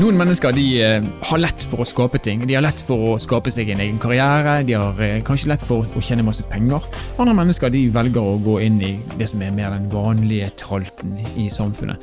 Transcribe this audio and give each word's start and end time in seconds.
Noen 0.00 0.16
mennesker 0.16 0.54
de 0.56 0.62
eh, 0.80 1.02
har 1.28 1.40
lett 1.42 1.60
for 1.68 1.82
å 1.82 1.84
skape 1.84 2.16
ting. 2.24 2.46
De 2.48 2.54
har 2.56 2.62
lett 2.64 2.78
for 2.88 3.02
å 3.10 3.16
skape 3.20 3.50
seg 3.52 3.68
en 3.74 3.82
egen 3.84 3.98
karriere. 4.00 4.62
De 4.64 4.72
har 4.72 4.96
eh, 5.04 5.18
kanskje 5.26 5.50
lett 5.50 5.66
for 5.68 5.84
å 5.84 6.00
tjene 6.00 6.24
masse 6.24 6.46
penger. 6.48 6.86
Andre 7.20 7.34
mennesker 7.36 7.68
de 7.74 7.82
velger 7.92 8.24
å 8.30 8.38
gå 8.40 8.54
inn 8.64 8.78
i 8.80 8.94
det 9.18 9.28
som 9.28 9.44
er 9.44 9.52
mer 9.52 9.74
den 9.74 9.90
vanlige 9.92 10.48
tralten 10.62 11.18
i 11.36 11.50
samfunnet. 11.52 12.00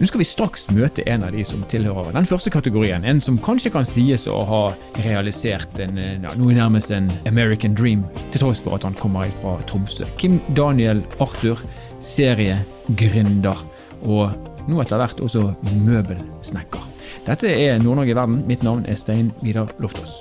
Nå 0.00 0.10
skal 0.10 0.24
vi 0.24 0.26
straks 0.26 0.66
møte 0.74 1.06
en 1.06 1.28
av 1.28 1.30
de 1.36 1.46
som 1.46 1.62
tilhører 1.70 2.10
den 2.18 2.26
første 2.26 2.50
kategorien. 2.50 3.06
En 3.06 3.22
som 3.22 3.38
kanskje 3.38 3.70
kan 3.76 3.86
sies 3.86 4.26
å 4.26 4.42
ha 4.50 4.62
realisert 4.98 5.78
en, 5.86 6.02
eh, 6.02 6.18
ja, 6.18 6.34
noe 6.34 6.58
nærmest 6.58 6.90
en 6.98 7.12
American 7.30 7.78
dream, 7.78 8.08
til 8.32 8.42
tross 8.42 8.66
for 8.66 8.74
at 8.74 8.90
han 8.90 8.98
kommer 8.98 9.30
fra 9.38 9.60
Tromsø. 9.70 10.10
Kim 10.18 10.40
Daniel 10.58 11.06
Arthur, 11.22 11.62
seriegründer 12.02 13.68
og 14.02 14.34
nå 14.66 14.82
etter 14.82 14.98
hvert 14.98 15.22
også 15.22 15.52
møbelsnekker. 15.78 16.96
Dette 17.26 17.50
er 17.52 17.78
Nord-Norge 17.82 18.14
i 18.14 18.18
verden. 18.18 18.42
Mitt 18.48 18.62
navn 18.66 18.86
er 18.88 18.98
Stein 18.98 19.32
Vidar 19.44 19.72
Loftaas. 19.78 20.20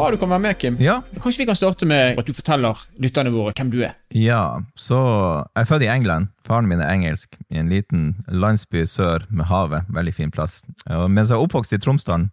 Bra 0.00 0.06
du 0.14 0.16
kan 0.16 0.30
være 0.30 0.40
med, 0.40 0.56
Kim. 0.56 0.76
Ja. 0.80 1.00
Kanskje 1.20 1.42
vi 1.42 1.46
kan 1.50 1.56
starte 1.58 1.84
med 1.84 2.16
at 2.16 2.24
du 2.24 2.32
forteller 2.32 2.78
lytterne 3.02 3.32
våre 3.34 3.52
hvem 3.52 3.68
du 3.72 3.82
er. 3.84 3.98
Ja, 4.16 4.62
så 4.78 4.96
Jeg 5.50 5.60
er 5.60 5.68
født 5.68 5.84
i 5.84 5.90
England. 5.92 6.30
Faren 6.46 6.70
min 6.70 6.80
er 6.80 6.88
engelsk, 6.88 7.36
i 7.50 7.58
en 7.60 7.68
liten 7.68 8.14
landsby 8.32 8.86
sør 8.88 9.26
med 9.28 9.50
havet. 9.50 9.90
Veldig 9.92 10.14
fin 10.14 10.30
plass. 10.32 10.62
Og 10.88 11.10
mens 11.10 11.28
jeg 11.28 11.36
er 11.36 11.44
oppvokst 11.44 11.76
i 11.76 11.80
Tromsdalen, 11.84 12.30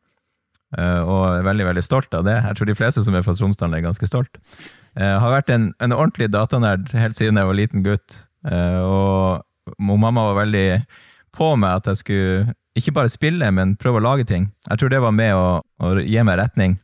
eh, 0.77 1.01
og 1.01 1.41
er 1.41 1.43
veldig 1.49 1.67
veldig 1.67 1.83
stolt 1.83 2.13
av 2.15 2.23
det. 2.29 2.37
Jeg 2.45 2.55
tror 2.55 2.71
de 2.71 2.77
fleste 2.77 3.03
som 3.03 3.19
er 3.19 3.25
fra 3.25 3.35
Tromsdalen, 3.35 3.75
er 3.75 3.83
ganske 3.89 4.07
stolt. 4.07 4.39
Jeg 4.97 5.19
har 5.21 5.33
vært 5.35 5.51
en, 5.53 5.67
en 5.83 5.93
ordentlig 5.93 6.29
datanerd 6.33 6.89
helt 6.97 7.17
siden 7.19 7.37
jeg 7.37 7.45
var 7.49 7.57
liten 7.57 7.83
gutt. 7.85 8.23
Eh, 8.49 8.79
Og 8.81 9.75
mamma 9.77 10.11
var 10.31 10.39
veldig 10.45 10.67
på 11.37 11.51
meg 11.59 11.81
at 11.81 11.89
jeg 11.91 12.01
skulle 12.01 12.55
ikke 12.77 12.93
bare 12.95 13.09
spille, 13.11 13.49
men 13.53 13.75
prøve 13.77 13.99
å 13.99 14.05
lage 14.05 14.25
ting. 14.29 14.49
Jeg 14.69 14.79
tror 14.79 14.89
det 14.93 15.01
var 15.03 15.13
med 15.13 15.33
å, 15.37 15.61
å 15.81 15.93
gi 16.01 16.21
meg 16.25 16.37
retning. 16.39 16.77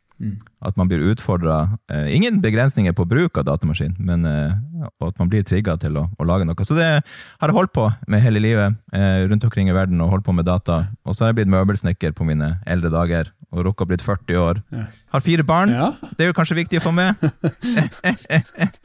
At 0.64 0.78
man 0.80 0.88
blir 0.88 1.04
utfordra. 1.12 1.78
Eh, 1.92 2.14
ingen 2.16 2.40
begrensninger 2.42 2.94
på 2.96 3.06
bruk 3.06 3.38
av 3.38 3.46
datamaskin, 3.50 3.96
men 4.00 4.24
eh, 4.26 4.56
at 5.04 5.20
man 5.20 5.32
blir 5.32 5.44
trigga 5.44 5.76
til 5.82 5.98
å, 6.00 6.06
å 6.16 6.28
lage 6.28 6.48
noe. 6.48 6.68
Så 6.68 6.78
det 6.78 6.88
har 6.88 7.52
jeg 7.52 7.58
holdt 7.58 7.74
på 7.76 7.90
med 8.08 8.24
hele 8.24 8.42
livet 8.44 8.78
eh, 8.96 9.26
rundt 9.28 9.44
omkring 9.44 9.70
i 9.70 9.76
verden, 9.76 10.02
og 10.02 10.14
holdt 10.14 10.28
på 10.28 10.36
med 10.36 10.48
data. 10.48 10.86
Og 11.04 11.16
så 11.16 11.26
har 11.26 11.34
jeg 11.34 11.42
blitt 11.42 11.54
møbelsnekker 11.54 12.16
på 12.16 12.28
mine 12.28 12.56
eldre 12.70 12.94
dager, 12.94 13.34
og 13.54 13.68
rukka 13.68 13.88
blitt 13.90 14.06
40 14.06 14.40
år. 14.40 14.64
Ja. 14.74 14.88
Har 15.14 15.26
fire 15.26 15.46
barn. 15.46 15.76
Ja. 15.76 15.92
Det 16.18 16.26
er 16.26 16.32
jo 16.32 16.40
kanskje 16.40 16.62
viktig 16.64 16.80
å 16.80 16.88
få 16.88 16.96
med. 16.96 17.14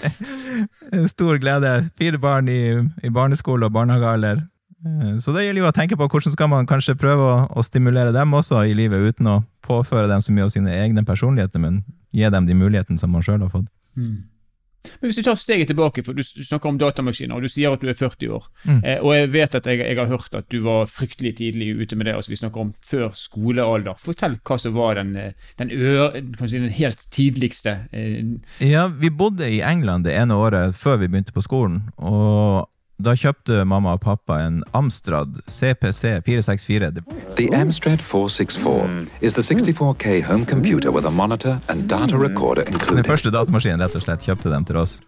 Stor 1.15 1.41
glede. 1.41 1.79
Fire 1.99 2.21
barn 2.21 2.51
i, 2.53 2.63
i 3.05 3.15
barneskole 3.15 3.71
og 3.71 3.79
barnehagealder. 3.79 4.43
Eh, 4.87 5.17
Så 5.19 5.33
det 5.35 5.45
gjelder 5.47 5.63
jo 5.65 5.69
å 5.71 5.75
tenke 5.75 5.97
på 5.99 6.07
hvordan 6.09 6.33
skal 6.33 6.49
man 6.53 6.67
kanskje 6.67 6.95
prøve 6.99 7.27
å, 7.27 7.37
å 7.59 7.65
stimulere 7.67 8.13
dem 8.15 8.31
også 8.39 8.63
i 8.71 8.75
livet, 8.79 9.01
uten 9.15 9.27
å 9.27 9.39
påføre 9.67 10.09
dem 10.09 10.21
så 10.23 10.33
mye 10.33 10.45
av 10.49 10.55
sine 10.55 10.71
egne 10.71 11.05
personligheter, 11.05 11.59
men 11.61 11.83
gi 12.15 12.29
dem 12.31 12.47
de 12.47 12.55
mulighetene 12.55 12.99
som 12.99 13.11
man 13.11 13.23
sjøl 13.23 13.41
har 13.43 13.51
fått. 13.53 13.67
Men 13.99 15.11
hvis 15.11 15.17
du 15.19 15.25
tar 15.27 15.35
steget 15.37 15.67
tilbake, 15.69 16.05
for 16.07 16.15
du 16.15 16.23
snakker 16.23 16.71
om 16.71 16.79
datamaskiner, 16.79 17.35
og 17.35 17.43
du 17.43 17.51
sier 17.51 17.75
at 17.75 17.83
du 17.83 17.89
er 17.91 17.97
40 17.99 18.31
år, 18.31 18.45
Mm. 18.65 18.79
eh, 18.85 19.01
og 19.03 19.13
jeg 19.17 19.33
vet 19.35 19.55
at 19.59 19.67
jeg, 19.67 19.79
jeg 19.83 19.97
har 19.99 20.07
hørt 20.07 20.35
at 20.39 20.47
du 20.49 20.61
var 20.63 20.87
fryktelig 20.87 21.35
tidlig 21.37 21.73
ute 21.83 21.97
med 21.99 22.07
det, 22.07 22.15
altså 22.15 22.31
vi 22.31 22.37
snakker 22.39 22.61
om 22.63 22.71
før 22.87 23.11
skolealder. 23.13 23.99
Fortell 23.99 24.39
hva 24.47 24.59
som 24.59 24.75
var 24.79 24.95
den, 24.95 25.17
eh, 25.17 25.33
den, 25.59 25.71
ø, 25.75 26.11
kan 26.39 26.49
si, 26.49 26.59
den 26.63 26.71
helt 26.71 27.03
tidligste 27.11 27.89
eh, 27.93 28.23
Ja, 28.65 28.87
vi 28.89 29.11
bodde 29.11 29.51
i 29.51 29.61
England 29.61 30.05
det 30.07 30.15
ene 30.17 30.39
året 30.39 30.75
før 30.79 30.97
vi 31.03 31.09
begynte 31.09 31.35
på 31.35 31.43
skolen, 31.43 31.91
og 31.99 32.69
da 32.99 33.15
kjøpte 33.15 33.63
mamma 33.69 33.93
og 33.95 34.03
pappa 34.03 34.41
en 34.43 34.63
Amstrad 34.75 35.39
CPC 35.47 36.19
464. 36.27 37.05
The 37.39 37.47
Amstrad 37.55 38.03
464 38.03 39.07
is 39.21 39.35
the 39.35 39.43
64K 39.43 40.23
home 40.27 40.45
computer 40.45 40.91
with 40.91 41.07
a 41.07 41.11
monitor 41.11 41.61
and 41.69 41.89
data 41.89 42.19
recorder 42.19 42.65
Den 42.65 43.05
første 43.07 43.31
datamaskinen 43.31 43.85
rett 43.85 43.95
og 43.95 44.03
slett 44.03 44.27
kjøpte 44.27 44.51
dem 44.51 44.67
til 44.67 44.81
oss. 44.83 44.99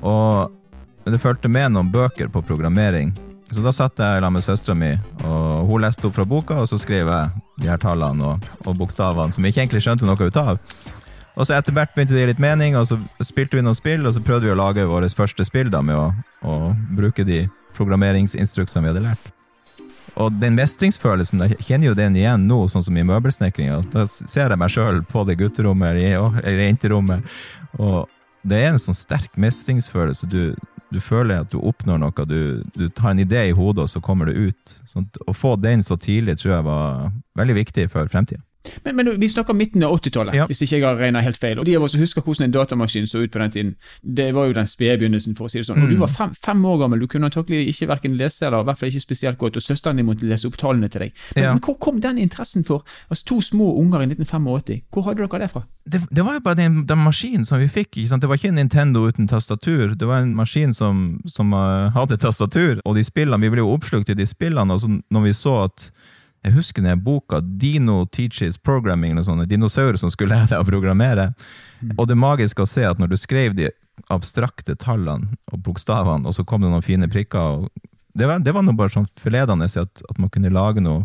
Og 0.00 0.48
det 1.04 1.20
fulgte 1.20 1.52
med 1.52 1.74
noen 1.76 1.92
bøker 1.92 2.32
på 2.32 2.42
programmering. 2.42 3.12
Så 3.48 3.62
da 3.64 3.72
satt 3.72 4.00
jeg 4.00 4.20
sammen 4.20 4.36
med 4.36 4.44
søstera 4.44 4.74
mi, 4.76 4.90
og 5.24 5.68
hun 5.68 5.80
leste 5.80 6.04
opp 6.08 6.18
fra 6.18 6.26
boka, 6.28 6.58
og 6.60 6.68
så 6.68 6.76
skrev 6.80 7.08
jeg 7.08 7.44
de 7.62 7.70
her 7.70 7.80
tallene 7.80 8.34
og, 8.34 8.48
og 8.68 8.76
bokstavene 8.76 9.32
som 9.32 9.44
jeg 9.44 9.54
ikke 9.54 9.62
egentlig 9.64 9.84
skjønte 9.86 10.08
noe 10.08 10.28
ut 10.28 10.40
av. 10.40 10.60
Og 11.38 11.46
så 11.46 11.54
etter 11.54 11.74
hvert 11.74 11.94
begynte 11.94 12.16
det 12.16 12.18
å 12.18 12.24
gi 12.24 12.30
litt 12.32 12.42
mening, 12.42 12.74
og 12.74 12.88
så 12.90 12.98
spilte 13.22 13.58
vi 13.58 13.62
noen 13.62 13.76
spill, 13.78 14.06
og 14.08 14.16
så 14.16 14.22
prøvde 14.24 14.48
vi 14.48 14.54
å 14.54 14.58
lage 14.58 14.86
våre 14.90 15.08
første 15.14 15.46
spill 15.46 15.70
da 15.70 15.80
med 15.86 15.94
å, 15.94 16.08
å 16.42 16.54
bruke 16.98 17.26
de 17.26 17.44
programmeringsinstruksene 17.78 18.82
vi 18.84 18.90
hadde 18.90 19.04
lært. 19.06 19.28
Og 20.18 20.34
den 20.40 20.56
mestringsfølelsen, 20.58 21.44
jeg 21.46 21.66
kjenner 21.68 21.92
jo 21.92 21.98
den 21.98 22.16
igjen 22.18 22.48
nå, 22.50 22.64
sånn 22.72 22.82
som 22.82 22.96
i 22.98 23.04
møbelsnekringa. 23.06 23.84
Da 23.92 24.08
ser 24.10 24.50
jeg 24.50 24.58
meg 24.58 24.72
sjøl 24.74 25.04
på 25.06 25.22
det 25.28 25.38
gutterommet 25.38 25.94
eller 25.94 26.64
jenterommet, 26.64 27.38
og 27.78 28.08
det 28.48 28.58
er 28.58 28.72
en 28.72 28.82
sånn 28.82 28.98
sterk 28.98 29.38
mestringsfølelse. 29.38 30.26
Du, 30.30 30.56
du 30.90 30.98
føler 31.04 31.44
at 31.44 31.52
du 31.52 31.60
oppnår 31.60 32.02
noe, 32.02 32.26
du, 32.26 32.64
du 32.74 32.88
tar 32.90 33.12
en 33.12 33.22
idé 33.22 33.46
i 33.50 33.54
hodet, 33.54 33.86
og 33.86 33.92
så 33.92 34.02
kommer 34.02 34.30
det 34.30 34.50
ut. 34.50 34.76
Sånn, 34.90 35.06
å 35.22 35.36
få 35.36 35.54
den 35.60 35.86
så 35.86 35.98
tidlig 36.00 36.40
tror 36.40 36.56
jeg 36.56 36.66
var 36.66 37.10
veldig 37.38 37.58
viktig 37.62 37.86
for 37.94 38.10
fremtida. 38.10 38.42
Men, 38.84 38.96
men 38.96 39.10
vi 39.20 39.28
snakker 39.28 39.54
midten 39.54 39.82
av 39.82 39.92
80-tallet, 39.98 40.34
Ja. 40.34 40.46
hvis 40.46 40.62
ikke 40.62 40.78
jeg 40.78 40.84
har 40.84 40.96
regnet 40.96 41.22
helt 41.24 41.36
feil. 41.36 41.58
Og 41.58 41.64
de 41.66 41.76
av 41.76 41.82
oss 41.82 41.92
som 41.92 42.00
husker 42.00 42.22
hvordan 42.22 42.44
en 42.44 42.52
datamaskin 42.52 43.06
så 43.06 43.22
ut 43.24 43.30
på 43.32 43.38
den 43.38 43.50
tiden, 43.50 43.74
det 44.02 44.32
var 44.34 44.46
jo 44.46 44.52
den 44.52 44.66
spede 44.66 44.98
begynnelsen, 44.98 45.36
for 45.36 45.46
å 45.46 45.50
si 45.50 45.58
det 45.58 45.66
sånn. 45.66 45.82
Og 45.82 45.88
du 45.88 45.94
Mm. 45.96 46.00
var 46.00 46.08
fem, 46.08 46.34
fem 46.34 46.62
år 46.64 46.78
gammel, 46.82 47.00
du 47.00 47.06
kunne 47.06 47.30
antakelig 47.30 47.68
ikke 47.68 47.86
hverken 47.88 48.16
lese 48.16 48.46
eller 48.46 48.60
i 48.60 48.64
hvert 48.64 48.78
fall 48.78 48.88
ikke 48.88 49.00
spesielt 49.06 49.38
godt, 49.38 49.56
og 49.56 49.62
søsteren 49.62 49.96
din 49.96 50.06
måtte 50.06 50.26
lese 50.28 50.46
opp 50.46 50.56
tallene 50.56 50.88
til 50.90 51.00
deg. 51.00 51.12
Men, 51.34 51.44
Ja. 51.44 51.52
men 51.54 51.60
hvor 51.60 51.78
kom 51.78 52.00
den 52.00 52.18
interessen 52.18 52.64
for 52.64 52.84
altså 53.10 53.24
to 53.24 53.40
små 53.40 53.78
unger 53.78 54.02
i 54.02 54.06
1985? 54.06 54.82
Hvor 54.92 55.04
hadde 55.04 55.26
dere 55.28 55.38
det 55.40 55.50
fra? 55.50 55.64
det, 55.88 56.02
det 56.12 56.22
var 56.24 56.34
jo 56.34 56.40
bare 56.40 56.54
den, 56.56 56.84
den 56.86 56.98
maskinen 56.98 57.46
som 57.46 57.58
vi 57.58 57.66
fikk. 57.66 57.92
Det 57.96 58.28
var 58.28 58.36
ikke 58.36 58.48
en 58.48 58.54
Nintendo 58.56 59.06
uten 59.08 59.26
tastatur. 59.26 59.94
Det 59.96 60.06
var 60.06 60.20
en 60.20 60.34
maskin 60.36 60.74
som, 60.74 61.20
som 61.26 61.52
uh, 61.54 61.88
hadde 61.94 62.18
tastatur, 62.18 62.80
og 62.84 62.94
de 62.94 63.04
spillene, 63.04 63.40
vi 63.40 63.48
ble 63.48 63.58
jo 63.64 63.72
oppslukt 63.72 64.10
i 64.10 64.14
de 64.14 64.26
spillene. 64.26 64.70
Og 64.74 64.80
så 64.80 64.88
når 65.10 65.22
vi 65.24 65.30
så 65.32 65.64
at 65.64 65.90
Jeg 66.46 66.54
husker 66.54 66.84
den 66.84 67.02
boka 67.02 67.40
Dino 67.40 68.04
Teaches 68.06 68.58
Programming, 68.58 69.12
eller 69.12 69.26
sånne 69.26 69.48
dinosaurer 69.50 69.98
som 70.00 70.12
skulle 70.12 70.36
lære 70.36 70.52
deg 70.52 70.62
å 70.62 70.68
programmere. 70.68 71.32
Og 71.96 72.06
det 72.08 72.16
magiske 72.18 72.62
å 72.62 72.68
se 72.68 72.86
at 72.86 73.00
når 73.02 73.12
du 73.12 73.18
skrev 73.18 73.56
de 73.58 73.72
abstrakte 74.14 74.76
tallene 74.78 75.34
og 75.52 75.62
bokstavene, 75.66 76.28
og 76.28 76.36
så 76.36 76.44
kom 76.46 76.62
det 76.62 76.70
noen 76.70 76.86
fine 76.86 77.10
prikker 77.10 77.64
og 77.64 77.86
Det 78.18 78.26
var, 78.26 78.40
det 78.42 78.50
var 78.50 78.64
noe 78.66 78.74
bare 78.74 78.90
sånn 78.90 79.06
forledende 79.20 79.66
at, 79.68 80.00
at 80.10 80.16
man 80.18 80.30
kunne 80.30 80.50
lage 80.50 80.82
noe 80.82 81.04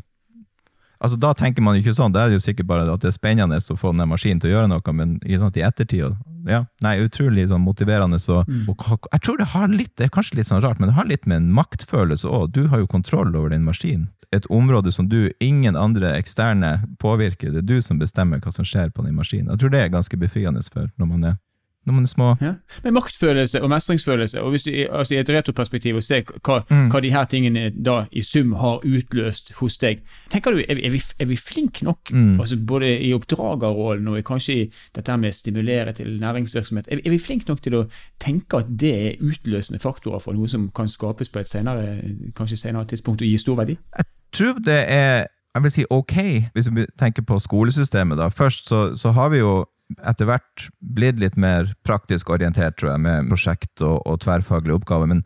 Altså 1.03 1.18
Da 1.19 1.34
tenker 1.36 1.64
man 1.66 1.75
jo 1.75 1.84
ikke 1.84 1.97
sånn, 1.97 2.14
da 2.16 2.24
er 2.24 2.31
det 2.31 2.38
jo 2.38 2.46
sikkert 2.46 2.69
bare 2.69 2.88
at 2.88 3.03
det 3.03 3.09
er 3.12 3.18
spennende 3.18 3.58
å 3.59 3.75
få 3.80 3.91
den 3.91 4.08
maskinen 4.08 4.40
til 4.40 4.53
å 4.53 4.56
gjøre 4.56 4.69
noe, 4.72 4.94
men 4.96 5.18
i, 5.28 5.36
sånn, 5.36 5.52
ettertid 5.52 6.16
ja, 6.47 6.64
nei, 6.84 6.97
Utrolig 7.03 7.46
sånn 7.47 7.64
motiverende. 7.64 8.19
Så, 8.19 8.41
og, 8.44 8.86
jeg 9.12 9.24
tror 9.24 9.40
det 9.40 9.50
har 9.53 9.72
litt 9.72 9.94
det 10.00 10.08
er 10.08 10.14
kanskje 10.16 10.40
litt 10.40 10.50
sånn 10.50 10.64
rart, 10.64 10.80
men 10.80 10.91
det 10.91 10.97
har 10.97 11.08
litt 11.08 11.28
med 11.30 11.41
en 11.41 11.52
maktfølelse 11.56 12.28
òg. 12.28 12.52
Du 12.56 12.68
har 12.72 12.84
jo 12.84 12.90
kontroll 12.91 13.31
over 13.36 13.53
den 13.53 13.64
maskinen. 13.68 14.09
Et 14.36 14.47
område 14.52 14.91
som 14.91 15.08
du, 15.12 15.31
ingen 15.44 15.78
andre 15.80 16.16
eksterne 16.18 16.81
påvirker. 17.00 17.53
Det 17.53 17.64
er 17.64 17.70
du 17.70 17.85
som 17.85 18.00
bestemmer 18.02 18.41
hva 18.44 18.52
som 18.52 18.68
skjer 18.68 18.91
på 18.91 19.06
den 19.06 19.16
maskinen. 19.16 19.52
Jeg 19.53 19.64
tror 19.64 19.74
det 19.75 19.84
er 19.84 19.94
ganske 19.94 20.20
befriende 20.20 20.64
for 20.68 20.90
når 21.00 21.12
man 21.12 21.28
er, 21.31 21.40
er 21.88 22.06
små. 22.08 22.38
Ja. 22.42 22.54
Men 22.84 22.94
maktfølelse 22.94 23.62
og 23.62 23.70
mestringsfølelse, 23.70 24.42
og 24.42 24.50
hvis 24.52 24.64
du 24.64 24.72
altså 24.92 25.14
i 25.16 25.18
et 25.18 25.30
retroperspektiv 25.30 25.96
og 25.96 26.04
ser 26.04 26.22
hva, 26.24 26.62
Mm. 26.70 26.90
hva 26.92 27.02
de 27.02 27.12
her 27.12 27.26
tingene 27.26 27.70
da 27.84 28.06
i 28.12 28.22
sum 28.22 28.54
har 28.54 28.80
utløst 28.86 29.52
hos 29.60 29.78
deg, 29.78 30.00
tenker 30.30 30.52
du, 30.52 30.64
er, 30.70 30.76
vi- 30.76 30.86
er, 30.86 30.90
vi, 30.92 31.02
er 31.20 31.26
vi 31.26 31.36
flinke 31.36 31.84
nok, 31.84 32.12
Mm. 32.12 32.40
altså 32.40 32.58
både 32.66 33.00
i 33.04 33.14
oppdragerrollen 33.14 34.08
og 34.08 34.24
kanskje 34.24 34.54
i 34.56 34.72
dette 34.96 35.12
her 35.12 35.18
med 35.18 35.32
å 35.32 35.35
stimulere 35.35 35.94
til 35.94 36.20
næringsvirksomhet, 36.20 36.88
er, 36.88 36.96
vi- 36.96 37.02
er 37.06 37.09
vi 37.09 37.18
flinke 37.20 37.46
nok 37.50 37.62
til 37.62 37.74
å 37.74 37.90
tenke 38.20 38.58
at 38.58 38.66
det 38.78 38.94
er 38.94 39.18
utløsende 39.22 39.79
faktorer 39.79 40.20
for 40.22 40.34
noe 40.34 40.47
som 40.47 40.70
kan 40.76 40.88
skapes 40.88 41.29
på 41.29 41.40
et 41.40 41.50
senere, 41.50 42.02
kanskje 42.36 42.58
senere 42.58 42.86
tidspunkt 42.86 43.22
og 43.22 43.28
gi 43.28 43.38
stor 43.38 43.56
verdi? 43.56 43.78
Jeg 43.97 44.06
tror 44.32 44.59
det 44.64 44.86
er 44.88 45.26
jeg 45.56 45.62
vil 45.62 45.72
si 45.72 45.84
ok, 45.91 46.14
hvis 46.56 46.70
vi 46.74 46.86
tenker 46.97 47.22
på 47.22 47.38
skolesystemet. 47.40 48.18
da. 48.18 48.29
Først 48.29 48.68
så, 48.70 48.96
så 48.97 49.12
har 49.14 49.29
vi 49.29 49.38
jo 49.38 49.66
etter 50.01 50.29
hvert 50.29 50.69
blitt 50.95 51.19
litt 51.22 51.35
mer 51.40 51.73
praktisk 51.87 52.31
orientert, 52.34 52.78
tror 52.79 52.93
jeg, 52.93 53.03
med 53.05 53.29
prosjekt 53.31 53.84
og, 53.84 53.99
og 54.07 54.22
tverrfaglige 54.23 54.79
oppgaver. 54.79 55.09
Men 55.11 55.23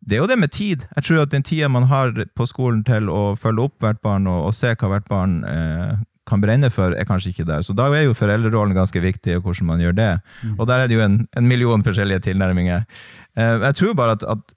det 0.00 0.16
er 0.16 0.22
jo 0.22 0.30
det 0.30 0.38
med 0.40 0.52
tid. 0.54 0.86
Jeg 0.96 1.06
tror 1.06 1.24
at 1.24 1.32
den 1.32 1.44
tida 1.46 1.68
man 1.68 1.88
har 1.90 2.14
på 2.36 2.46
skolen 2.48 2.84
til 2.86 3.10
å 3.12 3.34
følge 3.40 3.68
opp 3.68 3.82
hvert 3.84 4.00
barn 4.04 4.28
og, 4.30 4.46
og 4.48 4.56
se 4.56 4.72
hva 4.72 4.94
hvert 4.94 5.10
barn 5.10 5.40
eh, 5.48 5.98
kan 6.30 6.42
brenne 6.42 6.70
for, 6.72 6.94
er 6.94 7.08
kanskje 7.08 7.34
ikke 7.34 7.48
der. 7.48 7.64
Så 7.66 7.74
da 7.76 7.88
er 7.90 8.06
jo 8.06 8.16
foreldrerollen 8.16 8.76
ganske 8.76 9.02
viktig, 9.02 9.38
og 9.38 9.48
hvordan 9.48 9.70
man 9.72 9.82
gjør 9.82 9.96
det. 9.98 10.12
Og 10.56 10.68
der 10.70 10.84
er 10.84 10.90
det 10.90 10.96
jo 10.96 11.04
en, 11.04 11.20
en 11.36 11.48
million 11.50 11.84
forskjellige 11.84 12.24
tilnærminger. 12.30 12.86
Eh, 13.36 13.56
jeg 13.66 13.78
tror 13.80 13.98
bare 13.98 14.16
at, 14.18 14.26
at 14.36 14.56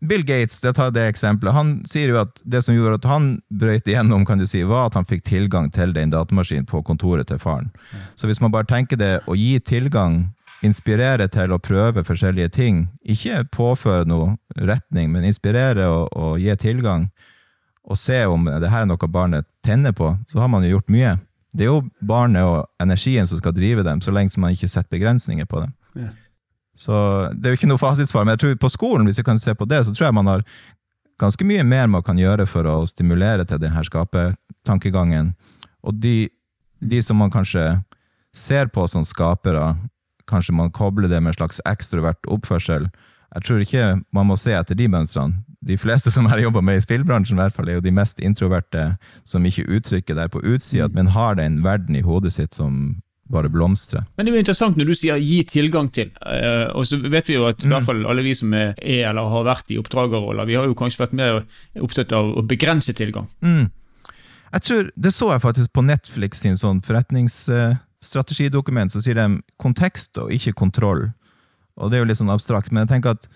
Bill 0.00 0.22
Gates, 0.22 0.60
jeg 0.62 0.76
tar 0.76 0.92
det 0.94 1.08
eksempelet, 1.10 1.56
han 1.56 1.70
sier 1.88 2.12
jo 2.12 2.20
at 2.20 2.38
det 2.46 2.60
som 2.62 2.76
gjorde 2.76 3.00
at 3.00 3.08
han 3.10 3.28
brøyt 3.50 3.88
igjennom, 3.90 4.22
kan 4.28 4.38
du 4.38 4.46
si, 4.46 4.62
var 4.62 4.86
at 4.86 4.98
han 4.98 5.08
fikk 5.08 5.24
tilgang 5.26 5.72
til 5.74 5.90
den 5.96 6.12
datamaskinen 6.14 6.68
på 6.70 6.84
kontoret 6.86 7.26
til 7.32 7.40
faren. 7.42 7.72
Så 8.14 8.30
hvis 8.30 8.38
man 8.40 8.54
bare 8.54 8.68
tenker 8.70 9.00
det 9.00 9.16
å 9.26 9.34
gi 9.34 9.56
tilgang 9.58 10.28
inspirere 10.64 11.28
til 11.30 11.52
å 11.54 11.60
prøve 11.62 12.04
forskjellige 12.06 12.52
ting. 12.56 12.82
Ikke 13.06 13.44
påføre 13.54 14.06
noe 14.08 14.36
retning, 14.56 15.10
men 15.12 15.26
inspirere 15.28 15.86
og, 15.90 16.08
og 16.18 16.38
gi 16.42 16.54
tilgang. 16.58 17.08
Og 17.88 17.98
se 17.98 18.24
om 18.28 18.48
det 18.48 18.70
her 18.72 18.84
er 18.84 18.90
noe 18.90 19.10
barnet 19.10 19.48
tenner 19.64 19.94
på, 19.96 20.12
så 20.28 20.42
har 20.42 20.50
man 20.52 20.66
jo 20.66 20.76
gjort 20.76 20.92
mye. 20.92 21.16
Det 21.54 21.64
er 21.64 21.70
jo 21.70 21.84
barnet 22.04 22.44
og 22.44 22.66
energien 22.82 23.26
som 23.26 23.40
skal 23.40 23.54
drive 23.56 23.84
dem, 23.86 24.02
så 24.04 24.12
lenge 24.12 24.40
man 24.40 24.52
ikke 24.56 24.68
setter 24.68 24.98
begrensninger 24.98 25.48
på 25.48 25.62
dem. 25.64 25.76
Så 26.78 26.94
det 27.34 27.48
er 27.48 27.54
jo 27.54 27.58
ikke 27.58 27.70
noe 27.72 27.82
fasitsvar, 27.82 28.24
men 28.24 28.36
jeg 28.36 28.44
tror 28.44 28.58
på 28.62 28.70
skolen, 28.70 29.08
hvis 29.08 29.18
vi 29.18 29.26
kan 29.26 29.40
se 29.42 29.54
på 29.58 29.66
det, 29.66 29.82
så 29.84 29.94
tror 29.94 30.08
jeg 30.08 30.14
man 30.14 30.30
har 30.30 30.44
ganske 31.18 31.46
mye 31.46 31.64
mer 31.66 31.90
man 31.90 32.04
kan 32.06 32.18
gjøre 32.20 32.46
for 32.46 32.68
å 32.70 32.76
stimulere 32.86 33.46
til 33.48 33.58
denne 33.58 33.82
skapertankegangen. 33.82 35.32
Og 35.82 35.98
de, 35.98 36.28
de 36.78 37.00
som 37.02 37.18
man 37.18 37.32
kanskje 37.34 37.80
ser 38.36 38.70
på 38.70 38.86
som 38.86 39.02
skapere, 39.06 39.72
kanskje 40.30 40.54
man 40.54 40.70
kobler 40.70 41.10
det 41.10 41.18
med 41.18 41.32
en 41.32 41.40
slags 41.40 41.58
ekstrovert 41.66 42.30
oppførsel. 42.30 42.86
Jeg 43.34 43.44
tror 43.44 43.64
ikke 43.64 43.84
man 44.14 44.28
må 44.30 44.38
se 44.38 44.54
etter 44.54 44.78
de 44.78 44.86
mønstrene. 44.92 45.42
De 45.66 45.74
fleste 45.74 46.12
som 46.14 46.28
har 46.30 46.38
jobba 46.38 46.62
med 46.62 46.78
i 46.78 46.84
spillbransjen, 46.84 47.34
i 47.34 47.42
hvert 47.42 47.56
fall, 47.56 47.68
er 47.68 47.80
jo 47.80 47.82
de 47.82 47.90
mest 47.90 48.20
introverte 48.22 48.92
som 49.26 49.46
ikke 49.48 49.66
uttrykker 49.66 50.14
det 50.14 50.28
på 50.30 50.42
utsida, 50.46 50.86
men 50.94 51.10
har 51.16 51.34
den 51.40 51.58
verden 51.64 51.98
i 51.98 52.04
hodet 52.06 52.36
sitt 52.36 52.54
som 52.54 53.00
bare 53.30 53.48
blomstre. 53.52 54.04
Men 54.16 54.26
det 54.26 54.32
er 54.32 54.36
jo 54.36 54.40
interessant 54.44 54.76
når 54.76 54.84
du 54.86 54.94
sier 54.94 55.16
'gi 55.20 55.42
tilgang 55.44 55.90
til', 55.92 56.10
Uh, 56.24 56.70
og 56.76 56.86
så 56.86 56.96
vet 57.10 57.26
vi 57.28 57.34
jo 57.34 57.46
at 57.46 57.62
i 57.62 57.66
Mm. 57.66 57.70
hvert 57.72 57.84
fall 57.86 58.06
alle 58.06 58.22
vi 58.22 58.34
som 58.34 58.52
er, 58.54 58.74
er 58.82 59.08
eller 59.10 59.28
har 59.28 59.44
vært 59.44 59.70
i 59.70 59.78
oppdragerroller, 59.78 60.46
vi 60.46 60.54
har 60.54 60.64
jo 60.66 60.74
kanskje 60.74 60.98
vært 61.06 61.12
mer 61.12 61.42
opptatt 61.80 62.12
av 62.12 62.36
å 62.36 62.42
begrense 62.46 62.92
tilgang. 62.92 63.26
Mm. 63.42 63.70
Jeg 64.52 64.62
tror, 64.62 64.90
Det 64.98 65.12
så 65.12 65.30
jeg 65.32 65.40
faktisk 65.42 65.72
på 65.72 65.82
Netflix 65.84 66.38
sin 66.40 66.54
sånn 66.56 66.80
forretningsstrategidokument, 66.80 68.92
så 68.92 69.00
sier 69.02 69.14
de 69.14 69.42
kontekst 69.60 70.16
og 70.18 70.30
ikke 70.32 70.52
kontroll. 70.54 71.12
Og 71.76 71.90
det 71.90 71.96
er 71.98 72.04
jo 72.04 72.08
litt 72.08 72.18
sånn 72.20 72.30
abstrakt, 72.32 72.72
men 72.72 72.86
jeg 72.86 72.96
tenker 72.96 73.10
at 73.10 73.26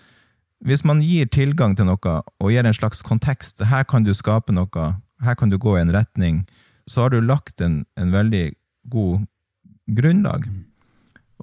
hvis 0.65 0.83
man 0.85 1.01
gir 1.01 1.25
tilgang 1.27 1.75
til 1.75 1.85
noe, 1.85 2.21
og 2.39 2.51
gir 2.51 2.65
en 2.65 2.73
slags 2.73 3.01
kontekst, 3.03 3.59
her 3.67 3.83
kan 3.83 4.03
du 4.03 4.13
skape 4.13 4.51
noe, 4.55 4.95
her 5.23 5.35
kan 5.35 5.49
du 5.49 5.57
gå 5.57 5.77
i 5.77 5.81
en 5.81 5.91
retning, 5.91 6.45
så 6.87 7.01
har 7.03 7.09
du 7.09 7.21
lagt 7.21 7.61
en, 7.61 7.85
en 7.97 8.11
veldig 8.11 8.53
god 8.89 9.25
grunnlag. 9.87 10.45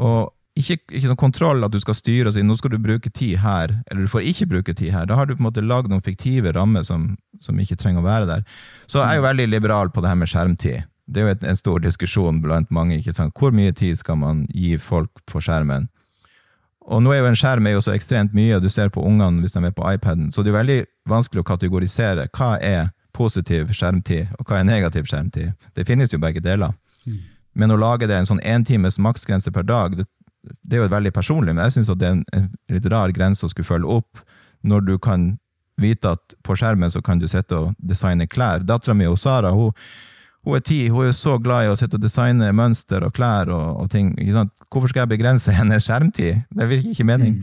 Og 0.01 0.31
ikke, 0.61 0.79
ikke 0.91 1.09
noen 1.09 1.21
kontroll 1.21 1.65
at 1.65 1.73
du 1.73 1.79
skal 1.81 1.97
styre 1.97 2.31
og 2.31 2.37
si 2.37 2.43
nå 2.45 2.57
skal 2.59 2.75
du 2.75 2.81
bruke 2.83 3.11
tid 3.15 3.39
her, 3.43 3.73
eller 3.91 4.05
du 4.05 4.13
får 4.13 4.27
ikke 4.33 4.49
bruke 4.51 4.75
tid 4.77 4.93
her. 4.95 5.07
Da 5.09 5.17
har 5.17 5.29
du 5.29 5.35
på 5.35 5.43
en 5.43 5.49
måte 5.49 5.65
lagd 5.65 5.91
noen 5.93 6.05
fiktive 6.05 6.53
rammer 6.57 6.85
som, 6.87 7.15
som 7.43 7.61
ikke 7.61 7.79
trenger 7.81 8.03
å 8.03 8.09
være 8.09 8.29
der. 8.29 8.45
Så 8.91 9.01
jeg 9.01 9.09
er 9.09 9.21
jo 9.21 9.29
veldig 9.29 9.49
liberal 9.53 9.93
på 9.95 10.03
det 10.03 10.13
her 10.13 10.19
med 10.21 10.33
skjermtid. 10.33 10.89
Det 11.11 11.23
er 11.23 11.27
jo 11.27 11.35
et, 11.35 11.47
en 11.53 11.59
stor 11.59 11.81
diskusjon 11.83 12.43
blant 12.43 12.71
mange. 12.71 12.99
ikke 12.99 13.15
sant? 13.17 13.35
Hvor 13.39 13.55
mye 13.55 13.73
tid 13.77 13.99
skal 13.99 14.21
man 14.21 14.45
gi 14.55 14.77
folk 14.79 15.25
på 15.31 15.43
skjermen? 15.43 15.89
Og 16.91 17.03
nå 17.03 17.13
er 17.15 17.21
jo 17.21 17.31
en 17.31 17.39
skjerm 17.39 17.67
er 17.69 17.77
jo 17.77 17.83
så 17.85 17.95
ekstremt 17.95 18.33
mye, 18.35 18.57
og 18.57 18.65
du 18.65 18.71
ser 18.73 18.91
på 18.91 19.03
ungene 19.07 19.45
hvis 19.45 19.55
de 19.55 19.63
er 19.63 19.75
på 19.75 19.85
iPaden, 19.87 20.31
så 20.33 20.43
det 20.43 20.51
er 20.51 20.59
veldig 20.59 20.79
vanskelig 21.11 21.45
å 21.45 21.51
kategorisere 21.51 22.25
hva 22.35 22.55
er 22.59 22.89
positiv 23.15 23.71
skjermtid, 23.77 24.33
og 24.39 24.49
hva 24.49 24.61
er 24.61 24.67
negativ 24.67 25.07
skjermtid. 25.11 25.53
Det 25.77 25.87
finnes 25.87 26.11
jo 26.15 26.19
begge 26.23 26.43
deler. 26.43 26.75
Men 27.53 27.75
å 27.75 27.79
lage 27.81 28.07
det 28.07 28.17
en 28.17 28.29
sånn 28.29 28.43
éntimes 28.47 28.99
maksgrense 29.03 29.53
per 29.53 29.67
dag, 29.67 29.97
det, 29.99 30.07
det 30.63 30.79
er 30.79 30.85
jo 30.85 30.93
veldig 30.93 31.13
personlig, 31.15 31.55
men 31.55 31.67
jeg 31.67 31.79
syns 31.79 31.93
det 31.99 32.07
er 32.07 32.17
en, 32.17 32.25
en 32.37 32.51
litt 32.73 32.87
rar 32.93 33.13
grense 33.17 33.47
å 33.47 33.53
skulle 33.53 33.69
følge 33.69 33.99
opp, 34.01 34.23
når 34.63 34.87
du 34.87 34.95
kan 35.03 35.33
vite 35.81 36.13
at 36.15 36.35
på 36.45 36.57
skjermen 36.59 36.93
så 36.93 37.03
kan 37.03 37.21
du 37.21 37.27
sitte 37.29 37.57
og 37.57 37.75
designe 37.79 38.29
klær. 38.29 38.65
Dattera 38.67 38.95
mi, 38.97 39.09
Sara, 39.17 39.53
hun, 39.57 39.73
hun 40.47 40.59
er 40.59 40.65
ti, 40.65 40.83
hun 40.93 41.09
er 41.09 41.17
så 41.17 41.39
glad 41.41 41.67
i 41.67 41.73
å 41.73 41.79
sitte 41.79 41.99
og 41.99 42.05
designe 42.05 42.53
mønster 42.57 43.05
og 43.07 43.15
klær 43.17 43.51
og, 43.55 43.83
og 43.85 43.91
ting. 43.93 44.13
Hvorfor 44.69 44.93
skal 44.93 45.05
jeg 45.05 45.15
begrense 45.17 45.55
hennes 45.59 45.89
skjermtid? 45.89 46.45
Det 46.53 46.71
virker 46.71 46.95
ikke 46.95 47.09
mening. 47.09 47.41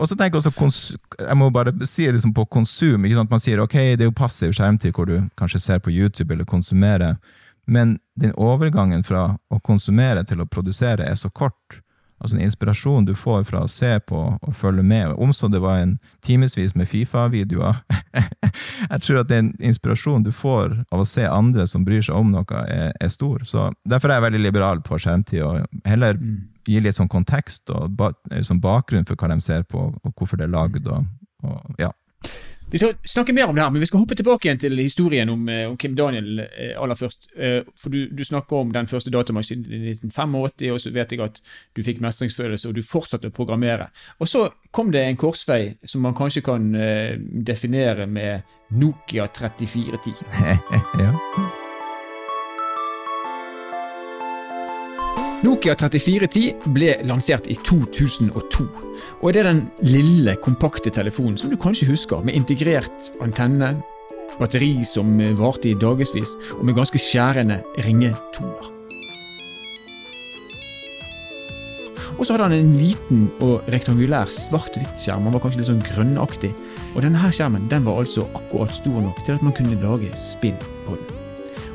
Og 0.00 0.08
så 0.08 0.16
tenker 0.16 0.38
jeg 0.38 0.46
også, 0.48 0.96
jeg 1.18 1.36
må 1.36 1.50
bare 1.52 1.74
si 1.88 2.06
liksom 2.08 2.32
på 2.32 2.46
konsum. 2.48 3.04
Man 3.28 3.42
sier 3.42 3.60
ok, 3.60 3.76
det 3.98 4.06
er 4.06 4.08
jo 4.08 4.16
passiv 4.16 4.54
skjermtid 4.56 4.94
hvor 4.96 5.10
du 5.10 5.18
kanskje 5.36 5.60
ser 5.60 5.82
på 5.82 5.92
YouTube 5.92 6.32
eller 6.32 6.48
konsumerer, 6.48 7.18
men 7.66 7.98
den 8.20 8.34
overgangen 8.36 9.04
fra 9.06 9.36
å 9.50 9.60
konsumere 9.60 10.24
til 10.28 10.42
å 10.42 10.48
produsere 10.48 11.06
er 11.06 11.18
så 11.18 11.30
kort. 11.30 11.80
Altså 12.20 12.36
en 12.36 12.42
inspirasjon 12.44 13.06
du 13.08 13.14
får 13.16 13.46
fra 13.48 13.62
å 13.64 13.68
se 13.70 13.94
på 14.04 14.18
og 14.36 14.56
følge 14.56 14.82
med. 14.84 15.14
Om 15.16 15.32
så 15.32 15.48
det 15.48 15.62
var 15.64 15.80
en 15.80 15.94
timevis 16.20 16.74
med 16.76 16.88
Fifa-videoer. 16.88 17.80
jeg 18.90 19.00
tror 19.06 19.22
at 19.22 19.30
den 19.30 19.54
inspirasjonen 19.56 20.26
du 20.26 20.32
får 20.32 20.74
av 20.92 21.00
å 21.00 21.08
se 21.08 21.24
andre 21.24 21.64
som 21.70 21.86
bryr 21.86 22.04
seg 22.04 22.20
om 22.20 22.34
noe, 22.34 22.44
er, 22.68 22.92
er 22.92 23.12
stor. 23.12 23.40
Så 23.48 23.70
Derfor 23.88 24.12
er 24.12 24.20
jeg 24.20 24.26
veldig 24.28 24.42
liberal 24.44 24.84
på 24.84 25.00
skjermtid, 25.00 25.40
og 25.46 25.88
heller 25.88 26.20
gi 26.68 26.82
litt 26.84 26.98
sånn 26.98 27.08
kontekst 27.08 27.72
og 27.72 27.96
ba, 27.96 28.12
sånn 28.44 28.60
bakgrunn 28.60 29.08
for 29.08 29.16
hva 29.16 29.32
de 29.32 29.40
ser 29.44 29.64
på, 29.64 29.88
og 29.88 30.12
hvorfor 30.12 30.36
det 30.36 30.50
er 30.50 30.52
lagd. 30.52 30.92
Og, 30.92 31.08
og, 31.40 31.80
ja. 31.80 31.88
Vi 32.70 32.78
skal 32.78 32.94
snakke 33.04 33.34
mer 33.34 33.48
om 33.50 33.54
det 33.56 33.64
her, 33.64 33.70
men 33.70 33.82
vi 33.82 33.88
skal 33.88 34.04
hoppe 34.04 34.14
tilbake 34.14 34.46
igjen 34.46 34.60
til 34.62 34.78
historien 34.78 35.30
om, 35.32 35.48
eh, 35.48 35.66
om 35.70 35.76
Kim 35.76 35.96
Daniel 35.98 36.44
eh, 36.44 36.74
aller 36.78 36.94
først. 36.94 37.30
Eh, 37.36 37.62
For 37.76 37.90
du, 37.90 38.06
du 38.14 38.24
snakker 38.24 38.56
om 38.56 38.72
den 38.72 38.86
første 38.86 39.10
datamaskinen 39.10 39.66
i 39.66 39.94
1985, 39.96 40.70
og 40.70 40.80
så 40.80 40.92
vet 40.94 41.12
jeg 41.12 41.24
at 41.24 41.40
du 41.76 41.82
fikk 41.82 42.00
mestringsfølelse, 42.00 42.68
og 42.68 42.76
du 42.78 42.82
fortsatte 42.86 43.30
å 43.30 43.34
programmere. 43.34 43.90
Og 44.20 44.28
så 44.30 44.48
kom 44.70 44.92
det 44.94 45.02
en 45.02 45.18
korsvei 45.18 45.76
som 45.84 46.06
man 46.06 46.14
kanskje 46.14 46.44
kan 46.46 46.70
definere 47.46 48.06
med 48.06 48.46
Nokia 48.70 49.26
3410. 49.26 50.14
ja. 51.02 51.58
Nokia 55.40 55.72
3410 55.72 56.66
ble 56.74 56.98
lansert 57.08 57.46
i 57.48 57.54
2002, 57.64 58.64
og 59.24 59.30
det 59.32 59.40
er 59.40 59.46
den 59.48 59.62
lille, 59.80 60.34
kompakte 60.44 60.92
telefonen 60.92 61.38
som 61.40 61.48
du 61.48 61.56
kanskje 61.56 61.88
husker, 61.88 62.20
med 62.20 62.36
integrert 62.36 63.06
antenne, 63.24 63.70
batteri 64.36 64.84
som 64.84 65.14
varte 65.38 65.70
i 65.70 65.78
dagevis, 65.80 66.34
og 66.58 66.66
med 66.68 66.76
ganske 66.76 67.00
skjærende 67.00 67.56
ringetoner. 67.86 68.68
Og 72.18 72.26
så 72.26 72.36
hadde 72.36 72.50
han 72.50 72.58
en 72.58 72.76
liten 72.76 73.22
og 73.40 73.64
rektangulær 73.72 74.28
svart-hvitt-skjerm, 74.28 75.24
han 75.24 75.38
var 75.38 75.40
kanskje 75.46 75.62
litt 75.62 75.70
sånn 75.70 75.86
grønnaktig, 75.88 76.52
og 76.92 77.00
denne 77.06 77.32
skjermen 77.32 77.64
den 77.72 77.88
var 77.88 78.02
altså 78.02 78.26
akkurat 78.36 78.76
stor 78.76 79.00
nok 79.08 79.24
til 79.24 79.40
at 79.40 79.46
man 79.46 79.56
kunne 79.56 79.80
lage 79.80 80.12
spill 80.20 80.60
på 80.84 81.00
den. 81.00 81.16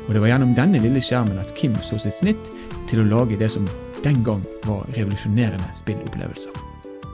Og 0.06 0.14
det 0.14 0.22
var 0.22 0.30
gjennom 0.30 0.54
denne 0.54 0.78
lille 0.78 1.02
skjermen 1.02 1.42
at 1.42 1.50
Kim 1.58 1.74
så 1.82 1.98
sitt 1.98 2.14
snitt 2.14 2.52
til 2.90 3.02
å 3.02 3.08
lage 3.08 3.38
det 3.40 3.48
som 3.52 3.66
den 4.04 4.22
gang 4.24 4.42
var 4.66 4.86
revolusjonerende 4.94 5.66
spillopplevelser. 5.74 6.64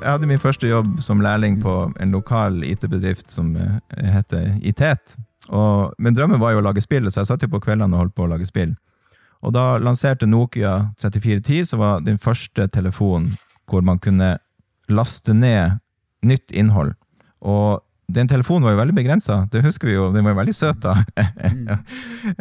Jeg 0.03 0.11
hadde 0.11 0.27
min 0.27 0.41
første 0.43 0.67
jobb 0.67 0.97
som 1.01 1.23
lærling 1.23 1.61
på 1.63 1.75
en 2.03 2.15
lokal 2.15 2.65
IT-bedrift 2.67 3.31
som 3.31 3.53
eh, 3.57 3.77
heter 4.17 4.57
ITET. 4.67 5.17
Og, 5.49 5.93
men 5.99 6.15
drømmen 6.15 6.41
var 6.43 6.55
jo 6.55 6.63
å 6.63 6.65
lage 6.67 6.83
spill, 6.83 7.07
så 7.11 7.23
jeg 7.23 7.31
satt 7.31 7.47
jo 7.47 7.53
på 7.53 7.63
kveldene 7.63 7.95
og 7.95 8.03
holdt 8.05 8.17
på 8.19 8.27
å 8.27 8.33
lage 8.33 8.49
spill. 8.49 8.75
Og 9.43 9.55
da 9.55 9.79
lanserte 9.83 10.27
Nokia 10.27 10.93
3410, 11.03 11.65
som 11.71 11.83
var 11.83 12.03
den 12.07 12.19
første 12.23 12.69
telefonen 12.71 13.33
hvor 13.71 13.83
man 13.87 13.99
kunne 14.03 14.37
laste 14.91 15.35
ned 15.35 15.79
nytt 16.27 16.51
innhold. 16.55 16.93
Og 17.43 17.81
den 18.13 18.29
telefonen 18.29 18.67
var 18.67 18.75
jo 18.75 18.83
veldig 18.83 18.95
begrensa, 18.99 19.47
det 19.51 19.63
husker 19.65 19.89
vi 19.89 19.95
jo, 19.97 20.11
den 20.15 20.27
var 20.27 20.35
jo 20.35 20.43
veldig 20.43 20.57
søt 20.57 20.83
da. 20.85 20.99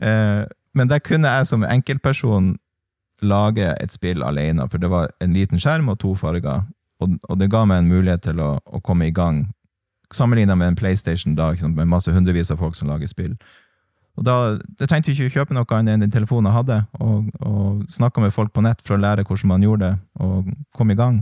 Eh, 0.01 0.44
Men 0.74 0.88
der 0.88 1.01
kunne 1.03 1.27
jeg 1.27 1.48
som 1.50 1.65
enkeltperson 1.67 2.53
lage 3.22 3.66
et 3.82 3.94
spill 3.94 4.24
alene, 4.24 4.68
for 4.70 4.82
det 4.82 4.90
var 4.92 5.12
en 5.22 5.34
liten 5.34 5.60
skjerm 5.62 5.90
og 5.94 6.00
to 6.00 6.13
farger. 6.16 6.63
Og, 7.01 7.18
og 7.30 7.40
det 7.40 7.50
ga 7.51 7.63
meg 7.66 7.82
en 7.82 7.90
mulighet 7.90 8.24
til 8.28 8.42
å, 8.42 8.54
å 8.66 8.82
komme 8.86 9.08
i 9.10 9.16
gang, 9.16 9.48
sammenlignet 10.13 10.58
med 10.60 10.74
en 10.74 10.78
PlayStation 10.78 11.36
da, 11.38 11.54
med 11.63 11.90
masse 11.90 12.12
hundrevis 12.12 12.51
av 12.51 12.60
folk 12.62 12.75
som 12.75 12.92
lager 12.92 13.10
spill. 13.10 13.36
Og 14.20 14.25
da, 14.28 14.36
Jeg 14.80 14.90
trengte 14.92 15.13
ikke 15.13 15.30
å 15.30 15.36
kjøpe 15.38 15.56
noe 15.56 15.78
annet 15.78 15.96
enn 15.96 16.06
den 16.06 16.13
telefonen 16.13 16.51
jeg 16.51 16.58
hadde, 16.60 16.80
og, 17.00 17.30
og 17.48 17.84
snakka 17.90 18.24
med 18.24 18.36
folk 18.36 18.51
på 18.54 18.63
nett 18.66 18.84
for 18.84 18.98
å 18.98 19.01
lære 19.01 19.25
hvordan 19.25 19.54
man 19.54 19.66
gjorde 19.66 19.88
det, 19.88 20.00
og 20.20 20.51
kom 20.78 20.92
i 20.92 21.00
gang. 21.00 21.22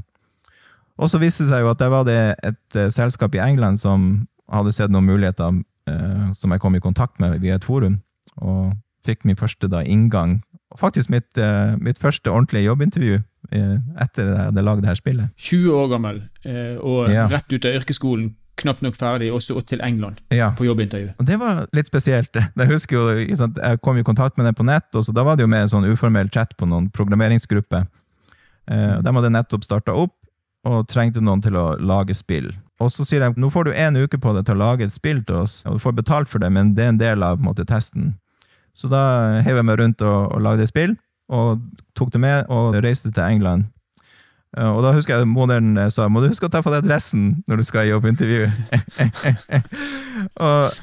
Og 1.00 1.08
så 1.08 1.22
viste 1.22 1.46
det 1.46 1.53
seg 1.53 1.63
jo 1.63 1.72
at 1.72 1.79
der 1.79 1.94
var 1.94 2.03
det 2.08 2.20
et 2.44 2.75
eh, 2.75 2.91
selskap 2.91 3.36
i 3.38 3.44
England 3.44 3.79
som 3.79 4.10
hadde 4.51 4.74
sett 4.75 4.91
noen 4.91 5.08
muligheter 5.08 5.62
eh, 5.88 6.25
som 6.36 6.51
jeg 6.51 6.60
kom 6.60 6.75
i 6.75 6.84
kontakt 6.84 7.22
med 7.24 7.38
via 7.44 7.56
et 7.56 7.68
forum, 7.68 8.01
og 8.41 8.74
fikk 9.08 9.24
min 9.25 9.39
første 9.39 9.70
da 9.72 9.84
inngang. 9.86 10.41
Faktisk 10.77 11.09
mitt, 11.09 11.38
uh, 11.41 11.73
mitt 11.81 11.97
første 11.97 12.29
ordentlige 12.29 12.67
jobbintervju 12.67 13.15
uh, 13.17 13.77
etter 14.03 14.27
jeg 14.27 14.38
hadde 14.51 14.61
lagd 14.61 14.83
det 14.83 14.91
her 14.91 14.99
spillet. 14.99 15.31
20 15.38 15.71
år 15.73 15.88
gammel, 15.95 16.19
uh, 16.45 16.77
og 16.85 17.09
Ja. 17.09 17.27
rett 17.27 17.49
ut 17.53 17.65
av 17.65 17.73
yrkesskolen, 17.79 18.35
knapt 18.59 18.81
nok 18.83 18.95
ferdig, 18.95 19.31
også 19.33 19.61
til 19.65 19.81
England 19.81 20.19
Ja. 20.35 20.51
på 20.51 20.65
jobbintervju. 20.67 21.13
Og 21.17 21.25
det 21.25 21.39
var 21.39 21.65
litt 21.73 21.88
spesielt. 21.88 22.29
Jeg 22.57 22.67
husker 22.67 22.97
jo, 22.97 23.35
sant, 23.35 23.57
jeg 23.57 23.81
kom 23.81 23.97
i 23.97 24.03
kontakt 24.03 24.38
med 24.38 24.45
dem 24.45 24.53
på 24.53 24.65
nett, 24.67 24.93
og 24.93 25.03
så 25.03 25.13
da 25.15 25.23
var 25.23 25.38
det 25.38 25.47
jo 25.47 25.47
mer 25.47 25.61
en 25.65 25.69
sånn 25.73 25.88
uformell 25.89 26.29
chat 26.29 26.53
på 26.57 26.67
noen 26.67 26.91
programmeringsgrupper. 26.91 27.88
Uh, 28.69 29.01
de 29.01 29.13
hadde 29.15 29.31
nettopp 29.33 29.63
starta 29.65 29.95
opp, 29.95 30.13
og 30.67 30.88
trengte 30.91 31.21
noen 31.23 31.41
til 31.41 31.55
å 31.55 31.79
lage 31.79 32.13
spill. 32.13 32.51
Og 32.83 32.91
så 32.91 33.05
sier 33.07 33.23
de 33.23 33.39
nå 33.41 33.49
får 33.51 33.69
du 33.69 33.71
én 33.73 33.95
uke 33.97 34.19
på 34.19 34.33
deg 34.35 34.45
til 34.45 34.55
å 34.55 34.59
lage 34.59 34.83
et 34.85 34.93
spill 34.93 35.23
til 35.23 35.35
oss, 35.41 35.63
og 35.65 35.79
du 35.79 35.79
får 35.79 35.95
betalt 35.95 36.29
for 36.29 36.39
det, 36.43 36.51
men 36.51 36.73
det 36.75 36.83
er 36.85 36.89
en 36.93 36.99
del 36.99 37.23
av 37.23 37.38
på 37.38 37.41
en 37.43 37.47
måte, 37.49 37.65
testen. 37.65 38.13
Så 38.79 38.88
da 38.91 39.01
heiv 39.43 39.59
jeg 39.59 39.67
meg 39.67 39.81
rundt 39.81 40.03
og, 40.07 40.29
og 40.38 40.43
lagde 40.45 40.67
spill, 40.69 40.95
og 41.29 41.59
tok 42.00 42.13
det 42.15 42.21
med 42.24 42.48
og 42.53 42.77
reiste 42.83 43.12
til 43.12 43.25
England. 43.27 43.67
Eh, 44.57 44.69
Og 44.71 44.81
da 44.86 44.93
husker 44.95 45.19
jeg 45.19 45.29
moderen 45.29 45.75
eh, 45.77 45.91
sa 45.93 46.07
må 46.09 46.24
du 46.24 46.29
huske 46.31 46.48
å 46.48 46.53
ta 46.53 46.63
på 46.65 46.71
deg 46.74 46.88
dressen 46.88 47.43
når 47.50 47.62
du 47.62 47.67
skal 47.67 47.86
i 47.86 47.91
jobbintervju. 47.91 48.48
og 50.48 50.79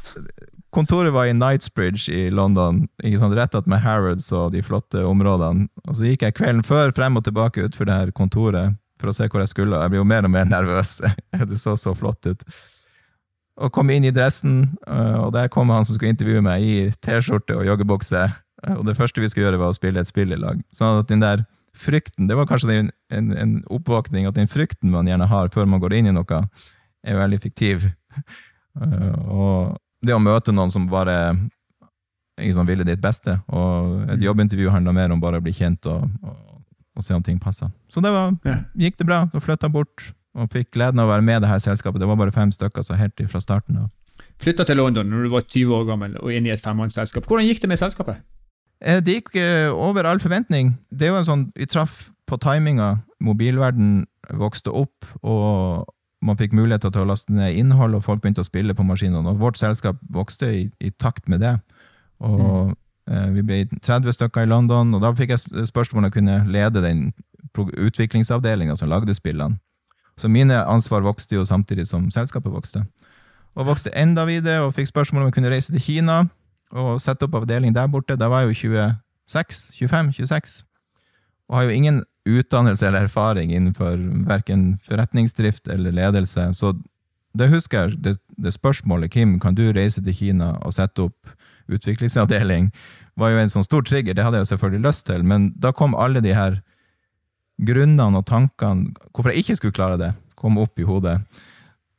kontoret 0.76 1.14
var 1.16 1.26
i 1.30 1.34
Knightsbridge 1.34 2.12
i 2.12 2.28
London, 2.30 2.84
ikke 3.02 3.22
sant, 3.22 3.34
rett 3.38 3.56
attmed 3.56 3.80
Harrods 3.82 4.28
og 4.36 4.52
de 4.54 4.62
flotte 4.66 5.02
områdene. 5.08 5.70
Og 5.88 5.96
så 5.96 6.10
gikk 6.10 6.26
jeg 6.26 6.36
kvelden 6.36 6.66
før 6.66 6.92
frem 6.96 7.16
og 7.18 7.24
tilbake 7.26 7.64
utfor 7.64 7.88
det 7.88 7.96
her 7.96 8.14
kontoret 8.16 8.76
for 9.00 9.10
å 9.10 9.16
se 9.16 9.26
hvor 9.28 9.42
jeg 9.42 9.52
skulle, 9.52 9.80
jeg 9.82 9.92
ble 9.92 9.98
jo 10.00 10.08
mer 10.08 10.28
og 10.28 10.32
mer 10.32 10.46
nervøs. 10.48 10.98
det 11.50 11.58
så 11.60 11.74
så 11.80 11.96
flott 11.96 12.28
ut. 12.28 12.44
Og 13.56 13.72
kom 13.72 13.88
inn 13.90 14.04
i 14.04 14.12
dressen, 14.12 14.76
eh, 14.86 15.16
og 15.22 15.30
der 15.32 15.48
kom 15.52 15.70
han 15.72 15.84
som 15.86 15.96
skulle 15.96 16.12
intervjue 16.12 16.42
meg 16.44 16.62
i 16.64 16.74
T-skjorte 17.00 17.56
og 17.56 17.64
joggebukse. 17.64 18.26
Og 18.76 18.82
det 18.88 18.96
første 18.98 19.20
vi 19.22 19.28
skulle 19.30 19.46
gjøre, 19.48 19.60
var 19.62 19.72
å 19.72 19.76
spille 19.76 20.00
et 20.02 20.08
spill 20.10 20.32
i 20.34 20.40
lag. 20.40 20.60
Sånn 20.76 21.00
at 21.00 21.08
den 21.08 21.22
der 21.22 21.44
frykten, 21.76 22.26
det 22.28 22.36
var 22.36 22.48
kanskje 22.48 22.72
en, 22.82 22.90
en, 23.12 23.30
en 23.36 23.54
oppvåkning, 23.72 24.26
at 24.28 24.36
den 24.36 24.48
frykten 24.48 24.90
man 24.92 25.08
gjerne 25.08 25.28
har 25.28 25.48
før 25.52 25.68
man 25.68 25.80
går 25.82 25.98
inn 25.98 26.08
i 26.10 26.14
noe, 26.16 26.42
er 27.06 27.22
veldig 27.22 27.40
fiktiv. 27.48 27.88
Eh, 28.76 29.12
Og 29.32 29.72
det 30.04 30.12
å 30.12 30.20
møte 30.20 30.52
noen 30.52 30.68
som 30.68 30.84
bare 30.92 31.14
sånn, 32.36 32.66
ville 32.68 32.84
ditt 32.84 33.00
beste, 33.00 33.38
og 33.48 34.02
et 34.12 34.20
jobbintervju 34.20 34.68
handla 34.68 34.92
mer 34.92 35.14
om 35.14 35.20
bare 35.22 35.40
å 35.40 35.44
bli 35.44 35.54
kjent 35.56 35.88
og, 35.88 36.04
og, 36.20 36.58
og 36.92 37.06
se 37.06 37.16
om 37.16 37.22
ting 37.24 37.38
passa. 37.40 37.70
Så 37.88 38.02
det 38.04 38.12
var, 38.12 38.34
gikk 38.76 38.98
det 39.00 39.06
bra. 39.08 39.22
Så 39.32 39.40
flytta 39.40 39.70
bort 39.72 40.10
og 40.36 40.50
fikk 40.52 40.70
gleden 40.76 41.00
av 41.00 41.08
å 41.08 41.14
være 41.14 41.24
med 41.24 41.38
i 41.38 41.44
det 41.46 41.48
her 41.50 41.62
selskapet. 41.64 42.00
Det 42.02 42.08
var 42.10 42.18
bare 42.20 42.32
fem 42.34 42.50
stykker, 42.52 42.84
så 42.84 42.96
helt 43.00 43.20
fra 43.32 43.40
starten 43.40 43.78
av. 43.80 43.90
Flytta 44.40 44.64
til 44.68 44.76
London 44.80 45.08
når 45.08 45.24
du 45.26 45.30
var 45.32 45.44
20 45.48 45.72
år 45.76 45.84
gammel 45.88 46.16
og 46.20 46.32
inn 46.32 46.46
i 46.46 46.52
et 46.52 46.60
femmannsselskap. 46.64 47.24
Hvordan 47.28 47.46
gikk 47.48 47.62
det 47.64 47.68
med 47.72 47.80
selskapet? 47.80 48.20
Eh, 48.84 49.00
Det 49.00 49.14
gikk 49.18 49.36
eh, 49.40 49.68
over 49.72 50.04
all 50.04 50.20
forventning. 50.20 50.74
Det 50.92 51.08
er 51.08 51.14
jo 51.14 51.20
en 51.22 51.28
sånn, 51.28 51.44
Vi 51.56 51.66
traff 51.66 52.10
på 52.28 52.36
timinga. 52.42 52.98
Mobilverden 53.20 54.06
vokste 54.36 54.72
opp, 54.74 55.04
og 55.22 55.86
man 56.26 56.36
fikk 56.36 56.52
muligheter 56.56 56.90
til 56.92 57.04
å 57.04 57.08
laste 57.08 57.32
ned 57.32 57.54
innhold, 57.56 57.94
og 57.94 58.04
folk 58.04 58.20
begynte 58.24 58.42
å 58.42 58.48
spille 58.48 58.74
på 58.74 58.84
maskinene. 58.84 59.30
Og 59.30 59.38
vårt 59.40 59.56
selskap 59.60 59.96
vokste 60.12 60.48
i, 60.52 60.64
i 60.80 60.90
takt 60.90 61.28
med 61.28 61.40
det. 61.44 61.54
Og 62.20 62.74
eh, 63.08 63.28
Vi 63.36 63.42
ble 63.46 63.62
30 63.80 64.12
stykker 64.16 64.44
i 64.44 64.50
London, 64.50 64.92
og 64.96 65.00
da 65.04 65.12
fikk 65.16 65.32
jeg 65.36 65.44
sp- 65.44 65.64
spørsmål 65.70 66.02
om 66.04 66.08
jeg 66.10 66.16
kunne 66.18 66.38
lede 66.50 66.82
den 66.84 67.12
utviklingsavdelinga 67.56 68.76
som 68.76 68.88
lagde 68.90 69.14
spillene. 69.16 69.58
Så 70.20 70.28
mine 70.32 70.62
ansvar 70.64 71.04
vokste 71.04 71.36
jo 71.36 71.44
samtidig 71.44 71.86
som 71.88 72.10
selskapet 72.10 72.52
vokste. 72.52 72.84
Og 73.56 73.68
vokste 73.68 73.92
enda 73.96 74.24
videre, 74.28 74.64
og 74.64 74.74
fikk 74.76 74.88
spørsmål 74.88 75.22
om 75.22 75.30
jeg 75.30 75.36
kunne 75.36 75.52
reise 75.52 75.72
til 75.72 75.82
Kina 75.82 76.22
og 76.76 77.00
sette 77.00 77.28
opp 77.28 77.36
avdeling 77.40 77.74
der 77.76 77.88
borte. 77.88 78.16
Da 78.16 78.28
var 78.32 78.44
jeg 78.44 78.56
jo 78.64 78.76
26, 79.28 79.86
25-26, 79.88 80.62
og 81.48 81.56
har 81.58 81.68
jo 81.68 81.76
ingen 81.76 82.02
utdannelse 82.26 82.86
eller 82.86 83.06
erfaring 83.06 83.52
innenfor 83.54 83.96
verken 84.26 84.78
forretningsdrift 84.88 85.68
eller 85.68 85.94
ledelse. 85.94 86.48
Så 86.52 86.72
det 87.36 87.50
husker 87.52 87.84
jeg, 87.84 87.98
det, 88.04 88.16
det 88.36 88.54
spørsmålet, 88.54 89.10
Kim, 89.10 89.38
kan 89.40 89.54
du 89.54 89.68
reise 89.72 90.02
til 90.02 90.16
Kina 90.16 90.54
og 90.64 90.74
sette 90.74 91.06
opp 91.06 91.36
utviklingsavdeling, 91.68 92.70
var 93.18 93.32
jo 93.32 93.42
en 93.42 93.52
sånn 93.52 93.66
stor 93.66 93.84
trigger. 93.84 94.14
Det 94.16 94.24
hadde 94.24 94.40
jeg 94.42 94.52
selvfølgelig 94.52 94.86
lyst 94.86 95.06
til, 95.08 95.24
men 95.26 95.50
da 95.60 95.72
kom 95.76 95.96
alle 95.98 96.22
de 96.24 96.34
her 96.36 96.60
grunnene 97.56 98.20
og 98.20 98.26
tankene 98.28 98.92
hvorfor 99.12 99.32
jeg 99.32 99.44
ikke 99.44 99.56
skulle 99.60 99.76
klare 99.76 100.00
det, 100.00 100.12
kom 100.36 100.58
opp 100.60 100.78
i 100.80 100.86
hodet. 100.86 101.20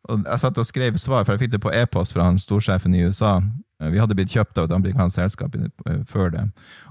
Og 0.08 0.24
jeg 0.24 0.40
satt 0.40 0.60
og 0.60 0.68
skrev 0.68 0.98
svar, 1.02 1.26
for 1.26 1.36
jeg 1.36 1.46
fikk 1.46 1.56
det 1.58 1.64
på 1.64 1.74
e-post 1.76 2.14
fra 2.16 2.28
han 2.30 2.38
storsjefen 2.40 2.96
i 2.96 3.04
USA. 3.08 3.40
Vi 3.78 4.00
hadde 4.02 4.16
blitt 4.18 4.32
kjøpt 4.34 4.58
av 4.58 4.66
et 4.66 4.74
amerikansk 4.74 5.20
selskap 5.20 5.54
eh, 5.58 6.00
før 6.10 6.32
det. 6.34 6.46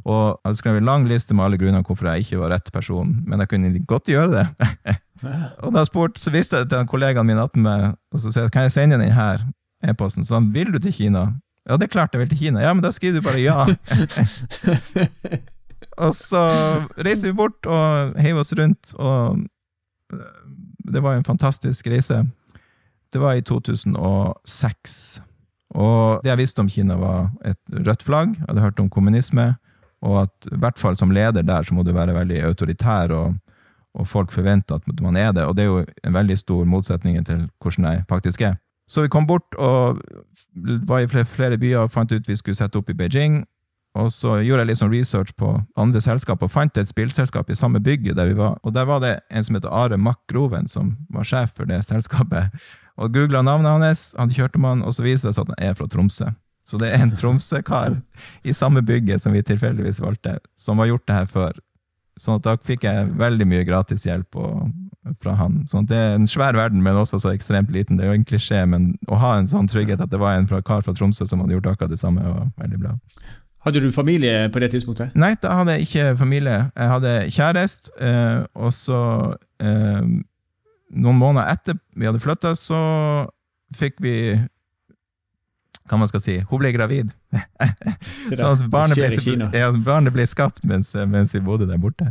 Og 0.05 0.37
jeg 0.37 0.43
hadde 0.45 0.61
skrevet 0.61 0.83
en 0.83 0.91
lang 0.91 1.07
liste 1.09 1.35
med 1.35 1.47
alle 1.47 1.59
grunner 1.59 1.83
hvorfor 1.87 2.11
jeg 2.13 2.27
ikke 2.27 2.43
var 2.45 2.53
rett 2.55 2.71
person, 2.75 3.17
men 3.27 3.43
jeg 3.43 3.51
kunne 3.51 3.73
godt 3.91 4.11
gjøre 4.13 4.29
det. 4.37 4.69
og 5.65 5.73
da 5.75 5.83
spurte, 5.89 6.21
så 6.23 6.31
visste 6.35 6.61
jeg 6.61 6.71
til 6.71 6.85
en 6.85 6.91
kollegaen 6.91 7.27
min 7.27 7.43
meg, 7.65 7.97
og 8.13 8.23
så 8.23 8.31
sier 8.31 8.47
jeg, 8.47 8.55
kan 8.55 8.69
jeg 8.69 8.77
sende 8.77 9.01
den 9.01 9.17
her 9.17 9.43
e-posten? 9.83 10.27
Så 10.27 10.39
han, 10.39 10.53
vil 10.55 10.71
du 10.75 10.79
til 10.79 10.95
Kina? 10.95 11.27
Ja, 11.67 11.75
det 11.75 11.89
er 11.89 11.95
klart 11.97 12.15
jeg 12.15 12.23
vil 12.23 12.31
til 12.31 12.39
Kina. 12.45 12.63
Ja, 12.63 12.75
men 12.77 12.85
da 12.85 12.93
skriver 12.95 13.19
du 13.19 13.27
bare 13.27 13.43
ja. 13.43 13.67
og 15.97 16.15
så 16.17 16.43
reiser 16.97 17.31
vi 17.31 17.37
bort 17.37 17.67
og 17.67 18.17
heiver 18.21 18.43
oss 18.43 18.55
rundt, 18.59 18.93
og 19.01 19.39
eh, 20.13 20.43
det 20.93 21.03
var 21.03 21.17
en 21.17 21.27
fantastisk 21.27 21.87
reise. 21.91 22.23
Det 23.13 23.23
var 23.23 23.39
i 23.39 23.43
2006. 23.43 25.21
Og 25.75 26.21
det 26.23 26.31
jeg 26.31 26.41
visste 26.41 26.63
om 26.63 26.69
Kina, 26.71 26.97
var 27.01 27.31
et 27.45 27.59
rødt 27.87 28.05
flagg. 28.07 28.37
Jeg 28.37 28.45
hadde 28.49 28.63
hørt 28.63 28.81
om 28.81 28.91
kommunisme, 28.91 29.55
og 30.03 30.23
at 30.23 30.51
i 30.53 30.61
hvert 30.61 30.79
fall 30.79 30.97
som 30.97 31.11
leder 31.11 31.43
der, 31.43 31.63
så 31.63 31.75
må 31.75 31.83
du 31.83 31.93
være 31.97 32.15
veldig 32.15 32.43
autoritær, 32.47 33.13
og, 33.13 33.35
og 33.95 34.09
folk 34.09 34.33
forventer 34.33 34.79
at 34.79 35.03
man 35.03 35.17
er 35.17 35.33
det. 35.33 35.45
Og 35.45 35.57
det 35.57 35.65
er 35.65 35.73
jo 35.73 35.85
en 36.05 36.15
veldig 36.15 36.39
stor 36.39 36.65
motsetning 36.65 37.19
til 37.27 37.49
hvordan 37.63 37.91
jeg 37.91 38.05
faktisk 38.09 38.41
er. 38.41 38.57
Så 38.89 39.03
vi 39.03 39.09
kom 39.11 39.27
bort 39.27 39.55
og 39.59 39.99
var 40.87 41.03
i 41.03 41.09
flere, 41.11 41.25
flere 41.25 41.59
byer 41.59 41.79
og 41.79 41.91
fant 41.91 42.13
ut 42.13 42.29
vi 42.29 42.37
skulle 42.37 42.55
sette 42.55 42.79
opp 42.79 42.91
i 42.91 42.95
Beijing. 42.95 43.43
Og 43.97 44.11
så 44.13 44.39
gjorde 44.45 44.65
jeg 44.65 44.71
litt 44.71 44.81
sånn 44.81 44.93
research 44.93 45.33
på 45.41 45.53
andre 45.81 46.03
selskap, 46.05 46.43
og 46.45 46.53
fant 46.53 46.77
et 46.77 46.91
spillselskap 46.91 47.49
i 47.51 47.57
samme 47.57 47.81
bygget 47.81 48.19
der 48.19 48.29
vi 48.29 48.37
var. 48.39 48.59
Og 48.63 48.75
der 48.77 48.89
var 48.89 49.01
det 49.05 49.15
en 49.31 49.47
som 49.47 49.57
heter 49.57 49.73
Are 49.73 49.97
Mack 49.97 50.21
Groven, 50.31 50.69
som 50.69 50.95
var 51.13 51.29
sjef 51.29 51.55
for 51.57 51.69
det 51.71 51.81
selskapet. 51.87 52.53
Og 53.01 53.13
googla 53.13 53.43
navnet 53.45 53.73
hans, 53.73 54.09
han 54.19 54.33
kjørte 54.33 54.61
med 54.61 54.77
han, 54.77 54.83
og 54.85 54.97
så 54.97 55.05
viste 55.07 55.29
det 55.29 55.37
seg 55.37 55.47
at 55.47 55.55
han 55.55 55.71
er 55.71 55.79
fra 55.79 55.89
Tromsø. 55.93 56.33
Så 56.67 56.81
det 56.83 56.91
er 56.91 57.05
en 57.05 57.15
Tromsø-kar 57.15 58.01
i 58.43 58.55
samme 58.57 58.83
bygget 58.83 59.23
som 59.23 59.37
vi 59.37 59.45
tilfeldigvis 59.47 60.03
valgte, 60.03 60.39
som 60.59 60.81
har 60.83 60.91
gjort 60.91 61.07
det 61.07 61.21
her 61.21 61.31
før. 61.31 61.61
Sånn 62.21 62.41
at 62.41 62.47
da 62.47 62.57
fikk 62.65 62.87
jeg 62.89 63.11
veldig 63.21 63.47
mye 63.49 63.67
gratishjelp 63.69 64.39
og, 64.41 64.73
fra 65.23 65.37
han. 65.39 65.61
Sånn 65.71 65.87
det 65.87 65.99
er 66.01 66.17
en 66.17 66.27
svær 66.27 66.57
verden, 66.59 66.83
men 66.83 66.99
også 66.99 67.21
så 67.23 67.31
ekstremt 67.37 67.71
liten. 67.71 68.01
Det 68.01 68.07
er 68.07 68.15
jo 68.15 68.19
en 68.19 68.27
klisjé, 68.27 68.65
men 68.67 68.95
å 69.13 69.21
ha 69.21 69.37
en 69.39 69.49
sånn 69.51 69.69
trygghet 69.71 70.03
at 70.03 70.11
det 70.11 70.21
var 70.21 70.35
en 70.35 70.49
fra, 70.51 70.63
kar 70.65 70.83
fra 70.83 70.97
Tromsø 70.97 71.29
som 71.29 71.45
hadde 71.45 71.55
gjort 71.55 71.69
akkurat 71.75 71.93
det 71.93 72.01
samme, 72.03 72.25
var 72.25 72.49
veldig 72.65 72.81
bra. 72.83 72.97
Hadde 73.67 73.81
du 73.83 73.91
familie 73.93 74.47
på 74.55 74.61
det 74.63 74.71
tidspunktet? 74.71 75.15
Nei, 75.19 75.33
da 75.43 75.57
hadde 75.59 75.75
jeg 75.75 75.89
ikke 75.89 76.17
familie. 76.21 76.59
Jeg 76.77 76.91
hadde 76.93 77.15
kjæreste, 77.35 77.91
eh, 77.99 78.45
og 78.55 78.73
så 78.75 79.01
eh, 79.61 80.03
Noen 80.97 81.19
måneder 81.19 81.51
etter 81.51 81.75
vi 81.99 82.07
hadde 82.07 82.21
flytta, 82.23 82.53
så 82.55 82.79
fikk 83.75 83.99
vi 84.05 84.13
Hva 85.91 85.99
man 85.99 86.07
skal 86.07 86.23
si 86.23 86.37
Hun 86.47 86.63
ble 86.63 86.71
gravid. 86.75 87.11
Så 88.31 88.53
at 88.53 88.63
barnet 88.71 88.99
ble, 88.99 89.49
ja, 89.55 89.71
barnet 89.83 90.15
ble 90.15 90.25
skapt 90.27 90.65
mens, 90.67 90.95
mens 91.07 91.35
vi 91.35 91.43
bodde 91.47 91.67
der 91.69 91.79
borte. 91.83 92.09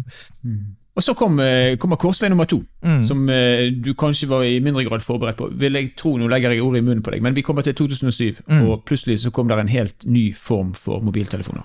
Og 0.96 1.04
så 1.04 1.14
kom, 1.14 1.40
eh, 1.40 1.76
kommer 1.78 1.96
korsvei 1.96 2.30
nummer 2.30 2.46
to, 2.46 2.64
Mm. 2.84 3.04
som 3.04 3.30
eh, 3.30 3.70
du 3.84 3.94
kanskje 3.94 4.28
var 4.30 4.44
i 4.44 4.60
mindre 4.60 4.86
grad 4.86 5.02
forberedt 5.02 5.36
på. 5.38 5.50
Vil 5.52 5.74
jeg 5.74 5.96
tro, 5.98 6.18
Nå 6.18 6.28
legger 6.28 6.52
jeg 6.52 6.62
ordet 6.62 6.78
i 6.78 6.86
munnen 6.86 7.04
på 7.04 7.12
deg, 7.12 7.22
men 7.22 7.36
vi 7.36 7.42
kommer 7.42 7.62
til 7.62 7.74
2007, 7.76 8.36
Mm. 8.48 8.70
og 8.70 8.84
plutselig 8.86 9.20
så 9.20 9.30
kom 9.32 9.48
det 9.48 9.60
en 9.60 9.68
helt 9.68 10.06
ny 10.06 10.36
form 10.36 10.74
for 10.74 11.00
mobiltelefoner. 11.00 11.62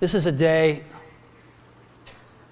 This 0.00 0.14
is 0.14 0.26
a 0.26 0.30
day 0.30 0.80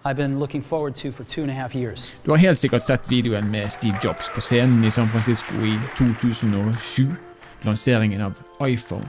I've 0.06 0.16
been 0.16 0.38
looking 0.38 0.62
forward 0.64 0.94
to 0.94 1.12
for 1.12 1.24
two 1.24 1.42
and 1.42 1.50
a 1.50 1.54
half 1.54 1.74
years. 1.74 2.14
Du 2.26 2.30
har 2.30 2.36
helt 2.38 2.58
sikkert 2.58 2.82
sett 2.86 3.00
videoen 3.10 3.50
med 3.50 3.68
Steve 3.70 3.96
Jobs 4.04 4.28
på 4.34 4.40
scenen 4.40 4.84
i 4.84 4.90
San 4.90 5.08
Francisco 5.08 5.54
i 5.62 5.78
2007. 5.96 7.16
Lanseringen 7.64 8.20
av 8.20 8.32
iPhone. 8.68 9.04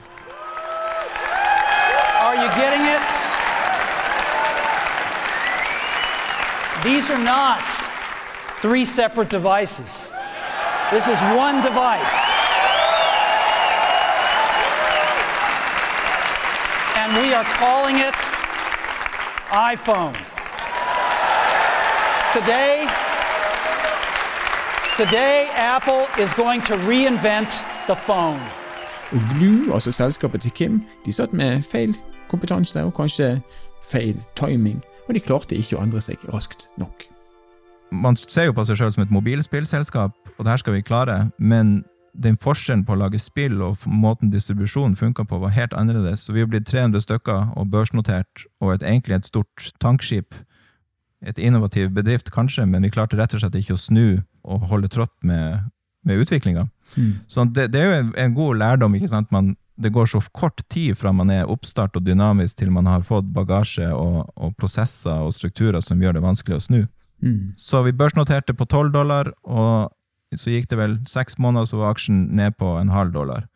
Are 2.20 2.34
you 2.36 2.48
getting 2.60 2.82
it? 2.86 2.95
These 6.86 7.10
are 7.10 7.18
not 7.18 7.64
three 8.62 8.84
separate 8.84 9.28
devices. 9.28 10.06
This 10.92 11.08
is 11.08 11.18
one 11.44 11.56
device. 11.60 12.14
And 16.96 17.08
we 17.20 17.34
are 17.34 17.42
calling 17.58 17.96
it 17.96 18.14
iPhone. 19.72 20.14
Today, 22.32 22.86
today 24.96 25.48
Apple 25.56 26.06
is 26.20 26.32
going 26.34 26.62
to 26.62 26.74
reinvent 26.76 27.50
the 27.88 27.96
phone. 27.96 28.40
Og 29.12 29.20
Glue, 29.34 29.74
altså 29.74 29.92
selskapet 29.92 30.40
til 30.40 30.50
Kim, 30.50 30.84
de 31.04 31.10
er 31.10 31.14
satt 31.14 31.32
med 31.32 31.62
feil 31.62 31.96
kompetanse 32.28 32.82
og 32.84 32.94
kanskje 32.94 33.40
feil 33.90 34.22
timing, 34.36 34.84
og 35.06 35.14
de 35.14 35.22
klarte 35.22 35.58
ikke 35.58 35.78
å 35.78 35.82
endre 35.84 36.02
seg 36.04 36.22
raskt 36.32 36.68
nok. 36.80 37.06
Man 37.94 38.18
ser 38.18 38.48
jo 38.48 38.56
på 38.56 38.64
seg 38.66 38.80
sjøl 38.80 38.94
som 38.94 39.04
et 39.04 39.14
mobilspillselskap, 39.14 40.16
og 40.36 40.40
det 40.42 40.50
her 40.50 40.62
skal 40.62 40.74
vi 40.74 40.86
klare, 40.86 41.28
men 41.38 41.84
den 42.16 42.38
forskjellen 42.40 42.84
på 42.86 42.94
å 42.94 43.00
lage 43.02 43.20
spill 43.20 43.60
og 43.64 43.84
måten 43.86 44.30
distribusjonen 44.32 44.96
funka 44.98 45.26
på, 45.28 45.38
var 45.42 45.54
helt 45.54 45.74
annerledes. 45.76 46.24
Så 46.24 46.34
vi 46.34 46.42
er 46.42 46.50
blitt 46.50 46.68
300 46.68 47.04
stykker 47.04 47.52
og 47.56 47.70
børsnotert, 47.72 48.46
og 48.64 48.74
et, 48.74 48.86
egentlig 48.86 49.18
et 49.18 49.28
stort 49.28 49.70
tankskip. 49.82 50.34
Et 51.26 51.38
innovativ 51.38 51.92
bedrift, 51.96 52.32
kanskje, 52.32 52.66
men 52.68 52.84
vi 52.86 52.92
klarte 52.94 53.18
rett 53.20 53.34
og 53.36 53.42
slett 53.42 53.58
ikke 53.60 53.76
å 53.76 53.80
snu 53.80 54.06
og 54.46 54.66
holde 54.70 54.90
trått 54.92 55.14
med, 55.26 55.68
med 56.06 56.24
utviklinga. 56.24 56.66
Så 57.28 57.46
det, 57.52 57.70
det 57.74 57.82
er 57.82 57.86
jo 57.86 58.00
en, 58.00 58.10
en 58.24 58.36
god 58.36 58.60
lærdom. 58.62 58.96
ikke 58.96 59.12
sant? 59.12 59.32
Man, 59.34 59.54
det 59.76 59.92
går 59.92 60.06
så 60.06 60.20
kort 60.32 60.62
tid 60.72 60.96
fra 60.98 61.12
man 61.12 61.30
er 61.30 61.50
oppstart 61.52 61.96
og 61.98 62.04
dynamisk 62.06 62.56
til 62.56 62.70
man 62.72 62.88
har 62.88 63.04
fått 63.04 63.28
bagasje 63.32 63.88
og, 63.92 64.24
og 64.36 64.54
prosesser 64.56 65.24
og 65.24 65.34
strukturer 65.36 65.84
som 65.84 66.00
gjør 66.00 66.16
det 66.16 66.24
vanskelig 66.24 66.56
å 66.56 66.64
snu. 66.64 66.80
Mm. 67.22 67.52
Så 67.60 67.82
vi 67.84 67.92
børsnoterte 67.96 68.54
på 68.56 68.64
12 68.64 68.92
dollar, 68.92 69.30
og 69.44 69.92
så 70.36 70.52
gikk 70.52 70.70
det 70.70 70.80
vel 70.80 70.98
seks 71.08 71.38
måneder, 71.38 71.68
så 71.68 71.80
var 71.80 71.94
aksjen 71.94 72.26
ned 72.36 72.56
på 72.60 72.76
en 72.80 72.92
halv 72.92 73.12
dollar. 73.14 73.46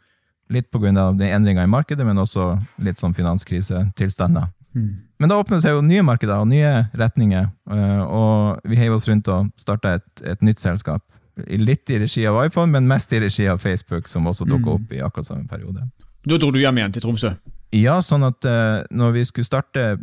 Litt 0.50 0.70
på 0.70 0.80
grunn 0.82 0.98
av 0.98 1.16
de 1.18 1.28
endringer 1.30 1.64
i 1.64 1.70
markedet, 1.70 2.06
men 2.06 2.18
også 2.18 2.52
litt 2.82 3.00
sånn 3.00 3.14
finanskrisetilstander. 3.16 4.50
Mm. 4.74 4.90
Men 5.20 5.30
da 5.30 5.38
åpnet 5.40 5.64
seg 5.64 5.74
jo 5.74 5.84
nye 5.84 6.02
markeder 6.06 6.42
og 6.42 6.50
nye 6.50 6.90
retninger, 6.98 7.48
eh, 7.74 8.02
og 8.04 8.60
vi 8.68 8.78
heiv 8.78 8.96
oss 8.96 9.08
rundt 9.10 9.28
og 9.32 9.50
starta 9.60 9.96
et, 9.98 10.06
et 10.24 10.44
nytt 10.46 10.62
selskap. 10.62 11.04
Litt 11.40 11.90
i 11.90 12.00
regi 12.02 12.26
av 12.28 12.38
iPhone, 12.44 12.72
men 12.74 12.88
mest 12.90 13.12
i 13.16 13.20
regi 13.22 13.46
av 13.48 13.62
Facebook, 13.62 14.08
som 14.10 14.28
også 14.28 14.48
dukka 14.48 14.76
opp 14.76 14.92
i 14.92 15.02
akkurat 15.04 15.30
samme 15.30 15.48
periode. 15.48 15.86
Da 16.26 16.36
dro 16.36 16.50
du 16.52 16.60
hjem 16.60 16.80
igjen 16.80 16.92
til 16.94 17.04
Tromsø? 17.04 17.32
Ja, 17.76 18.00
sånn 18.02 18.26
at 18.26 18.44
uh, 18.44 18.82
når 18.90 19.16
vi 19.16 19.24
skulle 19.28 19.48
starte 19.48 19.94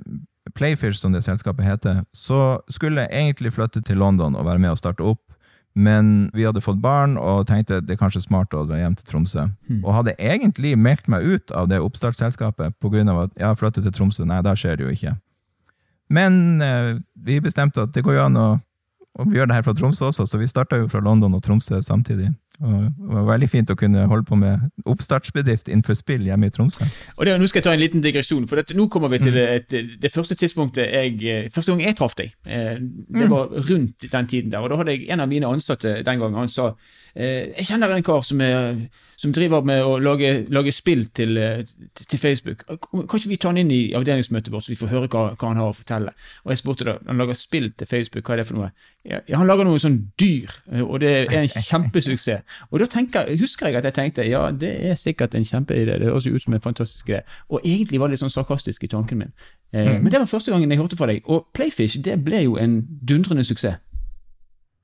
Playfish, 0.56 0.98
som 1.02 1.14
det 1.14 1.26
selskapet 1.26 1.68
heter, 1.68 2.04
så 2.16 2.60
skulle 2.72 3.04
jeg 3.04 3.14
egentlig 3.14 3.54
flytte 3.54 3.84
til 3.86 4.00
London 4.02 4.38
og 4.38 4.48
være 4.48 4.64
med 4.64 4.74
og 4.74 4.80
starte 4.80 5.06
opp. 5.06 5.22
Men 5.78 6.32
vi 6.34 6.48
hadde 6.48 6.64
fått 6.64 6.80
barn 6.82 7.20
og 7.22 7.44
tenkte 7.52 7.84
det 7.86 7.94
er 7.94 8.00
kanskje 8.00 8.24
smart 8.24 8.56
å 8.58 8.64
dra 8.66 8.80
hjem 8.80 8.96
til 8.98 9.06
Tromsø. 9.12 9.44
Og 9.84 9.92
hadde 9.94 10.16
egentlig 10.18 10.72
meldt 10.74 11.06
meg 11.12 11.28
ut 11.28 11.54
av 11.54 11.68
det 11.70 11.78
oppstartsselskapet 11.86 12.80
pga. 12.82 13.04
at 13.22 13.36
jeg 13.38 13.46
har 13.46 13.60
flyttet 13.60 13.84
til 13.86 13.94
Tromsø. 13.94 14.26
Nei, 14.26 14.42
da 14.42 14.56
skjer 14.58 14.80
det 14.80 14.88
jo 14.88 14.96
ikke. 14.96 15.14
Men 16.10 16.62
eh, 16.62 16.98
vi 17.14 17.38
bestemte 17.44 17.84
at 17.84 17.94
det 17.94 18.02
går 18.02 18.18
jo 18.18 18.24
an 18.26 18.40
å, 18.42 18.48
å 19.20 19.28
gjøre 19.30 19.52
det 19.52 19.60
her 19.60 19.68
fra 19.68 19.76
Tromsø 19.78 20.08
også, 20.10 20.26
så 20.26 20.40
vi 20.42 20.50
starta 20.50 20.80
jo 20.82 20.88
fra 20.90 21.04
London 21.04 21.36
og 21.38 21.44
Tromsø 21.46 21.78
samtidig. 21.86 22.32
Og 22.60 22.74
det 23.10 23.16
var 23.20 23.26
veldig 23.38 23.50
fint 23.50 23.70
å 23.70 23.76
kunne 23.78 24.08
holde 24.10 24.26
på 24.26 24.36
med 24.40 24.60
oppstartsbedrift 24.86 25.68
innenfor 25.70 25.94
spill 25.98 26.26
hjemme 26.26 26.48
i 26.50 26.54
Tromsø. 26.54 26.88
Og 27.18 27.26
det, 27.26 27.36
Nå 27.40 27.48
skal 27.48 27.60
jeg 27.62 27.68
ta 27.68 27.74
en 27.76 27.80
liten 27.84 28.02
digresjon, 28.02 28.48
for 28.50 28.56
dette, 28.62 28.74
nå 28.78 28.88
kommer 28.90 29.10
vi 29.14 29.20
Mm. 29.20 29.24
til 29.24 29.38
et, 29.38 30.00
det 30.02 30.12
første 30.14 30.36
tidspunktet 30.36 30.92
jeg, 30.92 31.52
første 31.54 31.72
gang 31.72 31.82
jeg 31.82 31.96
traff 31.98 32.16
deg. 32.16 32.34
Eh, 32.46 32.78
Mm. 32.78 33.20
Det 33.22 33.30
var 33.30 33.48
rundt 33.70 34.12
den 34.12 34.28
tiden 34.28 34.52
der. 34.52 34.60
og 34.60 34.70
Da 34.70 34.76
hadde 34.78 34.92
jeg 34.92 35.10
en 35.10 35.20
av 35.20 35.30
mine 35.30 35.46
ansatte 35.48 36.04
den 36.04 36.20
gangen. 36.20 36.36
Han 36.36 36.48
sa 36.50 36.74
eh, 37.16 37.54
jeg 37.58 37.66
kjenner 37.66 37.90
en 37.96 38.04
kar 38.04 38.22
som, 38.22 38.42
er, 38.42 38.90
som 39.18 39.32
driver 39.34 39.62
med 39.66 39.82
å 39.84 39.98
lage, 40.02 40.46
lage 40.50 40.72
spill 40.74 41.06
til, 41.14 41.38
eh, 41.38 41.64
til 42.08 42.20
Facebook. 42.20 42.66
Kan 42.68 43.20
ikke 43.20 43.30
vi 43.30 43.38
ta 43.38 43.50
han 43.50 43.58
inn 43.58 43.72
i 43.72 43.94
avdelingsmøtet 43.98 44.52
vårt, 44.52 44.64
så 44.66 44.70
vi 44.70 44.76
får 44.76 44.88
høre 44.92 45.08
hva, 45.08 45.36
hva 45.36 45.48
han 45.48 45.58
har 45.58 45.72
å 45.72 45.76
fortelle? 45.78 46.14
Og 46.46 46.52
jeg 46.54 46.58
spurte 46.62 46.86
da, 46.86 46.98
han 47.08 47.18
lager 47.18 47.34
spill 47.34 47.72
til 47.78 47.88
Facebook, 47.88 48.24
hva 48.28 48.34
er 48.34 48.38
det 48.44 48.48
for 48.48 48.56
noe? 48.60 48.72
Ja, 49.08 49.22
han 49.38 49.48
lager 49.48 49.64
noe 49.64 49.80
sånn 49.80 50.12
dyr, 50.20 50.52
og 50.84 51.00
det 51.00 51.32
er 51.32 51.38
en 51.42 51.48
kjempesuksess. 51.70 52.44
Og 52.72 52.80
da 52.80 52.88
tenker, 52.92 53.30
husker 53.40 53.68
jeg 53.68 53.80
at 53.80 53.88
jeg 53.90 53.94
tenkte 53.98 54.28
ja, 54.28 54.52
det 54.52 54.74
er 54.92 54.96
sikkert 55.00 55.36
en 55.36 55.46
kjempeidé, 55.48 55.98
det 56.00 56.10
høres 56.10 56.26
jo 56.26 56.36
ut 56.36 56.44
som 56.44 56.54
en 56.54 56.64
fantastisk 56.64 57.10
idé. 57.10 57.24
Og 57.50 57.62
egentlig 57.64 58.00
var 58.00 58.08
det 58.08 58.18
litt 58.18 58.26
sånn 58.26 58.34
sarkastisk 58.34 58.84
i 58.84 58.92
tanken 58.92 59.24
min. 59.24 59.34
Eh, 59.74 59.98
Men 60.00 60.12
det 60.12 60.20
var 60.20 60.26
første 60.32 60.52
gangen 60.52 60.72
jeg 60.72 60.80
hørte 60.80 60.98
fra 61.00 61.10
deg. 61.12 61.22
Og 61.26 61.48
Playfish 61.54 62.00
det 62.04 62.20
ble 62.24 62.46
jo 62.46 62.58
en 62.58 62.82
dundrende 63.08 63.44
suksess. 63.44 63.82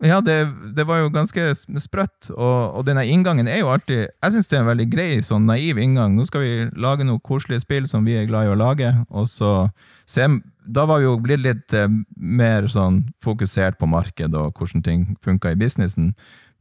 Ja, 0.03 0.19
det, 0.19 0.35
det 0.75 0.83
var 0.87 0.99
jo 0.99 1.11
ganske 1.13 1.53
sprøtt, 1.79 2.27
og, 2.33 2.75
og 2.75 2.81
denne 2.87 3.05
inngangen 3.07 3.47
er 3.47 3.61
jo 3.61 3.69
alltid 3.71 4.01
Jeg 4.09 4.33
syns 4.33 4.49
det 4.51 4.57
er 4.57 4.63
en 4.65 4.67
veldig 4.67 4.87
grei, 4.91 5.11
sånn 5.23 5.45
naiv 5.47 5.79
inngang. 5.79 6.17
Nå 6.17 6.25
skal 6.27 6.43
vi 6.43 6.53
lage 6.75 7.05
noen 7.07 7.21
koselige 7.23 7.63
spill 7.63 7.87
som 7.87 8.03
vi 8.03 8.17
er 8.19 8.27
glad 8.27 8.49
i 8.49 8.51
å 8.51 8.57
lage, 8.59 8.89
og 9.07 9.29
så 9.31 9.69
se 10.09 10.27
Da 10.65 10.85
var 10.89 10.99
vi 10.99 11.07
jo 11.07 11.15
blitt 11.23 11.43
litt 11.43 11.73
eh, 11.77 11.87
mer 12.15 12.67
sånn 12.67 13.03
fokusert 13.23 13.79
på 13.79 13.87
marked 13.87 14.35
og 14.35 14.51
hvordan 14.59 14.83
ting 14.83 15.05
funka 15.23 15.51
i 15.53 15.59
businessen. 15.59 16.13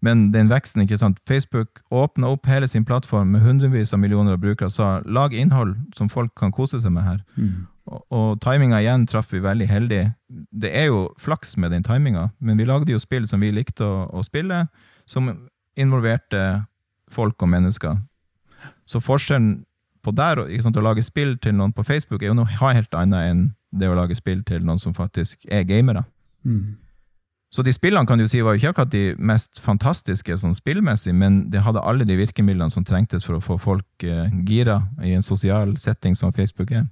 Men 0.03 0.33
den 0.35 0.49
veksten, 0.51 0.83
ikke 0.83 0.99
sant. 0.99 1.21
Facebook 1.29 1.81
åpna 1.95 2.33
opp 2.35 2.49
hele 2.51 2.67
sin 2.69 2.85
plattform 2.85 3.31
med 3.33 3.45
hundrevis 3.45 3.93
av 3.95 4.01
millioner 4.03 4.35
av 4.35 4.41
brukere 4.43 4.67
og 4.67 4.75
sa 4.75 4.89
lag 5.07 5.35
innhold 5.35 5.77
som 5.95 6.11
folk 6.11 6.35
kan 6.39 6.53
kose 6.53 6.81
seg 6.83 6.93
med 6.93 7.07
her. 7.07 7.21
Og, 7.87 8.03
og 8.11 8.41
timinga 8.43 8.81
igjen 8.83 9.07
traff 9.07 9.33
vi 9.33 9.43
veldig 9.43 9.69
heldig. 9.71 10.03
Det 10.51 10.71
er 10.75 10.91
jo 10.91 11.05
flaks 11.19 11.57
med 11.57 11.71
den 11.71 11.87
timinga, 11.87 12.31
men 12.39 12.59
vi 12.59 12.67
lagde 12.67 12.93
jo 12.93 12.99
spill 13.03 13.29
som 13.31 13.41
vi 13.41 13.53
likte 13.55 13.87
å, 13.87 14.09
å 14.11 14.23
spille, 14.27 14.67
som 15.07 15.31
involverte 15.79 16.65
folk 17.11 17.43
og 17.43 17.49
mennesker. 17.49 17.99
Så 18.87 19.01
forskjellen 19.01 19.65
på 20.03 20.11
der 20.11 20.49
ikke 20.49 20.67
sant, 20.67 20.77
å 20.77 20.83
lage 20.83 21.03
spill 21.07 21.37
til 21.39 21.55
noen 21.55 21.73
på 21.73 21.85
Facebook 21.87 22.23
er 22.23 22.33
jo 22.33 22.39
noe 22.39 22.51
helt 22.59 22.95
annet 22.95 23.31
enn 23.31 23.43
det 23.71 23.89
å 23.89 23.95
lage 23.95 24.17
spill 24.19 24.43
til 24.45 24.65
noen 24.67 24.81
som 24.83 24.95
faktisk 24.95 25.47
er 25.47 25.63
gamere. 25.63 26.03
Så 27.53 27.63
de 27.63 27.73
spillene 27.75 28.09
kan 28.09 28.19
du 28.19 28.25
si 28.29 28.41
var 28.41 28.57
jo 28.57 28.63
ikke 28.63 28.73
akkurat 28.73 28.93
de 28.95 29.05
mest 29.21 29.61
fantastiske 29.61 30.39
sånn 30.41 30.57
spillmessig, 30.57 31.13
men 31.13 31.51
det 31.53 31.61
hadde 31.67 31.83
alle 31.85 32.07
de 32.09 32.17
virkemidlene 32.17 32.73
som 32.73 32.85
trengtes 32.89 33.27
for 33.29 33.37
å 33.37 33.45
få 33.45 33.59
folk 33.61 34.07
eh, 34.09 34.33
gira 34.49 34.81
i 35.05 35.13
en 35.13 35.25
sosial 35.25 35.77
setting 35.77 36.17
som 36.17 36.33
Facebook 36.33 36.73
er. 36.73 36.89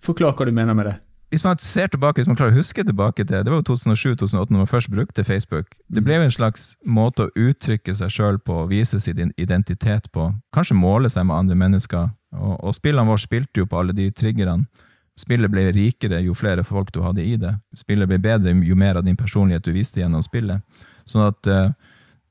Forklar 0.00 0.32
hva 0.36 0.48
du 0.48 0.52
mener 0.56 0.76
med 0.76 0.88
det. 0.88 0.96
Hvis 1.32 1.44
man 1.44 1.60
ser 1.60 1.88
tilbake, 1.88 2.20
hvis 2.20 2.28
man 2.28 2.36
klarer 2.36 2.52
å 2.52 2.60
huske 2.60 2.84
tilbake 2.84 3.24
til 3.24 3.44
Det 3.44 3.48
var 3.48 3.62
jo 3.62 3.72
2007-2008 3.72 4.52
når 4.52 4.58
man 4.58 4.68
først 4.68 4.90
brukte 4.92 5.24
Facebook. 5.24 5.76
Det 5.88 6.02
ble 6.04 6.18
jo 6.18 6.26
en 6.26 6.34
slags 6.34 6.74
måte 6.84 7.24
å 7.24 7.32
uttrykke 7.36 7.94
seg 7.96 8.12
sjøl 8.12 8.38
på, 8.38 8.66
vise 8.68 9.00
sin 9.00 9.32
identitet 9.40 10.10
på. 10.12 10.28
Kanskje 10.52 10.76
måle 10.76 11.08
seg 11.08 11.24
med 11.24 11.36
andre 11.36 11.56
mennesker. 11.56 12.10
Og, 12.36 12.58
og 12.60 12.76
spillene 12.76 13.08
våre 13.08 13.24
spilte 13.24 13.64
jo 13.64 13.68
på 13.68 13.80
alle 13.80 13.96
de 13.96 14.10
triggerne. 14.12 14.66
Spillet 15.20 15.50
ble 15.52 15.66
rikere 15.76 16.22
jo 16.24 16.34
flere 16.34 16.64
folk 16.64 16.92
du 16.94 17.02
hadde 17.04 17.24
i 17.24 17.36
det. 17.36 17.52
Spillet 17.76 18.08
ble 18.08 18.18
bedre 18.22 18.54
jo 18.64 18.76
mer 18.78 18.96
av 18.96 19.04
din 19.04 19.18
personlighet 19.18 19.64
du 19.64 19.72
viste 19.74 20.00
gjennom 20.00 20.22
spillet. 20.24 20.62
Sånn 21.04 21.26
at 21.26 21.50
uh, 21.50 21.74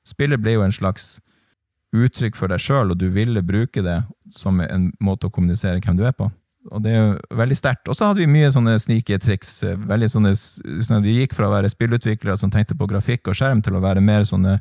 spillet 0.08 0.42
ble 0.42 0.56
jo 0.56 0.66
en 0.66 0.74
slags 0.74 1.20
uttrykk 1.94 2.38
for 2.40 2.52
deg 2.52 2.62
sjøl, 2.64 2.94
og 2.94 2.98
du 2.98 3.10
ville 3.14 3.44
bruke 3.46 3.84
det 3.86 4.00
som 4.34 4.62
en 4.64 4.90
måte 5.04 5.28
å 5.28 5.34
kommunisere 5.34 5.82
hvem 5.84 6.00
du 6.00 6.06
er 6.08 6.16
på. 6.16 6.30
Og 6.70 6.82
det 6.86 6.94
er 6.94 7.00
jo 7.00 7.38
veldig 7.38 7.58
sterkt. 7.58 7.90
Og 7.90 7.98
så 7.98 8.10
hadde 8.10 8.22
vi 8.22 8.30
mye 8.30 8.52
sånne 8.54 8.76
snike 8.80 9.18
triks. 9.22 9.64
eh, 9.64 9.78
veldig 9.78 10.10
sånne, 10.14 10.34
sånn 10.36 11.04
Vi 11.04 11.20
gikk 11.20 11.34
fra 11.34 11.48
å 11.50 11.56
være 11.56 11.70
spillutviklere 11.70 12.38
som 12.38 12.52
tenkte 12.54 12.78
på 12.78 12.88
grafikk 12.88 13.28
og 13.28 13.38
skjerm, 13.38 13.62
til 13.62 13.76
å 13.76 13.82
være 13.82 14.02
mer 14.02 14.24
sånne 14.30 14.60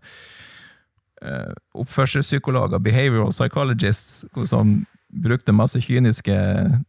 uh, 1.24 1.52
oppførselspsykologer, 1.76 2.80
behavioral 2.80 3.32
psychologists, 3.32 4.24
som 4.44 4.80
brukte 5.12 5.52
masse 5.52 5.80
kyniske 5.82 6.34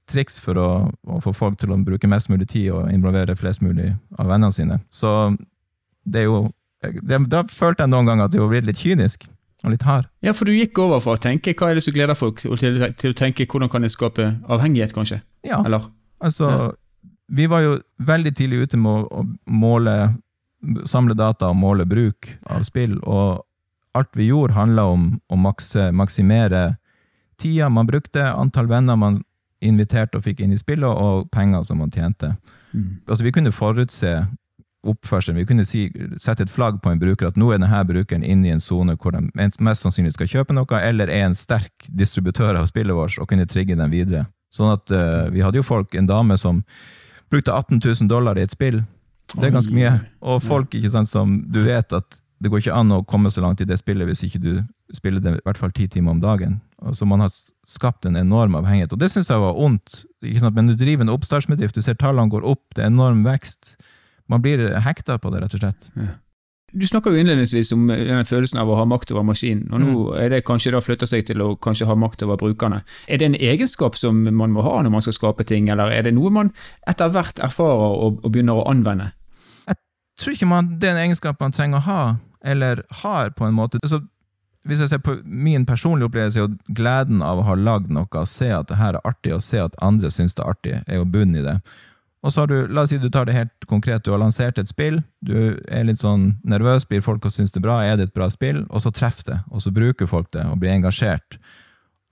triks 0.09 0.39
for 0.43 0.57
å, 0.61 0.67
å 1.09 1.19
få 1.23 1.33
folk 1.33 1.57
til 1.61 1.71
å 1.73 1.77
bruke 1.81 2.07
mest 2.09 2.29
mulig 2.29 2.49
tid 2.51 2.69
og 2.71 2.91
involvere 2.93 3.35
flest 3.35 3.61
mulig 3.65 3.91
av 4.19 4.27
vennene 4.29 4.53
sine. 4.53 4.79
Så 4.93 5.35
det 6.05 6.23
er 6.23 6.27
jo 6.29 6.41
det, 6.81 7.17
Da 7.29 7.43
følte 7.45 7.83
jeg 7.85 7.91
noen 7.93 8.07
ganger 8.09 8.25
at 8.25 8.33
det 8.33 8.41
var 8.41 8.49
blitt 8.53 8.65
litt 8.65 8.79
kynisk 8.81 9.27
og 9.63 9.69
litt 9.73 9.83
hard. 9.85 10.07
Ja, 10.25 10.33
for 10.33 10.49
du 10.49 10.53
gikk 10.55 10.77
over 10.81 10.99
fra 11.01 11.13
å 11.13 11.21
tenke 11.21 11.53
hva 11.53 11.69
er 11.69 11.77
det 11.77 11.83
som 11.85 11.93
gleder 11.93 12.17
folk, 12.17 12.41
til, 12.41 12.79
til 12.97 13.13
å 13.13 13.17
tenke 13.17 13.45
hvordan 13.45 13.69
kan 13.69 13.85
jeg 13.85 13.93
skape 13.93 14.31
avhengighet, 14.49 14.93
kanskje? 14.97 15.19
Ja. 15.45 15.59
Eller? 15.65 15.85
Altså, 16.21 16.49
Ja. 16.49 16.71
vi 17.29 17.45
var 17.47 17.61
jo 17.61 17.75
veldig 18.01 18.33
tidlig 18.35 18.63
ute 18.65 18.77
med 18.81 18.91
å, 19.05 19.21
å 19.21 19.25
måle, 19.45 20.15
samle 20.89 21.13
data 21.17 21.49
og 21.53 21.55
måle 21.61 21.85
bruk 21.85 22.31
av 22.49 22.65
spill, 22.65 22.97
og 23.05 23.45
alt 23.93 24.09
vi 24.17 24.27
gjorde 24.31 24.53
handla 24.57 24.85
om 24.89 25.05
å 25.29 25.37
makse, 25.37 25.91
maksimere 25.93 26.77
tida 27.41 27.69
man 27.73 27.89
brukte, 27.89 28.23
antall 28.29 28.69
venner 28.71 28.99
man 28.99 29.21
inviterte 29.61 30.17
og 30.17 30.25
fikk 30.25 30.41
inn 30.41 30.53
i 30.55 30.59
spillet, 30.59 30.87
og 30.89 31.29
penger 31.33 31.65
som 31.67 31.81
man 31.81 31.91
tjente. 31.93 32.35
Altså, 33.07 33.23
vi 33.25 33.33
kunne 33.35 33.51
forutse 33.53 34.13
oppførselen. 34.87 35.37
Vi 35.37 35.45
kunne 35.45 35.65
si, 35.67 35.83
sette 36.17 36.47
et 36.47 36.51
flagg 36.53 36.79
på 36.81 36.89
en 36.89 37.01
bruker 37.01 37.29
at 37.29 37.37
nå 37.37 37.51
er 37.51 37.59
denne 37.61 37.81
brukeren 37.85 38.23
inne 38.25 38.49
i 38.49 38.53
en 38.55 38.63
sone 38.63 38.95
hvor 38.97 39.13
de 39.13 39.27
mest 39.37 39.83
sannsynlig 39.83 40.15
skal 40.15 40.29
kjøpe 40.31 40.55
noe, 40.57 40.79
eller 40.81 41.11
er 41.11 41.27
en 41.27 41.37
sterk 41.37 41.85
distributør 41.87 42.57
av 42.57 42.69
spillet 42.71 42.97
vårt 42.97 43.19
og 43.21 43.29
kunne 43.29 43.45
trigge 43.49 43.77
dem 43.77 43.93
videre. 43.93 44.25
Sånn 44.51 44.73
at 44.73 44.91
uh, 44.91 45.29
vi 45.31 45.43
hadde 45.45 45.61
jo 45.61 45.67
folk, 45.67 45.93
en 45.95 46.09
dame 46.09 46.37
som 46.39 46.63
brukte 47.31 47.53
18 47.53 47.79
000 47.79 48.09
dollar 48.11 48.39
i 48.39 48.47
et 48.47 48.55
spill. 48.55 48.81
Det 49.31 49.47
er 49.47 49.53
ganske 49.53 49.75
mye. 49.75 49.93
Og 50.27 50.41
folk 50.43 50.73
ikke 50.75 50.91
sant, 50.91 51.07
som 51.07 51.37
du 51.47 51.61
vet 51.63 51.93
at 51.95 52.20
det 52.41 52.49
går 52.49 52.63
ikke 52.63 52.73
an 52.75 52.93
å 52.95 53.03
komme 53.05 53.29
så 53.29 53.43
langt 53.43 53.61
i 53.61 53.67
det 53.69 53.77
spillet 53.77 54.07
hvis 54.09 54.23
ikke 54.25 54.41
du 54.41 54.51
spiller 54.97 55.21
det 55.21 55.35
i 55.37 55.43
hvert 55.45 55.59
fall 55.61 55.73
ti 55.77 55.85
timer 55.91 56.15
om 56.15 56.23
dagen. 56.23 56.57
Så 56.97 57.05
man 57.05 57.21
har 57.21 57.29
skapt 57.67 58.07
en 58.09 58.17
enorm 58.17 58.57
avhengighet. 58.57 58.95
Og 58.95 58.99
det 59.01 59.11
syns 59.13 59.29
jeg 59.29 59.43
var 59.43 59.59
ondt. 59.61 60.01
Men 60.23 60.71
du 60.71 60.73
driver 60.79 61.05
en 61.05 61.13
oppstartsbedrift, 61.13 61.77
du 61.77 61.85
ser 61.85 61.99
tallene 62.01 62.33
går 62.33 62.47
opp, 62.47 62.63
det 62.73 62.83
er 62.83 62.89
enorm 62.89 63.21
vekst. 63.27 63.75
Man 64.31 64.41
blir 64.41 64.71
hekta 64.81 65.19
på 65.21 65.29
det, 65.29 65.43
rett 65.43 65.55
og 65.57 65.61
slett. 65.61 65.91
Du 66.71 66.85
snakker 66.87 67.11
jo 67.11 67.19
innledningsvis 67.19 67.73
om 67.75 67.89
denne 67.91 68.23
følelsen 68.25 68.61
av 68.61 68.69
å 68.71 68.77
ha 68.79 68.85
makt 68.87 69.11
over 69.11 69.25
maskinen, 69.27 69.65
og 69.75 69.81
nå 69.83 69.95
er 70.15 70.31
det 70.31 70.45
kanskje 70.47 70.71
da 70.71 70.79
flytta 70.79 71.09
seg 71.09 71.25
til 71.27 71.43
å 71.43 71.49
kanskje 71.59 71.87
ha 71.89 71.97
makt 71.99 72.23
over 72.23 72.39
brukerne. 72.39 72.79
Er 73.11 73.19
det 73.19 73.27
en 73.27 73.35
egenskap 73.35 73.99
som 73.99 74.23
man 74.23 74.55
må 74.55 74.63
ha 74.63 74.77
når 74.79 74.93
man 74.93 75.03
skal 75.03 75.17
skape 75.17 75.45
ting, 75.49 75.67
eller 75.69 75.91
er 75.91 76.07
det 76.07 76.15
noe 76.15 76.31
man 76.31 76.53
etter 76.87 77.11
hvert 77.11 77.43
erfarer 77.43 77.97
og, 78.07 78.21
og 78.23 78.31
begynner 78.31 78.61
å 78.61 78.69
anvende? 78.71 79.11
Jeg 79.67 80.23
tror 80.23 80.37
ikke 80.37 80.47
man, 80.47 80.71
det 80.79 80.87
er 80.87 80.95
en 80.95 81.03
egenskap 81.09 81.43
man 81.43 81.55
trenger 81.55 81.81
å 81.81 81.85
ha, 81.89 82.01
eller 82.43 82.83
har 83.03 83.31
på 83.37 83.45
en 83.45 83.55
måte. 83.57 83.79
Altså, 83.83 84.01
hvis 84.67 84.81
jeg 84.83 84.91
ser 84.91 85.01
på 85.01 85.15
min 85.25 85.65
personlige 85.65 86.09
opplevelse, 86.09 86.39
er 86.39 86.45
jo 86.45 86.75
gleden 86.77 87.23
av 87.25 87.41
å 87.41 87.45
ha 87.47 87.55
lagd 87.57 87.89
noe, 87.93 88.09
og 88.13 88.29
se 88.29 88.51
at 88.53 88.69
det 88.69 88.77
her 88.77 88.97
er 88.97 89.07
artig, 89.07 89.33
og 89.33 89.45
se 89.45 89.61
at 89.61 89.77
andre 89.81 90.11
syns 90.13 90.37
det 90.37 90.43
er 90.43 90.53
artig, 90.53 90.75
er 90.85 91.01
jo 91.01 91.07
bunnen 91.09 91.39
i 91.41 91.45
det. 91.45 91.57
Og 92.21 92.33
så 92.33 92.43
har 92.43 92.51
du, 92.51 92.67
la 92.69 92.83
oss 92.85 92.91
si 92.93 92.99
du 93.01 93.09
tar 93.09 93.25
det 93.25 93.33
helt 93.33 93.65
konkret, 93.69 94.03
du 94.05 94.11
har 94.13 94.21
lansert 94.21 94.59
et 94.61 94.69
spill, 94.69 94.99
du 95.25 95.57
er 95.65 95.87
litt 95.87 96.03
sånn 96.03 96.35
nervøs, 96.45 96.85
blir 96.85 97.01
folk 97.01 97.25
og 97.25 97.33
syns 97.33 97.53
det 97.53 97.63
er 97.63 97.65
bra, 97.65 97.79
er 97.81 97.97
det 97.97 98.11
et 98.11 98.17
bra 98.17 98.29
spill, 98.29 98.61
og 98.69 98.83
så 98.83 98.93
treffer 98.93 99.31
det, 99.31 99.39
og 99.49 99.63
så 99.65 99.73
bruker 99.73 100.09
folk 100.09 100.29
det 100.35 100.45
og 100.45 100.59
blir 100.61 100.75
engasjert. 100.75 101.39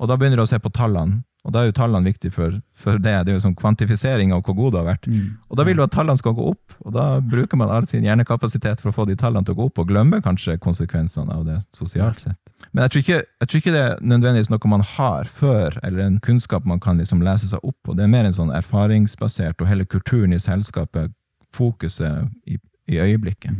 Og 0.02 0.10
da 0.10 0.18
begynner 0.18 0.42
du 0.42 0.48
å 0.48 0.50
se 0.50 0.58
på 0.58 0.74
tallene. 0.74 1.22
Og 1.48 1.54
da 1.56 1.62
er 1.62 1.70
jo 1.70 1.76
tallene 1.78 2.10
viktige 2.10 2.34
for, 2.36 2.58
for 2.76 3.00
det. 3.00 3.14
Det 3.26 3.32
er 3.32 3.38
jo 3.38 3.44
sånn 3.46 3.56
kvantifisering 3.58 4.34
av 4.36 4.42
hvor 4.44 4.58
god 4.58 4.74
det 4.74 4.80
har 4.82 4.88
vært. 4.90 5.08
Og 5.48 5.58
da 5.58 5.66
vil 5.66 5.80
du 5.80 5.84
at 5.86 5.94
tallene 5.96 6.20
skal 6.20 6.36
gå 6.36 6.50
opp, 6.52 6.76
og 6.84 6.94
da 6.94 7.06
bruker 7.24 7.58
man 7.58 7.72
all 7.72 7.88
sin 7.88 8.04
hjernekapasitet 8.04 8.84
for 8.84 8.92
å 8.92 8.96
få 8.98 9.06
de 9.08 9.16
tallene 9.16 9.48
til 9.48 9.56
å 9.56 9.60
gå 9.62 9.68
opp, 9.70 9.80
og 9.80 9.88
glemmer 9.88 10.22
kanskje 10.26 10.58
konsekvensene 10.60 11.32
av 11.34 11.46
det 11.48 11.62
sosialt 11.76 12.26
sett. 12.26 12.38
Men 12.74 12.84
jeg 12.84 12.92
tror, 12.92 13.06
ikke, 13.06 13.22
jeg 13.40 13.48
tror 13.48 13.64
ikke 13.64 13.74
det 13.78 13.86
er 13.86 14.04
nødvendigvis 14.04 14.52
noe 14.52 14.74
man 14.74 14.84
har 14.84 15.32
før, 15.32 15.80
eller 15.84 16.04
en 16.06 16.20
kunnskap 16.20 16.68
man 16.68 16.84
kan 16.84 17.00
liksom 17.00 17.24
lese 17.24 17.48
seg 17.48 17.64
opp 17.64 17.78
på. 17.88 17.96
Det 17.96 18.04
er 18.04 18.12
mer 18.12 18.28
en 18.28 18.36
sånn 18.36 18.54
erfaringsbasert, 18.60 19.62
og 19.64 19.72
hele 19.72 19.88
kulturen 19.88 20.36
i 20.36 20.42
selskapet, 20.44 21.16
fokuset 21.56 22.28
i, 22.46 22.60
i 22.92 23.00
øyeblikket. 23.00 23.56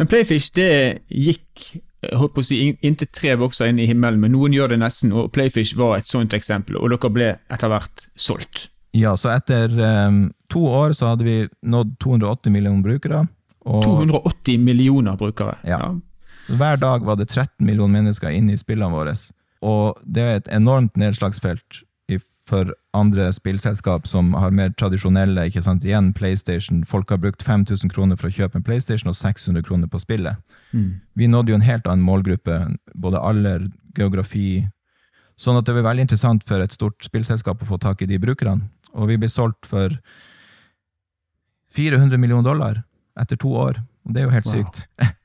Men 0.00 0.08
Playfish 0.10 0.50
det 0.56 1.04
gikk 1.12 1.68
holdt 2.16 2.34
på 2.36 2.42
å 2.42 2.46
si, 2.46 2.60
inntil 2.86 3.08
tre 3.12 3.34
vokser 3.40 3.70
inn 3.70 3.80
i 3.82 3.88
himmelen, 3.88 4.20
men 4.22 4.32
noen 4.34 4.54
gjør 4.56 4.72
det 4.72 4.80
nesten, 4.80 5.12
og 5.12 5.32
Playfish 5.34 5.76
var 5.78 5.98
et 5.98 6.08
sånt 6.08 6.34
eksempel, 6.36 6.78
og 6.80 6.92
dere 6.94 7.12
ble 7.12 7.32
etter 7.52 7.72
hvert 7.72 8.06
solgt. 8.16 8.68
Ja, 8.96 9.14
så 9.20 9.30
etter 9.34 9.70
um, 10.08 10.22
to 10.50 10.64
år 10.66 10.96
så 10.98 11.12
hadde 11.12 11.26
vi 11.26 11.36
nådd 11.62 11.92
280 12.02 12.54
millioner 12.54 12.82
brukere. 12.86 13.20
Og 13.68 13.84
280 13.84 14.64
millioner 14.64 15.18
brukere? 15.20 15.58
Ja. 15.68 15.78
ja. 15.78 16.56
Hver 16.56 16.80
dag 16.82 17.04
var 17.06 17.20
det 17.20 17.28
13 17.28 17.62
millioner 17.62 18.00
mennesker 18.00 18.34
inne 18.34 18.56
i 18.56 18.58
spillene 18.58 18.90
våre. 18.90 19.14
Og 19.62 20.00
det 20.02 20.24
er 20.24 20.40
et 20.40 20.50
enormt 20.56 20.96
nedslagsfelt 20.98 21.84
for 22.46 22.72
andre 22.96 23.28
spillselskap 23.32 24.06
som 24.08 24.32
har 24.34 24.50
mer 24.54 24.72
tradisjonelle 24.78 25.44
ikke 25.48 25.62
sant, 25.62 25.84
igjen 25.86 26.10
PlayStation. 26.16 26.82
Folk 26.88 27.12
har 27.12 27.20
brukt 27.22 27.44
5000 27.46 27.92
kroner 27.92 28.18
for 28.18 28.30
å 28.30 28.34
kjøpe 28.34 28.58
en 28.58 28.66
PlayStation 28.66 29.12
og 29.12 29.18
600 29.18 29.62
kroner 29.66 29.90
på 29.90 30.00
spillet. 30.02 30.40
Mm. 30.72 31.00
Vi 31.14 31.28
nådde 31.30 31.52
jo 31.52 31.60
en 31.60 31.66
helt 31.66 31.86
annen 31.86 32.06
målgruppe, 32.06 32.58
både 32.94 33.22
alder, 33.22 33.68
geografi. 33.98 34.64
Sånn 35.40 35.60
at 35.60 35.68
det 35.68 35.76
var 35.78 35.90
veldig 35.90 36.08
interessant 36.08 36.46
for 36.48 36.62
et 36.64 36.74
stort 36.74 36.98
spillselskap 37.04 37.62
å 37.62 37.70
få 37.70 37.78
tak 37.80 38.02
i 38.02 38.10
de 38.10 38.18
brukerne. 38.20 38.70
Og 38.96 39.12
vi 39.12 39.20
ble 39.20 39.30
solgt 39.30 39.68
for 39.70 39.94
400 41.76 42.18
millioner 42.18 42.48
dollar 42.48 42.82
etter 43.20 43.38
to 43.38 43.52
år. 43.54 43.78
Og 44.08 44.16
det 44.16 44.22
er 44.22 44.26
jo 44.26 44.34
helt 44.34 44.50
wow. 44.50 44.58
sykt. 44.58 44.82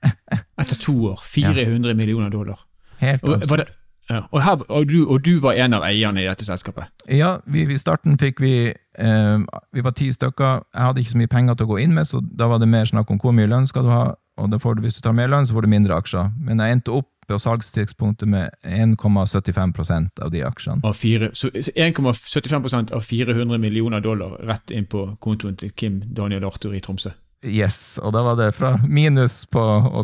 etter 0.61 0.77
to 0.77 0.95
år. 1.13 1.19
400 1.23 1.89
ja. 1.89 1.97
millioner 1.97 2.29
dollar. 2.29 2.61
Helt 3.01 3.25
absurd. 3.25 3.73
Ja, 4.09 4.21
og, 4.29 4.43
her, 4.43 4.61
og, 4.69 4.89
du, 4.89 4.99
og, 5.09 5.25
du, 5.25 5.39
var 5.41 5.57
en 5.57 5.73
av 5.73 5.85
eierne 5.87 6.21
i 6.21 6.27
dette 6.27 6.45
selskapet? 6.45 6.91
Ja, 7.09 7.39
vi, 7.49 7.63
i 7.65 7.77
starten 7.81 8.19
fikk 8.21 8.41
vi 8.43 8.53
eh, 8.69 9.39
Vi 9.73 9.83
var 9.83 9.95
ti 9.97 10.11
stykker. 10.13 10.61
Jeg 10.75 10.83
hadde 10.83 11.01
ikke 11.01 11.15
så 11.15 11.21
mye 11.23 11.31
penger 11.31 11.57
til 11.57 11.65
å 11.65 11.71
gå 11.73 11.79
inn 11.81 11.95
med, 11.97 12.05
så 12.05 12.21
da 12.21 12.49
var 12.51 12.61
det 12.61 12.69
mer 12.69 12.85
snakk 12.85 13.09
om 13.09 13.19
hvor 13.21 13.33
mye 13.33 13.49
lønn 13.49 13.65
skal 13.69 13.87
du 13.87 13.91
ha. 13.93 14.05
Og 14.37 14.51
du, 14.51 14.57
hvis 14.83 14.99
du 14.99 15.01
tar 15.01 15.15
mer 15.15 15.31
lønn, 15.31 15.47
så 15.47 15.55
får 15.55 15.65
du 15.65 15.71
mindre 15.71 15.97
aksjer. 15.97 16.31
Men 16.37 16.61
jeg 16.61 16.77
endte 16.77 16.93
opp 16.93 17.09
på 17.25 17.39
salgstidspunktet 17.41 18.29
med 18.29 18.49
1,75% 18.61 20.21
av 20.21 20.31
de 20.31 20.43
aksjene. 20.45 20.83
Av 20.85 20.93
fire, 20.93 21.31
så 21.33 21.49
1,75% 21.49 22.93
av 22.93 23.01
400 23.01 23.57
millioner 23.57 24.03
dollar 24.05 24.37
rett 24.45 24.71
inn 24.75 24.85
på 24.85 25.07
kontoen 25.23 25.57
til 25.57 25.73
Kim 25.73 26.03
Daniel 26.05 26.45
Arthur 26.45 26.75
i 26.75 26.83
Tromsø? 26.83 27.15
Yes, 27.45 27.99
og 28.01 28.13
da 28.15 28.23
var 28.25 28.37
det 28.39 28.47
fra 28.57 28.71
minus 28.89 29.43
på 29.53 29.61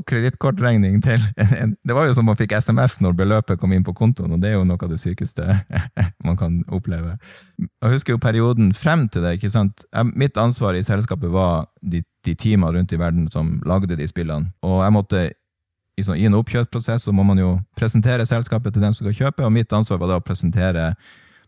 kredittkortregning 0.08 0.99
til 1.01 1.21
Det 1.88 1.95
var 1.95 2.06
jo 2.06 2.13
som 2.13 2.27
man 2.30 2.38
fikk 2.38 2.54
SMS 2.60 2.99
når 3.01 3.15
beløpet 3.17 3.60
kom 3.60 3.73
inn 3.73 3.86
på 3.86 3.95
kontoen, 3.97 4.36
og 4.36 4.43
det 4.43 4.51
er 4.51 4.60
jo 4.60 4.65
noe 4.67 4.77
av 4.77 4.91
det 4.91 4.99
sykeste 5.01 5.45
man 6.27 6.38
kan 6.38 6.62
oppleve. 6.69 7.17
Jeg 7.58 7.93
husker 7.95 8.15
jo 8.15 8.21
perioden 8.21 8.71
frem 8.77 9.08
til 9.10 9.25
det. 9.25 9.38
ikke 9.38 9.51
sant? 9.54 9.86
Mitt 10.13 10.38
ansvar 10.38 10.77
i 10.77 10.84
selskapet 10.86 11.34
var 11.34 11.67
de, 11.82 12.04
de 12.25 12.36
teamene 12.36 12.77
rundt 12.77 12.93
i 12.93 12.99
verden 13.01 13.27
som 13.34 13.58
lagde 13.65 13.97
de 13.97 14.08
spillene, 14.10 14.54
og 14.62 14.84
jeg 14.86 14.97
måtte 14.97 15.23
i, 15.99 16.06
sånn, 16.06 16.19
i 16.19 16.27
en 16.30 16.38
oppkjøpsprosess 16.38 17.08
så 17.08 17.13
må 17.15 17.25
man 17.27 17.41
jo 17.41 17.56
presentere 17.77 18.25
selskapet 18.27 18.73
til 18.73 18.86
dem 18.86 18.93
som 18.93 19.06
skal 19.06 19.17
kjøpe, 19.17 19.45
og 19.45 19.54
mitt 19.54 19.73
ansvar 19.75 19.99
var 20.01 20.13
da 20.13 20.21
å 20.21 20.25
presentere 20.25 20.91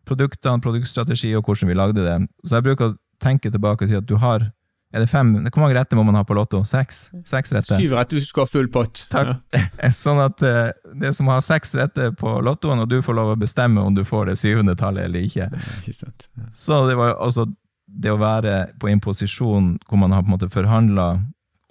produktene, 0.08 0.62
produktstrategi 0.64 1.32
og 1.38 1.48
hvordan 1.48 1.72
vi 1.72 1.78
lagde 1.80 2.04
det. 2.04 2.18
Så 2.44 2.58
jeg 2.58 2.68
bruker 2.68 2.92
å 2.92 2.98
tenke 3.24 3.52
tilbake 3.52 3.86
og 3.86 3.92
si 3.92 3.98
at 3.98 4.10
du 4.10 4.18
har 4.20 4.50
er 4.94 5.02
det 5.02 5.10
fem? 5.10 5.32
Hvor 5.48 5.64
mange 5.64 5.74
retter 5.74 5.98
må 5.98 6.04
man 6.06 6.18
ha 6.20 6.22
på 6.28 6.36
Lotto? 6.38 6.62
Seks? 6.70 7.08
Seks 7.26 7.54
retter? 7.56 7.80
Syv 7.82 7.96
retter 7.98 8.20
hvis 8.20 8.28
du 8.28 8.30
skal 8.30 8.46
ha 8.46 8.52
full 8.52 8.70
pott. 8.74 9.02
Takk. 9.10 9.32
Ja. 9.56 9.90
Sånn 10.04 10.22
at 10.22 10.44
uh, 10.46 10.70
det 11.02 11.16
som 11.18 11.32
har 11.34 11.42
seks 11.42 11.74
retter 11.80 12.14
på 12.18 12.36
Lottoen, 12.46 12.84
og 12.84 12.92
du 12.92 13.00
får 13.02 13.18
lov 13.18 13.34
å 13.34 13.40
bestemme 13.42 13.82
om 13.82 13.98
du 13.98 14.04
får 14.06 14.30
det 14.30 14.38
syvende 14.42 14.76
tallet 14.78 15.10
eller 15.10 15.26
ikke. 15.26 15.50
ikke 15.82 15.96
sant. 15.98 16.28
Ja. 16.38 16.46
Så 16.54 16.84
det 16.86 16.98
var 17.00 17.16
altså 17.18 17.48
det 17.94 18.14
å 18.14 18.20
være 18.22 18.58
på 18.82 18.90
en 18.90 19.02
posisjon 19.04 19.74
hvor 19.88 20.02
man 20.02 20.14
har 20.14 20.22
på 20.22 20.30
en 20.30 20.36
måte 20.36 20.52
forhandla 20.54 21.08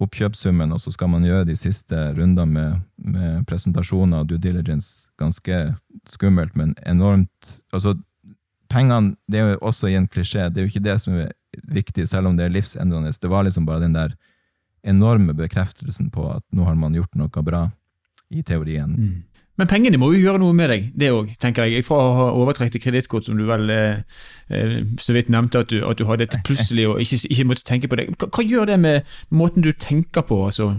oppkjøpssummen, 0.03 0.73
og 0.75 0.81
så 0.83 0.91
skal 0.91 1.11
man 1.13 1.23
gjøre 1.23 1.47
de 1.47 1.55
siste 1.55 1.99
rundene 2.17 2.49
med, 2.51 2.81
med 2.97 3.45
presentasjoner 3.47 4.23
og 4.23 4.31
due 4.31 4.41
diligence. 4.41 5.07
Ganske 5.21 5.61
skummelt, 6.09 6.57
men 6.59 6.75
enormt 6.83 7.61
altså, 7.71 7.95
Pengene 8.73 9.13
det 9.29 9.37
er 9.37 9.51
jo 9.51 9.57
også 9.69 9.91
i 9.91 9.95
en 9.99 10.07
klisjé. 10.09 10.47
Det 10.49 10.57
er 10.57 10.65
jo 10.65 10.71
ikke 10.71 10.87
det 10.87 10.95
som 11.03 11.13
er 11.13 11.27
viktig, 11.63 12.07
selv 12.09 12.29
om 12.29 12.37
det 12.37 12.47
er 12.47 12.53
livsendrende. 12.53 13.13
Det 13.13 13.31
var 13.31 13.45
liksom 13.47 13.65
bare 13.67 13.83
den 13.85 13.95
der 13.97 14.15
enorme 14.83 15.35
bekreftelsen 15.37 16.09
på 16.11 16.25
at 16.33 16.43
nå 16.51 16.65
har 16.67 16.75
man 16.75 16.95
gjort 16.97 17.15
noe 17.15 17.43
bra, 17.45 17.67
i 18.33 18.41
teorien. 18.43 18.95
Mm. 18.97 19.21
Men 19.61 19.69
pengene 19.69 19.99
må 20.01 20.09
jo 20.15 20.21
gjøre 20.23 20.41
noe 20.41 20.55
med 20.57 20.71
deg, 20.71 20.85
det 20.97 21.11
òg, 21.13 21.35
tenker 21.41 21.67
jeg. 21.69 21.85
Fra 21.85 21.99
å 22.01 22.13
ha 22.17 22.29
overtrekte 22.41 22.81
kredittkort, 22.81 23.27
som 23.27 23.37
du 23.37 23.45
vel 23.45 23.69
eh, 23.69 24.01
eh, 24.49 24.79
så 24.97 25.13
vidt 25.13 25.29
nevnte 25.33 25.61
at 25.61 25.69
du, 25.69 25.77
at 25.85 25.99
du 25.99 26.07
hadde 26.09 26.25
plutselig 26.47 26.87
og 26.89 27.03
ikke, 27.03 27.19
ikke, 27.29 27.45
måtte 27.51 27.67
tenke 27.67 27.89
på 27.91 27.99
det. 27.99 28.07
Hva, 28.15 28.31
hva, 28.33 28.45
gjør 28.49 28.71
det 28.71 28.79
med 28.81 29.13
måten 29.29 29.65
du 29.65 29.69
tenker 29.77 30.25
på? 30.25 30.39
Altså? 30.47 30.71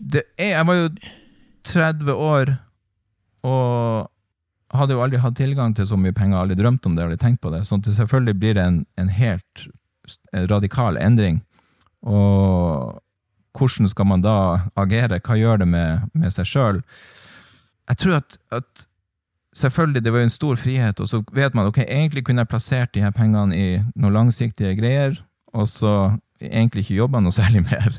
Det 0.00 0.24
er, 0.38 0.54
jeg 0.54 0.70
var 0.70 0.80
jo 0.80 0.88
30 1.68 2.24
år 2.30 2.54
og 3.44 4.08
hadde 4.80 4.96
jo 4.96 5.04
aldri 5.04 5.20
hatt 5.20 5.36
tilgang 5.36 5.76
til 5.76 5.88
så 5.90 5.98
mye 6.00 6.16
penger, 6.16 6.38
aldri 6.40 6.56
drømt 6.56 6.88
om 6.88 6.96
det, 6.96 7.04
aldri 7.04 7.20
tenkt 7.20 7.42
på 7.44 7.52
det. 7.52 7.66
Så 7.68 7.82
selvfølgelig 7.84 8.36
blir 8.40 8.56
det 8.56 8.64
en, 8.64 8.80
en 8.96 9.12
helt 9.12 9.66
radikal 10.50 10.98
endring. 11.00 11.40
Og 12.02 13.00
hvordan 13.56 13.88
skal 13.88 14.06
man 14.06 14.22
da 14.24 14.36
agere? 14.78 15.20
Hva 15.20 15.36
gjør 15.38 15.64
det 15.64 15.68
med, 15.68 16.06
med 16.14 16.32
seg 16.34 16.48
sjøl? 16.48 16.80
Jeg 17.90 18.00
tror 18.02 18.20
at, 18.20 18.38
at, 18.54 18.86
selvfølgelig 19.56 20.04
det 20.04 20.12
var 20.14 20.24
en 20.24 20.30
stor 20.30 20.56
frihet, 20.56 21.00
og 21.00 21.08
så 21.10 21.22
vet 21.34 21.54
man 21.54 21.66
ok, 21.66 21.82
egentlig 21.82 22.24
kunne 22.24 22.44
jeg 22.44 22.48
plassert 22.52 22.94
de 22.94 23.02
her 23.02 23.10
pengene 23.10 23.56
i 23.56 23.68
noen 23.96 24.14
langsiktige 24.14 24.76
greier, 24.78 25.18
og 25.52 25.66
så 25.68 26.12
egentlig 26.40 26.84
ikke 26.84 27.00
jobba 27.00 27.20
noe 27.20 27.34
særlig 27.40 27.64
mer. 27.66 27.98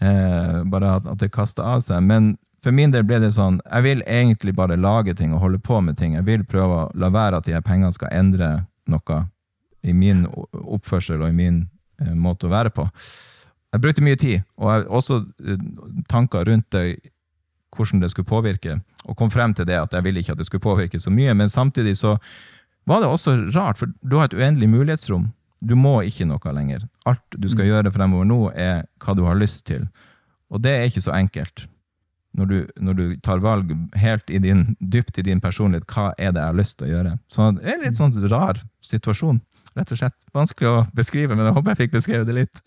Eh, 0.00 0.60
bare 0.70 0.96
at, 1.00 1.08
at 1.10 1.20
det 1.20 1.34
kasta 1.34 1.66
av 1.74 1.82
seg. 1.84 2.02
Men 2.06 2.36
for 2.62 2.74
min 2.74 2.94
del 2.94 3.04
ble 3.06 3.18
det 3.22 3.32
sånn 3.34 3.60
jeg 3.64 3.84
vil 3.84 4.00
egentlig 4.06 4.54
bare 4.56 4.78
lage 4.78 5.14
ting 5.14 5.34
og 5.34 5.42
holde 5.42 5.58
på 5.62 5.80
med 5.84 5.98
ting. 5.98 6.14
Jeg 6.16 6.26
vil 6.26 6.46
prøve 6.46 6.84
å 6.84 6.90
la 6.98 7.10
være 7.12 7.40
at 7.40 7.46
de 7.46 7.54
her 7.54 7.66
pengene 7.66 7.92
skal 7.94 8.14
endre 8.14 8.50
noe 8.90 9.20
i 9.86 9.94
min 9.94 10.26
oppførsel 10.26 11.22
og 11.22 11.30
i 11.30 11.36
min 11.36 11.62
eh, 12.02 12.14
måte 12.14 12.48
å 12.48 12.52
være 12.52 12.72
på. 12.74 12.88
Jeg 13.74 13.82
brukte 13.82 14.04
mye 14.04 14.18
tid, 14.18 14.44
og 14.60 14.72
jeg, 14.72 14.88
også 14.98 15.20
eh, 15.44 15.62
tanker 16.10 16.46
rundt 16.48 16.68
det, 16.74 17.12
hvordan 17.76 18.02
det 18.02 18.10
skulle 18.12 18.28
påvirke, 18.28 18.78
og 19.04 19.16
kom 19.18 19.30
frem 19.30 19.54
til 19.54 19.68
det 19.68 19.78
at 19.78 19.94
jeg 19.94 20.06
ville 20.06 20.22
ikke 20.22 20.34
at 20.34 20.40
det 20.40 20.48
skulle 20.48 20.64
påvirke 20.64 21.00
så 21.02 21.12
mye. 21.12 21.34
Men 21.36 21.52
samtidig 21.52 21.96
så 22.00 22.16
var 22.88 23.02
det 23.02 23.10
også 23.10 23.36
rart, 23.54 23.78
for 23.78 23.90
du 24.00 24.16
har 24.16 24.30
et 24.30 24.38
uendelig 24.38 24.70
mulighetsrom. 24.70 25.30
Du 25.60 25.74
må 25.78 25.98
ikke 26.06 26.26
noe 26.28 26.52
lenger. 26.54 26.84
Alt 27.08 27.22
du 27.34 27.48
skal 27.48 27.66
mm. 27.66 27.70
gjøre 27.70 27.92
fremover 27.94 28.28
nå, 28.28 28.40
er 28.54 28.84
hva 29.02 29.16
du 29.16 29.24
har 29.26 29.38
lyst 29.38 29.64
til. 29.68 29.88
Og 30.52 30.62
det 30.62 30.74
er 30.76 30.86
ikke 30.88 31.04
så 31.04 31.16
enkelt. 31.16 31.66
Når 32.36 32.48
du, 32.50 32.56
når 32.84 32.96
du 32.96 33.04
tar 33.24 33.40
valg 33.40 33.70
helt 33.96 34.30
i 34.30 34.38
din, 34.44 34.76
dypt 34.80 35.18
i 35.18 35.24
din 35.24 35.40
personlighet, 35.40 35.86
hva 35.88 36.10
er 36.18 36.34
det 36.36 36.42
jeg 36.42 36.52
har 36.52 36.58
lyst 36.58 36.78
til 36.78 36.88
å 36.88 36.90
gjøre? 36.92 37.14
Så 37.32 37.50
det 37.56 37.64
er 37.64 37.78
en 37.78 37.86
litt 37.86 38.00
sånn 38.00 38.16
rar 38.28 38.60
situasjon 38.84 39.40
rett 39.76 39.92
og 39.92 40.00
slett. 40.00 40.28
Vanskelig 40.34 40.70
å 40.70 40.84
beskrive, 40.96 41.36
men 41.36 41.46
jeg 41.46 41.56
håper 41.56 41.72
jeg 41.72 41.82
fikk 41.84 41.96
beskrevet 41.96 42.28
det 42.28 42.36
litt. 42.36 42.62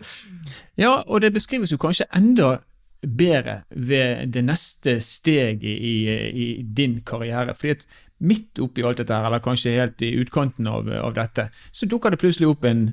Ja, 0.79 0.99
og 1.05 1.23
det 1.23 1.33
beskrives 1.35 1.73
jo 1.73 1.79
kanskje 1.81 2.09
enda 2.15 2.59
bedre 2.99 3.61
ved 3.69 4.33
det 4.35 4.43
neste 4.43 4.97
steget 5.03 5.63
i, 5.63 5.95
i 6.29 6.47
din 6.63 6.99
karriere. 7.07 7.55
fordi 7.55 7.77
at 7.77 7.85
midt 8.19 8.59
oppi 8.59 8.83
alt 8.83 8.99
dette, 8.99 9.15
eller 9.15 9.39
kanskje 9.39 9.77
helt 9.77 10.01
i 10.01 10.15
utkanten 10.19 10.67
av, 10.67 10.89
av 10.89 11.13
dette, 11.15 11.49
så 11.71 11.87
dukker 11.87 12.11
det 12.11 12.19
plutselig 12.19 12.49
opp 12.49 12.65
en 12.67 12.89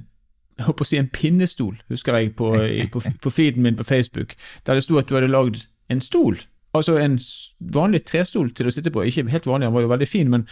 jeg 0.57 0.65
håper 0.65 0.87
å 0.87 0.89
si 0.89 0.97
en 0.97 1.09
pinnestol, 1.13 1.75
husker 1.93 2.17
jeg, 2.17 2.31
på, 2.37 2.49
på, 2.93 3.01
på 3.21 3.31
feeden 3.31 3.67
min 3.67 3.77
på 3.77 3.85
Facebook, 3.85 4.31
der 4.65 4.79
det 4.79 4.87
sto 4.87 4.97
at 4.97 5.09
du 5.11 5.19
hadde 5.19 5.29
lagd 5.29 5.67
en 5.93 6.01
stol 6.01 6.39
Altså 6.77 6.97
en 7.01 7.17
vanlig 7.75 8.03
trestol 8.09 8.51
til 8.57 8.69
å 8.69 8.75
sitte 8.75 8.93
på, 8.95 9.05
ikke 9.07 9.27
helt 9.33 9.49
vanlig, 9.49 9.69
han 9.69 9.77
var 9.77 9.87
jo 9.87 9.93
veldig 9.95 10.09
fin, 10.11 10.31
men 10.33 10.47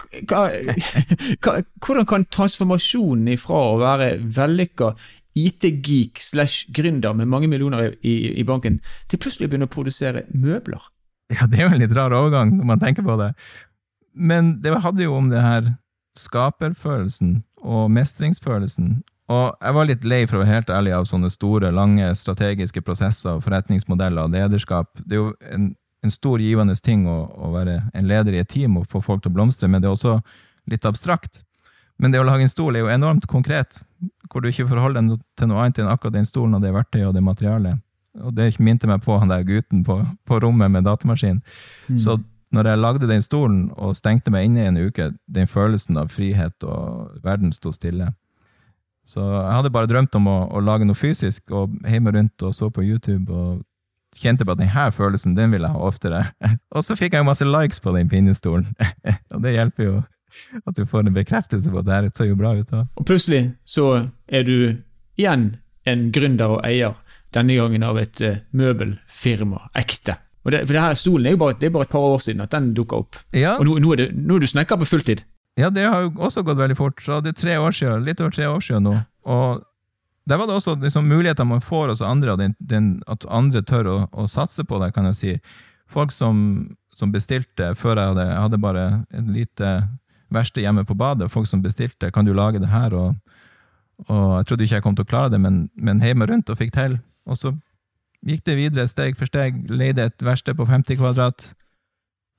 hva, 0.30 1.56
hvordan 1.84 2.08
kan 2.08 2.26
transformasjonen 2.32 3.32
ifra 3.34 3.64
å 3.72 3.80
være 3.82 4.14
vellykka 4.36 4.94
IT-geek 5.38 6.20
slash 6.20 6.70
gründer 6.74 7.14
med 7.16 7.30
mange 7.30 7.50
millioner 7.50 7.94
i, 8.02 8.14
i, 8.34 8.46
banken, 8.46 8.80
til 9.08 9.20
plutselig 9.22 9.48
å 9.48 9.52
begynne 9.52 9.68
å 9.70 9.74
produsere 9.74 10.24
møbler? 10.34 10.82
Ja, 11.30 11.46
det 11.46 11.60
er 11.60 11.68
jo 11.68 11.74
en 11.74 11.82
litt 11.82 11.94
rar 11.94 12.14
overgang 12.16 12.56
når 12.56 12.70
man 12.72 12.82
tenker 12.82 13.06
på 13.06 13.14
det. 13.20 13.30
Men 14.18 14.56
det 14.64 14.74
hadde 14.82 15.06
jo 15.06 15.14
om 15.14 15.30
det 15.30 15.42
her 15.44 15.74
skaperfølelsen 16.18 17.44
og 17.62 17.90
mestringsfølelsen 17.94 18.98
og 19.30 19.60
jeg 19.62 19.76
var 19.76 19.86
litt 19.86 20.06
lei, 20.08 20.24
for 20.26 20.38
å 20.38 20.42
være 20.42 20.56
helt 20.56 20.72
ærlig, 20.74 20.94
av 20.96 21.06
sånne 21.06 21.30
store, 21.30 21.70
lange 21.74 22.08
strategiske 22.18 22.82
prosesser 22.82 23.36
og 23.36 23.44
forretningsmodeller 23.44 24.26
og 24.26 24.34
lederskap. 24.34 24.90
Det 25.04 25.14
er 25.14 25.20
jo 25.20 25.28
en, 25.54 25.68
en 26.02 26.14
stor, 26.14 26.42
givende 26.42 26.74
ting 26.82 27.04
å, 27.06 27.20
å, 27.30 27.52
være 27.54 27.76
en 27.94 28.08
leder 28.10 28.34
i 28.34 28.40
et 28.42 28.50
team 28.50 28.80
og 28.80 28.88
få 28.90 29.02
folk 29.04 29.22
til 29.22 29.30
å 29.30 29.36
blomstre, 29.38 29.70
men 29.70 29.82
det 29.82 29.90
er 29.90 29.94
også 29.94 30.16
litt 30.70 30.88
abstrakt. 30.88 31.44
Men 32.00 32.14
det 32.14 32.22
å 32.22 32.26
lage 32.26 32.42
en 32.42 32.50
stol 32.50 32.74
er 32.74 32.82
jo 32.82 32.90
enormt 32.90 33.28
konkret, 33.30 33.84
hvor 34.32 34.42
du 34.42 34.48
ikke 34.50 34.66
forholder 34.70 35.04
deg 35.04 35.22
til 35.38 35.50
noe 35.50 35.62
annet 35.62 35.82
enn 35.82 35.92
akkurat 35.92 36.16
den 36.16 36.26
stolen 36.26 36.56
og 36.56 36.64
det 36.64 36.72
verktøyet 36.74 37.10
og 37.10 37.14
det 37.14 37.22
materialet. 37.22 37.82
Og 38.24 38.34
det 38.34 38.48
minte 38.58 38.88
meg 38.90 39.04
på 39.04 39.18
han 39.20 39.30
der 39.30 39.44
gutten 39.46 39.84
på, 39.86 40.00
på 40.26 40.40
rommet 40.42 40.72
med 40.72 40.88
datamaskin. 40.88 41.38
Mm. 41.86 41.98
Så 42.00 42.16
når 42.50 42.66
jeg 42.66 42.82
lagde 42.82 43.10
den 43.10 43.22
stolen 43.22 43.60
og 43.78 43.94
stengte 43.94 44.32
meg 44.34 44.48
inne 44.48 44.64
i 44.64 44.70
en 44.72 44.80
uke, 44.80 45.12
den 45.30 45.46
følelsen 45.46 46.00
av 46.00 46.10
frihet 46.10 46.66
og 46.66 47.20
verden 47.22 47.52
sto 47.54 47.70
stille. 47.74 48.10
Så 49.10 49.24
jeg 49.24 49.56
hadde 49.56 49.72
bare 49.74 49.90
drømt 49.90 50.14
om 50.18 50.28
å, 50.30 50.36
å 50.54 50.62
lage 50.62 50.86
noe 50.86 50.98
fysisk, 50.98 51.50
og 51.50 51.74
hjemme 51.88 52.14
rundt 52.14 52.46
og 52.46 52.54
så 52.54 52.70
på 52.70 52.84
YouTube 52.86 53.34
og 53.34 53.64
kjente 54.16 54.46
på 54.46 54.54
at 54.54 54.60
denne 54.60 54.86
følelsen 54.94 55.36
den 55.38 55.54
vil 55.54 55.66
jeg 55.66 55.74
ha 55.74 55.82
oftere. 55.86 56.22
og 56.76 56.86
så 56.86 56.96
fikk 56.98 57.16
jeg 57.16 57.24
jo 57.24 57.30
masse 57.30 57.46
likes 57.46 57.82
på 57.82 57.94
den 57.96 58.10
pinnestolen, 58.10 58.70
og 59.34 59.42
det 59.44 59.56
hjelper 59.56 59.86
jo 59.86 59.98
at 60.62 60.76
du 60.78 60.84
får 60.86 61.06
en 61.06 61.14
bekreftelse 61.14 61.72
på 61.72 61.80
at 61.80 61.88
det 61.88 61.96
her 61.96 62.08
ser 62.14 62.30
jo 62.30 62.38
bra 62.38 62.54
ut. 62.54 62.68
Da. 62.70 62.84
Og 62.94 63.06
plutselig 63.06 63.48
så 63.66 63.86
er 64.30 64.46
du 64.46 64.56
igjen 65.18 65.56
en 65.90 66.10
gründer 66.14 66.56
og 66.56 66.60
eier, 66.66 66.94
denne 67.34 67.56
gangen 67.58 67.84
av 67.86 67.98
et 67.98 68.20
uh, 68.26 68.38
møbelfirma, 68.58 69.64
ekte. 69.78 70.16
Og 70.44 70.54
det, 70.54 70.62
for 70.64 70.76
det 70.76 70.82
her 70.82 70.96
Stolen 70.98 71.28
er 71.28 71.34
jo 71.34 71.42
bare, 71.42 71.56
det 71.60 71.68
er 71.68 71.74
bare 71.74 71.86
et 71.86 71.92
par 71.92 72.06
år 72.14 72.22
siden 72.24 72.42
at 72.44 72.54
den 72.54 72.72
dukka 72.76 73.02
opp. 73.02 73.18
Ja. 73.36 73.56
Og 73.58 73.66
nå, 73.68 73.76
nå, 73.82 73.92
er 73.94 74.04
det, 74.04 74.08
nå 74.16 74.38
er 74.38 74.44
du 74.44 74.50
snekker 74.50 74.80
på 74.80 74.88
fulltid. 74.88 75.22
Ja, 75.58 75.70
det 75.70 75.88
har 75.88 76.06
jo 76.06 76.12
også 76.22 76.44
gått 76.46 76.60
veldig 76.60 76.76
fort. 76.78 77.00
Så 77.02 77.20
det 77.24 77.34
er 77.34 77.40
tre 77.40 77.56
år 77.58 77.74
siden, 77.74 78.04
litt 78.06 78.20
over 78.22 78.34
tre 78.34 78.46
år 78.48 78.62
siden 78.64 78.86
nå. 78.86 78.94
Og 79.26 79.62
der 80.30 80.38
var 80.38 80.46
det 80.46 80.54
også 80.54 80.76
liksom, 80.80 81.08
muligheter 81.08 81.44
man 81.44 81.60
får 81.64 81.88
hos 81.88 82.02
andre, 82.04 82.36
den, 82.36 82.54
den, 82.58 82.90
at 83.10 83.26
andre 83.28 83.62
tør 83.66 83.88
å, 83.90 83.96
å, 84.12 84.28
satse 84.30 84.64
på 84.64 84.78
det, 84.82 84.92
kan 84.94 85.08
jeg 85.10 85.18
si. 85.18 85.32
Folk 85.90 86.14
som, 86.14 86.70
som 86.94 87.12
bestilte 87.12 87.72
før 87.74 87.98
jeg 87.98 88.12
hadde, 88.12 88.26
hadde 88.44 88.62
bare 88.62 88.84
et 89.10 89.26
lite 89.26 89.72
verksted 90.30 90.62
hjemme 90.62 90.84
på 90.86 90.94
badet. 90.94 91.30
Folk 91.32 91.48
som 91.50 91.62
bestilte 91.62 92.12
'kan 92.12 92.24
du 92.24 92.32
lage 92.32 92.60
det 92.62 92.70
her?' 92.70 92.94
Og, 92.94 93.14
og 94.06 94.38
jeg 94.38 94.46
trodde 94.46 94.64
ikke 94.64 94.74
jeg 94.74 94.82
kom 94.82 94.96
til 94.96 95.04
å 95.04 95.12
klare 95.12 95.30
det, 95.30 95.40
men, 95.40 95.68
men 95.74 96.00
hjemme 96.00 96.26
rundt 96.26 96.50
og 96.50 96.58
fikk 96.58 96.72
til. 96.72 97.00
Og 97.26 97.36
så 97.36 97.52
gikk 98.26 98.44
det 98.44 98.56
videre 98.56 98.88
steg 98.88 99.16
for 99.16 99.26
steg. 99.26 99.66
Leide 99.70 100.06
et 100.06 100.22
verksted 100.22 100.56
på 100.56 100.66
50 100.66 100.96
kvadrat. 100.96 101.54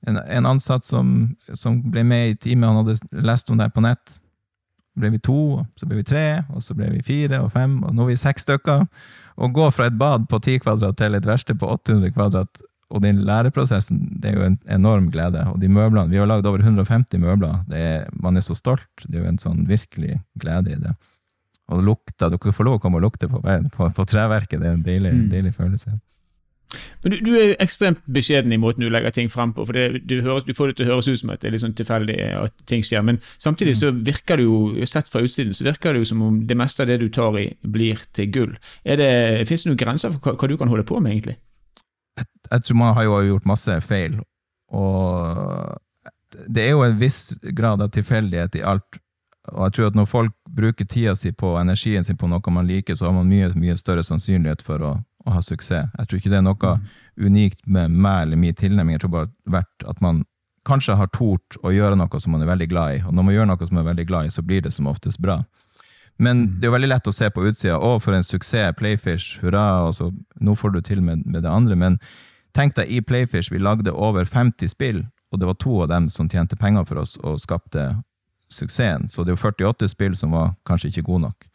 En, 0.08 0.18
en 0.18 0.48
ansatt 0.50 0.86
som, 0.86 1.12
som, 1.54 1.78
ble 1.92 2.02
med 2.06 2.32
i 2.32 2.36
teamet, 2.36 2.68
han 2.68 2.80
hadde 2.82 3.22
lest 3.26 3.50
om 3.50 3.60
det 3.60 3.68
på 3.74 3.84
nett 3.84 4.16
Så 4.16 5.00
ble 5.00 5.12
vi 5.14 5.20
to, 5.22 5.62
så 5.78 5.86
ble 5.88 6.00
vi 6.00 6.06
tre, 6.08 6.42
og 6.52 6.64
så 6.64 6.74
ble 6.76 6.90
vi 6.92 7.04
fire 7.06 7.38
og 7.44 7.52
fem, 7.54 7.78
og 7.86 7.94
nå 7.94 8.04
er 8.04 8.12
vi 8.12 8.18
seks 8.20 8.44
stykker. 8.44 8.82
Å 9.40 9.48
gå 9.48 9.70
fra 9.72 9.86
et 9.88 9.96
bad 9.96 10.26
på 10.28 10.40
ti 10.44 10.58
kvadrat 10.60 10.98
til 11.00 11.16
et 11.16 11.28
verksted 11.28 11.56
på 11.62 11.70
800 11.78 12.12
kvadrat, 12.12 12.60
og 12.92 13.00
den 13.00 13.22
læreprosessen, 13.24 14.02
det 14.20 14.32
er 14.32 14.36
jo 14.36 14.44
en 14.50 14.58
enorm 14.68 15.08
glede. 15.14 15.46
Og 15.48 15.56
de 15.62 15.70
møblene, 15.72 16.12
vi 16.12 16.20
har 16.20 16.28
lagd 16.28 16.46
over 16.50 16.60
150 16.60 17.22
møbler, 17.22 17.62
er, 17.72 18.04
man 18.20 18.36
er 18.36 18.44
så 18.44 18.56
stolt. 18.58 18.90
Det 19.06 19.16
er 19.16 19.24
jo 19.24 19.30
en 19.30 19.40
sånn 19.40 19.64
virkelig 19.70 20.18
glede 20.42 20.74
i 20.74 20.80
det. 20.82 20.92
Og 21.72 21.80
lukta, 21.86 22.28
dere 22.28 22.52
får 22.52 22.68
lov 22.68 22.76
å 22.76 22.82
komme 22.82 23.00
og 23.00 23.06
lukte 23.06 23.30
på, 23.32 23.40
på, 23.40 23.88
på 23.96 24.08
treverket, 24.08 24.60
det 24.60 24.68
er 24.68 24.76
en 24.76 24.84
deilig, 24.84 25.14
mm. 25.22 25.28
deilig 25.32 25.54
følelse. 25.56 25.96
Men 27.02 27.12
du, 27.12 27.18
du, 27.26 27.30
er 27.36 27.54
ekstremt 27.62 28.00
beskjeden 28.14 28.54
i 28.54 28.58
måten 28.60 28.84
du 28.84 28.88
legger 28.92 29.14
ting 29.14 29.30
frem 29.32 29.52
på. 29.56 29.66
for 29.68 29.76
det, 29.76 30.02
du, 30.08 30.18
høres, 30.24 30.46
du, 30.46 30.54
får 30.56 30.70
det 30.70 30.76
til 30.78 30.86
å 30.86 30.94
høres 30.94 31.08
ut 31.10 31.20
som 31.20 31.32
at 31.34 31.42
det 31.42 31.50
er 31.50 31.54
litt 31.56 31.64
sånn 31.64 31.76
tilfeldig 31.78 32.18
at 32.38 32.66
ting 32.70 32.84
skjer. 32.86 33.04
Men 33.06 33.20
samtidig 33.42 33.76
så 33.80 33.92
virker 33.92 34.40
det 34.40 34.48
jo, 34.48 34.86
sett 34.88 35.10
fra 35.12 35.24
utsiden, 35.24 35.54
så 35.56 35.66
virker 35.68 35.92
det 35.92 36.04
jo 36.04 36.10
som 36.12 36.24
om 36.26 36.42
det 36.48 36.58
meste 36.58 36.84
av 36.84 36.90
det 36.92 37.00
du 37.02 37.08
tar 37.12 37.38
i, 37.40 37.46
blir 37.62 38.02
til 38.16 38.30
gull. 38.34 38.58
Er 38.84 39.00
det, 39.00 39.12
Fins 39.50 39.64
det 39.64 39.72
noen 39.72 39.82
grenser 39.84 40.14
for 40.14 40.32
hva, 40.32 40.36
hva, 40.38 40.50
du 40.50 40.58
kan 40.60 40.72
holde 40.72 40.86
på 40.88 41.00
med, 41.00 41.16
egentlig? 41.16 41.38
Jeg, 42.18 42.28
jeg 42.50 42.66
tror 42.66 42.78
man 42.80 42.96
har 42.96 43.08
jo 43.08 43.22
gjort 43.32 43.48
masse 43.52 43.78
feil. 43.86 44.20
Og 44.72 45.78
det 46.48 46.66
er 46.66 46.76
jo 46.76 46.84
en 46.86 46.98
viss 47.00 47.34
grad 47.52 47.82
av 47.82 47.92
tilfeldighet 47.92 48.60
i 48.60 48.66
alt. 48.66 49.02
Og 49.50 49.64
jeg 49.66 49.74
tror 49.76 49.88
at 49.90 49.96
når 49.98 50.06
folk 50.06 50.34
bruker 50.46 50.86
tida 50.86 51.16
si 51.18 51.32
på 51.34 51.56
energien 51.58 52.04
sin 52.06 52.18
på 52.18 52.28
noe 52.30 52.54
man 52.54 52.68
liker, 52.68 52.94
så 52.94 53.08
har 53.08 53.16
man 53.16 53.28
mye, 53.28 53.50
mye 53.58 53.74
større 53.76 54.04
sannsynlighet 54.06 54.62
for 54.62 54.84
å 54.86 54.92
å 55.26 55.36
ha 55.36 55.42
suksess. 55.44 55.90
Jeg 55.98 56.08
tror 56.08 56.20
ikke 56.20 56.32
det 56.32 56.40
er 56.40 56.46
noe 56.46 56.74
unikt 57.20 57.64
med 57.66 57.94
meg 57.94 58.26
eller 58.26 58.40
min 58.40 58.54
tilnærming. 58.54 58.96
Jeg 58.96 59.04
tror 59.04 59.16
bare 59.16 59.32
vært 59.60 59.88
at 59.88 60.00
man 60.04 60.24
kanskje 60.68 60.96
har 60.98 61.10
tort 61.14 61.58
å 61.62 61.72
gjøre 61.74 61.98
noe 61.98 62.20
som 62.22 62.34
man 62.34 62.44
er 62.44 62.50
veldig 62.52 62.68
glad 62.70 62.96
i. 62.96 63.00
Og 63.06 63.14
når 63.14 63.26
man 63.26 63.34
gjør 63.34 63.48
noe 63.50 63.66
som 63.66 63.76
man 63.76 63.84
er 63.84 63.90
veldig 63.92 64.08
glad 64.10 64.28
i, 64.28 64.34
så 64.34 64.44
blir 64.46 64.62
det 64.62 64.74
som 64.74 64.90
oftest 64.90 65.20
bra. 65.22 65.42
Men 66.22 66.44
det 66.60 66.66
er 66.66 66.70
jo 66.70 66.76
veldig 66.76 66.92
lett 66.92 67.08
å 67.08 67.14
se 67.14 67.30
på 67.30 67.46
utsida. 67.48 67.78
'Å, 67.78 67.98
for 68.02 68.14
en 68.14 68.26
suksess! 68.26 68.76
Playfish! 68.78 69.40
Hurra!' 69.42 69.88
og 69.88 69.94
så, 69.96 70.12
Nå 70.40 70.54
får 70.54 70.70
du 70.74 70.80
til 70.80 71.02
med, 71.02 71.26
med 71.26 71.42
det 71.42 71.50
andre. 71.50 71.76
Men 71.76 71.98
tenk 72.54 72.76
deg, 72.76 72.90
i 72.90 73.00
Playfish 73.00 73.50
vi 73.50 73.58
lagde 73.58 73.92
over 73.92 74.24
50 74.24 74.68
spill, 74.68 75.06
og 75.32 75.40
det 75.40 75.48
var 75.48 75.58
to 75.58 75.82
av 75.82 75.88
dem 75.88 76.08
som 76.08 76.28
tjente 76.28 76.56
penger 76.56 76.84
for 76.84 77.02
oss 77.02 77.16
og 77.24 77.40
skapte 77.40 78.02
suksessen. 78.52 79.08
Så 79.08 79.24
det 79.24 79.32
er 79.32 79.36
jo 79.36 79.48
48 79.48 79.88
spill 79.88 80.16
som 80.16 80.36
var 80.36 80.54
kanskje 80.68 80.92
ikke 80.92 81.08
gode 81.08 81.26
nok. 81.26 81.48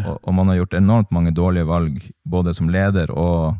Og, 0.00 0.16
og, 0.22 0.32
man 0.34 0.48
har 0.48 0.62
gjort 0.62 0.78
enormt 0.78 1.10
mange 1.12 1.34
dårlige 1.36 1.68
valg, 1.68 2.00
både 2.24 2.54
som 2.56 2.70
leder 2.72 3.12
og 3.12 3.58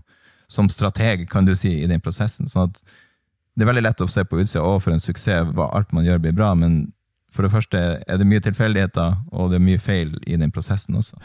som 0.53 0.69
strateg, 0.69 1.29
kan 1.31 1.45
du 1.45 1.55
si, 1.57 1.75
i 1.83 1.89
den 1.89 2.01
prosessen. 2.01 2.49
sånn 2.49 2.71
at 2.71 2.81
det 3.53 3.65
er 3.65 3.69
veldig 3.69 3.85
lett 3.85 4.01
å 4.01 4.09
se 4.09 4.25
på 4.25 4.41
utsida 4.41 4.65
og 4.65 4.81
for 4.85 4.95
en 4.95 5.03
suksess 5.03 5.53
hva 5.53 5.69
alt 5.77 5.93
man 5.93 6.07
gjør, 6.07 6.23
blir 6.25 6.37
bra. 6.37 6.55
Men 6.57 6.93
for 7.33 7.45
det 7.45 7.53
første 7.53 7.81
er 8.01 8.21
det 8.21 8.29
mye 8.29 8.45
tilfeldigheter, 8.45 9.17
og 9.33 9.53
det 9.53 9.59
er 9.59 9.67
mye 9.67 9.81
feil 9.81 10.15
i 10.25 10.39
den 10.41 10.53
prosessen 10.53 10.97
også. 10.97 11.19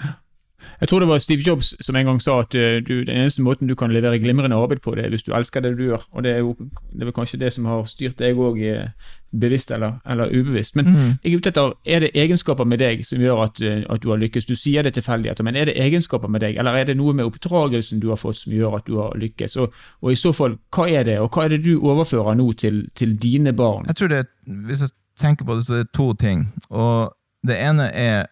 Jeg 0.81 0.89
tror 0.89 0.99
det 0.99 1.07
var 1.07 1.17
Steve 1.17 1.41
Jobs 1.47 1.75
som 1.81 1.95
en 1.95 2.05
gang 2.05 2.19
sa 2.21 2.39
at 2.39 2.55
eh, 2.55 2.79
du, 2.81 3.03
den 3.05 3.17
eneste 3.17 3.41
måten 3.41 3.67
du 3.67 3.75
kan 3.75 3.91
levere 3.93 4.19
glimrende 4.19 4.55
arbeid 4.55 4.81
på, 4.81 4.95
det 4.95 5.05
er 5.05 5.09
hvis 5.09 5.23
du 5.23 5.33
elsker 5.33 5.61
det 5.61 5.77
du 5.77 5.83
gjør. 5.83 6.03
Og 6.11 6.23
det 6.23 6.31
er 6.31 6.37
jo 6.37 6.55
det 6.93 7.07
er 7.07 7.11
kanskje 7.11 7.39
det 7.39 7.53
som 7.53 7.65
har 7.65 7.85
styrt 7.85 8.19
deg 8.19 8.37
òg, 8.37 8.59
eh, 8.61 8.89
bevisst 9.31 9.71
eller, 9.71 9.99
eller, 10.05 10.31
ubevisst. 10.33 10.75
Men 10.75 10.85
mm. 10.85 11.11
jeg 11.23 11.33
er 11.33 11.37
ute 11.37 11.49
etter, 11.49 11.73
er 11.85 11.99
det 11.99 12.11
egenskaper 12.15 12.65
med 12.65 12.79
deg 12.79 13.05
som 13.05 13.21
gjør 13.21 13.43
at, 13.43 13.61
eh, 13.61 13.83
at 13.89 14.03
du 14.03 14.09
har 14.09 14.21
lykkes? 14.21 14.45
Du 14.45 14.55
sier 14.55 14.83
det 14.83 14.93
tilfeldigheter, 14.93 15.43
men 15.43 15.55
er 15.55 15.65
det 15.65 15.77
egenskaper 15.81 16.27
med 16.27 16.41
deg, 16.45 16.57
eller 16.57 16.77
er 16.77 16.89
det 16.89 16.97
noe 16.97 17.13
med 17.13 17.25
oppdragelsen 17.25 18.01
du 18.01 18.09
har 18.09 18.21
fått 18.21 18.41
som 18.41 18.53
gjør 18.53 18.79
at 18.79 18.87
du 18.87 18.97
har 19.01 19.17
lykkes? 19.17 19.57
Og, 19.57 19.73
og 20.01 20.11
i 20.11 20.19
så 20.19 20.33
fall, 20.33 20.57
hva 20.73 20.87
er 20.89 21.03
det, 21.09 21.19
og 21.19 21.29
hva 21.33 21.45
er 21.45 21.57
det 21.57 21.63
du 21.65 21.75
overfører 21.77 22.37
nå 22.37 22.51
til, 22.53 22.87
til 22.95 23.17
dine 23.21 23.53
barn? 23.53 23.85
Jeg 23.87 23.95
tror 23.95 24.13
det, 24.13 24.25
Hvis 24.45 24.81
jeg 24.81 24.89
tenker 25.19 25.45
på 25.45 25.55
det, 25.55 25.65
så 25.65 25.73
er 25.73 25.85
det 25.85 25.93
to 25.93 26.13
ting. 26.13 26.47
Og 26.69 27.13
det 27.47 27.59
ene 27.61 27.91
er 27.93 28.25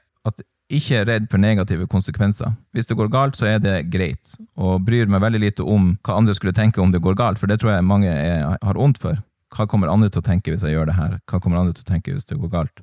ikke 0.73 1.03
redd 1.05 1.27
for 1.29 1.41
negative 1.41 1.85
konsekvenser. 1.87 2.55
Hvis 2.73 2.89
det 2.89 2.97
går 2.97 3.11
galt, 3.13 3.37
så 3.37 3.47
er 3.49 3.61
det 3.61 3.85
greit, 3.93 4.33
og 4.57 4.81
bryr 4.87 5.09
meg 5.11 5.21
veldig 5.21 5.41
lite 5.43 5.65
om 5.65 5.93
hva 6.05 6.17
andre 6.17 6.33
skulle 6.37 6.55
tenke 6.57 6.81
om 6.81 6.93
det 6.93 7.03
går 7.05 7.17
galt, 7.19 7.39
for 7.41 7.51
det 7.51 7.59
tror 7.61 7.75
jeg 7.75 7.85
mange 7.85 8.09
er, 8.09 8.57
har 8.57 8.79
vondt 8.79 9.01
for. 9.01 9.21
Hva 9.55 9.67
kommer 9.69 9.91
andre 9.91 10.09
til 10.09 10.23
å 10.23 10.25
tenke 10.25 10.51
hvis 10.51 10.65
jeg 10.65 10.73
gjør 10.73 10.89
det 10.89 10.97
her? 10.97 11.19
Hva 11.29 11.39
kommer 11.39 11.61
andre 11.61 11.75
til 11.77 11.85
å 11.85 11.91
tenke 11.91 12.15
hvis 12.15 12.25
det 12.27 12.39
går 12.41 12.51
galt? 12.53 12.81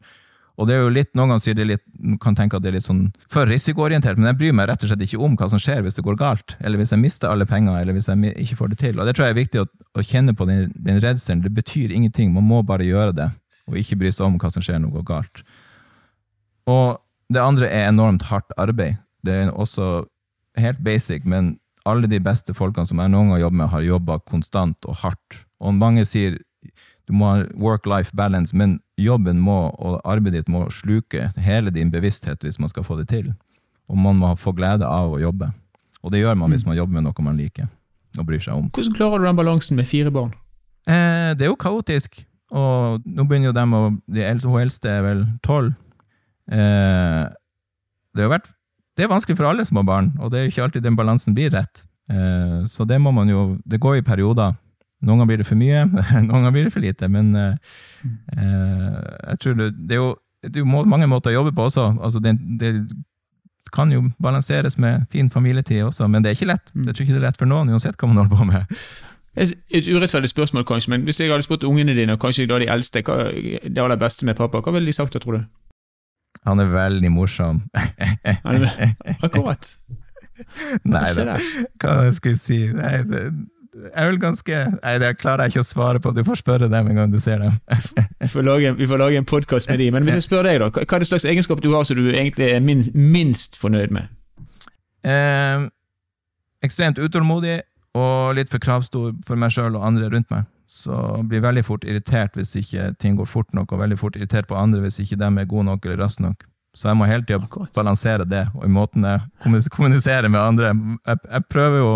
Og 0.60 0.68
det 0.68 0.76
er 0.76 0.82
jo 0.84 0.92
litt, 0.92 1.08
Noen 1.16 1.32
ganger 1.32 1.42
sier 1.42 1.56
det 1.56 1.64
litt, 1.66 1.82
kan 2.22 2.36
tenke 2.36 2.58
at 2.58 2.64
det 2.64 2.70
er 2.70 2.76
litt 2.76 2.86
sånn 2.86 3.06
for 3.32 3.48
risikoorientert, 3.48 4.18
men 4.20 4.30
jeg 4.30 4.38
bryr 4.38 4.56
meg 4.56 4.68
rett 4.68 4.84
og 4.84 4.90
slett 4.90 5.04
ikke 5.06 5.20
om 5.24 5.34
hva 5.40 5.48
som 5.50 5.60
skjer 5.62 5.80
hvis 5.82 5.96
det 5.96 6.04
går 6.06 6.18
galt, 6.20 6.56
eller 6.60 6.78
hvis 6.78 6.92
jeg 6.92 7.02
mister 7.02 7.32
alle 7.32 7.48
penger, 7.48 7.80
eller 7.80 7.96
hvis 7.96 8.10
jeg 8.10 8.34
ikke 8.44 8.58
får 8.60 8.72
det 8.72 8.78
til. 8.84 8.98
Og 9.00 9.08
Det 9.08 9.16
tror 9.16 9.26
jeg 9.26 9.34
er 9.34 9.40
viktig 9.40 9.62
å, 9.64 9.68
å 9.96 10.04
kjenne 10.06 10.36
på 10.38 10.46
den, 10.46 10.68
den 10.76 11.00
redselen. 11.02 11.42
Det 11.42 11.54
betyr 11.56 11.94
ingenting, 11.96 12.34
man 12.36 12.46
må 12.46 12.60
bare 12.68 12.86
gjøre 12.86 13.16
det, 13.16 13.30
og 13.66 13.80
ikke 13.80 13.98
bry 14.04 14.12
seg 14.12 14.28
om 14.28 14.36
hva 14.38 14.52
som 14.52 14.64
skjer 14.64 14.78
når 14.78 14.92
det 14.92 15.00
går 15.00 15.08
galt. 15.08 15.42
Og 16.70 17.00
det 17.34 17.42
andre 17.42 17.68
er 17.68 17.88
enormt 17.88 18.26
hardt 18.30 18.52
arbeid. 18.60 19.00
Det 19.24 19.34
er 19.34 19.50
også 19.50 20.04
helt 20.58 20.80
basic, 20.84 21.24
men 21.24 21.56
alle 21.88 22.06
de 22.10 22.20
beste 22.22 22.54
folkene 22.54 22.86
som 22.86 23.00
jeg 23.02 23.10
noen 23.10 23.30
gang 23.30 23.36
har 23.36 23.44
jobbet 23.46 23.58
med, 23.58 23.70
har 23.72 23.86
jobba 23.86 24.18
konstant 24.30 24.88
og 24.88 24.98
hardt. 25.02 25.42
Og 25.62 25.74
mange 25.74 26.04
sier 26.08 26.38
du 27.10 27.14
må 27.18 27.32
ha 27.32 27.46
work-life 27.58 28.14
balance, 28.16 28.54
men 28.56 28.76
jobben 29.00 29.40
må, 29.42 29.72
og 29.82 29.98
arbeidet 30.06 30.44
ditt 30.44 30.52
må 30.52 30.68
sluke 30.70 31.30
hele 31.42 31.72
din 31.74 31.90
bevissthet 31.90 32.44
hvis 32.46 32.60
man 32.62 32.70
skal 32.70 32.86
få 32.86 33.00
det 33.00 33.08
til. 33.10 33.32
Og 33.90 33.98
man 33.98 34.20
må 34.20 34.30
få 34.38 34.54
glede 34.54 34.86
av 34.86 35.16
å 35.16 35.20
jobbe. 35.20 35.50
Og 36.02 36.14
det 36.14 36.22
gjør 36.22 36.38
man 36.38 36.54
hvis 36.54 36.66
man 36.66 36.78
jobber 36.78 36.98
med 36.98 37.08
noe 37.08 37.26
man 37.26 37.38
liker 37.38 37.68
og 38.18 38.28
bryr 38.28 38.42
seg 38.44 38.54
om. 38.54 38.68
Hvordan 38.74 38.94
klarer 38.96 39.22
du 39.22 39.26
den 39.26 39.38
balansen 39.38 39.78
med 39.78 39.88
fire 39.88 40.12
barn? 40.14 40.32
Eh, 40.86 41.32
det 41.38 41.46
er 41.46 41.50
jo 41.50 41.58
kaotisk. 41.58 42.22
Og 42.52 43.02
nå 43.08 43.24
begynner 43.24 43.48
jo 43.48 43.56
dem 43.56 43.72
å 43.72 43.82
De 44.12 44.24
eldste 44.26 44.90
er 44.90 45.04
vel 45.06 45.22
tolv. 45.44 45.72
Eh, 46.50 47.22
det, 48.16 48.28
vært, 48.28 48.50
det, 48.96 49.05
er 49.05 49.12
vanskelig 49.12 49.38
for 49.38 49.50
alle 49.50 49.66
små 49.68 49.85
barn, 49.87 50.12
og 50.20 50.33
det 50.33 50.40
er 50.40 50.50
ikke 50.50 50.66
alltid 50.66 50.85
den 50.87 50.98
balansen 50.98 51.37
blir 51.37 51.52
rett. 51.55 51.85
Eh, 52.11 52.64
så 52.66 52.85
det 52.88 52.98
må 53.00 53.12
man 53.14 53.31
jo 53.31 53.59
Det 53.64 53.81
går 53.81 54.00
i 54.00 54.02
perioder. 54.02 54.57
Noen 55.02 55.18
ganger 55.18 55.31
blir 55.31 55.40
det 55.42 55.46
for 55.46 55.59
mye, 55.59 55.87
noen 56.26 56.28
ganger 56.31 56.55
blir 56.55 56.66
det 56.68 56.74
for 56.74 56.85
lite. 56.85 57.09
Men 57.11 57.33
eh, 57.37 57.55
jeg 58.42 59.38
tror 59.42 59.57
det, 59.59 59.72
det, 59.78 59.96
er 59.96 60.02
jo, 60.02 60.12
det 60.46 60.57
er 60.57 60.64
jo 60.64 60.85
mange 60.87 61.11
måter 61.11 61.33
å 61.33 61.40
jobbe 61.40 61.55
på 61.57 61.70
også. 61.70 61.88
Altså 62.02 62.22
det, 62.22 62.37
det, 62.61 62.74
kan 63.72 63.88
jo 63.92 64.02
balanseres 64.20 64.76
med 64.78 65.07
fin 65.11 65.31
familietid 65.31 65.83
også, 65.87 66.05
men 66.09 66.22
det 66.22 66.31
er 66.31 66.37
ikke 66.37 66.50
lett. 66.50 66.72
Jeg 66.74 66.92
tror 66.92 67.07
ikke 67.07 67.14
det 67.14 67.22
er 67.22 67.28
lett 67.31 67.38
for 67.40 67.48
noen, 67.48 67.70
uansett 67.72 67.96
hva 67.96 68.09
man 68.11 68.20
holder 68.20 68.37
på 68.37 68.48
med. 68.50 68.74
Et, 69.33 69.55
et 69.72 69.87
urettferdig 69.88 70.28
spørsmål, 70.28 70.66
kanskje, 70.68 70.90
men 70.92 71.07
hvis 71.09 71.20
jeg 71.20 71.31
hadde 71.33 71.46
spurt 71.46 71.64
ungene 71.64 71.94
dine, 71.96 72.12
og 72.12 72.20
kanskje 72.20 72.44
da 72.50 72.59
de 72.61 72.68
eldste, 72.68 73.00
hva 73.07 73.31
det 73.33 73.81
aller 73.81 73.96
beste 73.96 74.28
med 74.28 74.37
pappa, 74.37 74.61
hva 74.61 74.74
ville 74.74 74.90
de 74.90 74.92
sagt 74.92 75.16
da, 75.16 75.22
tror 75.22 75.38
du? 75.38 75.46
Han 76.48 76.62
er 76.62 76.70
veldig 76.72 77.11
morsom. 77.14 77.62
Akkurat. 79.22 79.68
Nei 80.94 81.09
da, 81.14 81.37
hva 81.83 81.96
skal 82.14 82.33
jeg 82.35 82.40
si? 82.40 82.59
Nei, 82.74 82.96
det, 83.07 83.20
jeg 83.72 83.92
er 83.96 84.09
vel 84.11 84.18
ganske 84.20 84.57
Nei, 84.74 84.94
det 85.00 85.11
klarer 85.20 85.46
jeg 85.46 85.55
ikke 85.55 85.62
å 85.62 85.68
svare 85.68 86.00
på. 86.02 86.12
Du 86.16 86.22
får 86.26 86.42
spørre 86.42 86.68
dem 86.72 86.90
en 86.90 86.98
gang 86.98 87.12
du 87.12 87.18
ser 87.22 87.40
dem. 87.40 87.55
vi, 88.20 88.28
får 88.33 88.44
lage, 88.44 88.72
vi 88.76 88.88
får 88.90 89.00
lage 89.00 89.20
en 89.22 89.28
podkast 89.28 89.70
med 89.70 89.81
de. 89.81 89.90
Men 89.94 90.05
hvis 90.09 90.18
jeg 90.20 90.26
spør 90.26 90.48
deg, 90.48 90.61
da, 90.61 90.70
hva 90.74 90.98
er 90.98 91.05
det 91.05 91.09
slags 91.09 91.28
egenskap 91.28 91.62
du 91.64 91.70
har 91.72 91.87
som 91.88 91.96
du 91.96 92.11
egentlig 92.11 92.50
er 92.52 92.61
minst, 92.64 92.92
minst 92.94 93.57
fornøyd 93.61 93.94
med? 93.94 94.11
Eh, 95.09 95.68
ekstremt 96.66 97.00
utålmodig 97.00 97.61
og 97.98 98.37
litt 98.37 98.52
for 98.52 98.62
kravstor 98.62 99.14
for 99.28 99.40
meg 99.40 99.55
sjøl 99.55 99.76
og 99.78 99.87
andre 99.88 100.11
rundt 100.12 100.28
meg. 100.33 100.48
Så 100.72 100.96
blir 101.28 101.42
veldig 101.44 101.64
fort 101.66 101.85
irritert 101.85 102.37
hvis 102.38 102.54
ikke 102.56 102.94
ting 103.00 103.18
går 103.18 103.28
fort 103.28 103.50
nok, 103.52 103.74
og 103.74 103.82
veldig 103.82 103.98
fort 104.00 104.16
irritert 104.16 104.48
på 104.48 104.56
andre 104.56 104.80
hvis 104.87 105.02
ikke 105.02 105.18
de 105.20 105.28
er 105.28 105.48
gode 105.50 105.68
nok 105.68 105.85
eller 105.85 106.00
raske 106.00 106.24
nok. 106.24 106.46
Så 106.72 106.88
jeg 106.88 106.96
må 106.96 107.04
hele 107.04 107.26
tida 107.28 107.66
balansere 107.76 108.24
det, 108.24 108.46
og 108.56 108.64
i 108.64 108.72
måten 108.72 109.04
jeg 109.04 109.66
kommuniserer 109.74 110.32
med 110.32 110.40
andre. 110.40 110.72
Jeg, 111.06 111.18
jeg 111.28 111.44
prøver 111.52 111.82
jo 111.82 111.90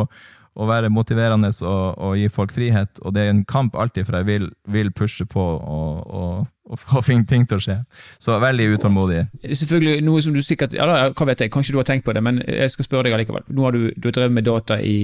å 0.56 0.66
være 0.68 0.90
motiverende 0.92 1.50
og, 1.68 1.84
og, 2.00 2.12
gi 2.16 2.28
folk 2.32 2.52
frihet, 2.52 3.00
og 3.04 3.14
det 3.16 3.24
er 3.24 3.32
en 3.32 3.44
kamp 3.48 3.76
alltid, 3.76 4.06
for 4.08 4.18
jeg 4.18 4.28
vil, 4.28 4.46
vil 4.72 4.92
pushe 4.96 5.26
på 5.28 5.40
og, 5.40 6.02
og, 6.06 6.46
og 6.68 6.80
få 6.80 7.02
ting 7.04 7.44
til 7.48 7.56
å 7.56 7.64
skje. 7.64 7.76
Så 8.20 8.36
veldig 8.40 8.70
utålmodig. 8.76 9.22
Selvfølgelig 9.52 10.04
noe 10.04 10.24
som 10.24 10.36
du 10.36 10.42
sikkert 10.44 10.76
ja, 10.76 10.88
da, 10.88 10.98
hva 11.12 11.28
vet 11.28 11.44
jeg, 11.44 11.52
Kanskje 11.52 11.76
du 11.76 11.80
har 11.80 11.88
tenkt 11.88 12.04
på 12.08 12.16
det, 12.16 12.24
men 12.24 12.40
jeg 12.44 12.72
skal 12.72 12.88
spørre 12.88 13.08
deg 13.08 13.16
allikevel. 13.16 13.48
Nå 13.48 13.68
har 13.68 13.76
du, 13.76 13.88
du 13.96 14.08
har 14.08 14.16
drevet 14.16 14.36
med 14.36 14.48
data 14.48 14.80
i 14.80 14.98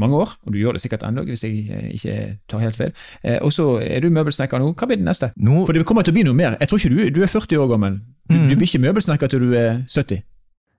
mange 0.00 0.18
år, 0.20 0.36
og 0.44 0.54
du 0.54 0.58
gjør 0.60 0.76
det 0.76 0.82
sikkert 0.84 1.04
ennå, 1.06 1.24
hvis 1.26 1.44
jeg 1.44 1.64
eh, 1.72 1.88
ikke 1.96 2.16
tar 2.50 2.62
helt 2.64 2.78
feil. 2.78 2.94
Eh, 3.22 3.38
og 3.42 3.52
så 3.54 3.68
er 3.82 4.04
du 4.04 4.10
møbelsnekker 4.14 4.62
nå. 4.62 4.72
Hva 4.76 4.88
blir 4.88 5.00
det 5.00 5.08
neste? 5.08 5.32
Nå... 5.36 5.64
For 5.66 5.76
det 5.76 5.86
kommer 5.88 6.06
til 6.06 6.14
å 6.14 6.18
bli 6.18 6.26
noe 6.28 6.36
mer. 6.36 6.56
Jeg 6.60 6.70
tror 6.70 6.82
ikke 6.82 6.94
du, 6.94 7.02
du 7.18 7.20
er 7.24 7.32
40 7.32 7.62
år 7.62 7.70
gammel. 7.74 8.00
Du, 8.28 8.36
mm. 8.36 8.48
du 8.50 8.56
blir 8.56 8.68
ikke 8.68 8.84
møbelsnekker 8.84 9.32
til 9.32 9.46
du 9.46 9.56
er 9.56 9.82
70. 9.88 10.22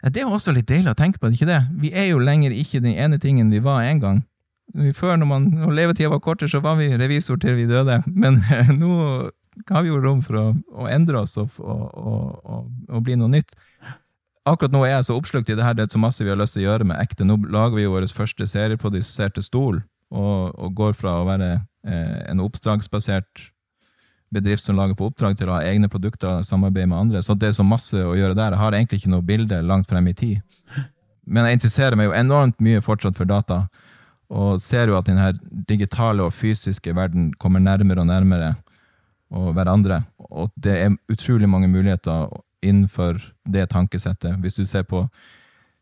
Ja, 0.04 0.14
det 0.14 0.22
er 0.22 0.30
også 0.30 0.54
litt 0.54 0.70
deilig 0.70 0.94
å 0.94 0.98
tenke 0.98 1.22
på, 1.22 1.32
ikke 1.34 1.50
det? 1.50 1.62
Vi 1.82 1.92
er 1.96 2.12
jo 2.12 2.22
lenger 2.22 2.54
ikke 2.54 2.84
den 2.84 2.94
ene 2.94 3.18
tingen 3.22 3.50
vi 3.54 3.64
var 3.66 3.82
en 3.88 4.04
gang. 4.04 4.24
Før, 4.94 5.16
når, 5.16 5.28
man, 5.30 5.48
når 5.56 5.74
levetida 5.74 6.12
var 6.12 6.22
kortere, 6.22 6.52
så 6.52 6.60
var 6.62 6.76
vi 6.78 6.92
revisor 7.00 7.40
til 7.42 7.56
vi 7.58 7.66
døde. 7.70 8.02
Men 8.06 8.42
nå 8.82 8.92
har 9.72 9.84
vi 9.84 9.90
jo 9.90 10.02
rom 10.04 10.22
for 10.26 10.40
å, 10.40 10.46
å 10.76 10.90
endre 10.92 11.24
oss 11.24 11.38
og, 11.42 11.56
og, 11.64 11.88
og, 11.98 12.68
og, 12.92 13.00
bli 13.04 13.18
noe 13.18 13.32
nytt 13.32 13.56
akkurat 14.52 14.74
nå 14.74 14.84
er 14.86 14.96
jeg 14.96 15.10
så 15.10 15.18
oppslukt 15.18 15.50
i 15.52 15.58
det 15.58 15.66
her, 15.66 15.76
det 15.78 15.86
er 15.86 15.94
så 15.94 16.02
masse 16.02 16.24
vi 16.24 16.32
har 16.32 16.40
lyst 16.40 16.58
til 16.58 16.66
å 16.66 16.70
gjøre 16.70 16.88
med 16.90 17.00
ekte. 17.02 17.28
Nå 17.28 17.40
lager 17.52 17.78
vi 17.78 17.86
jo 17.86 17.94
vår 17.96 18.08
første 18.16 18.48
serieproduserte 18.50 19.44
stol, 19.46 19.82
og, 20.14 20.56
og, 20.56 20.74
går 20.76 20.96
fra 20.96 21.18
å 21.20 21.28
være 21.28 21.50
eh, 21.58 22.20
en 22.32 22.44
oppdragsbasert 22.44 23.50
bedrift 24.34 24.64
som 24.64 24.78
lager 24.80 24.96
på 24.98 25.08
oppdrag, 25.08 25.38
til 25.40 25.52
å 25.52 25.58
ha 25.58 25.64
egne 25.68 25.90
produkter 25.92 26.42
og 26.42 26.48
samarbeide 26.48 26.90
med 26.92 27.00
andre. 27.00 27.24
Så 27.24 27.36
det 27.36 27.52
er 27.52 27.58
så 27.58 27.66
masse 27.68 28.00
å 28.00 28.16
gjøre 28.16 28.36
der. 28.36 28.56
Jeg 28.56 28.64
har 28.64 28.76
egentlig 28.76 29.02
ikke 29.02 29.14
noe 29.14 29.26
bilde 29.26 29.62
langt 29.64 29.90
frem 29.92 30.08
i 30.12 30.16
tid. 30.18 30.42
Men 31.28 31.48
jeg 31.48 31.60
interesserer 31.60 32.00
meg 32.00 32.10
jo 32.10 32.16
enormt 32.16 32.60
mye 32.64 32.84
fortsatt 32.84 33.20
for 33.20 33.28
data, 33.28 33.66
og 34.28 34.60
ser 34.60 34.92
jo 34.92 34.98
at 35.00 35.08
denne 35.08 35.32
digitale 35.68 36.26
og 36.26 36.36
fysiske 36.36 36.92
verden 36.96 37.30
kommer 37.40 37.64
nærmere 37.64 38.04
og 38.04 38.10
nærmere 38.10 38.54
og 39.32 39.54
hverandre. 39.56 40.02
Og 40.20 40.52
det 40.60 40.76
er 40.76 40.96
utrolig 41.12 41.48
mange 41.52 41.70
muligheter 41.72 42.28
innenfor 42.65 43.22
det 43.46 43.70
tankesettet. 43.70 44.39
Hvis 44.41 44.56
du 44.56 44.65
ser 44.65 44.84
på 44.84 45.06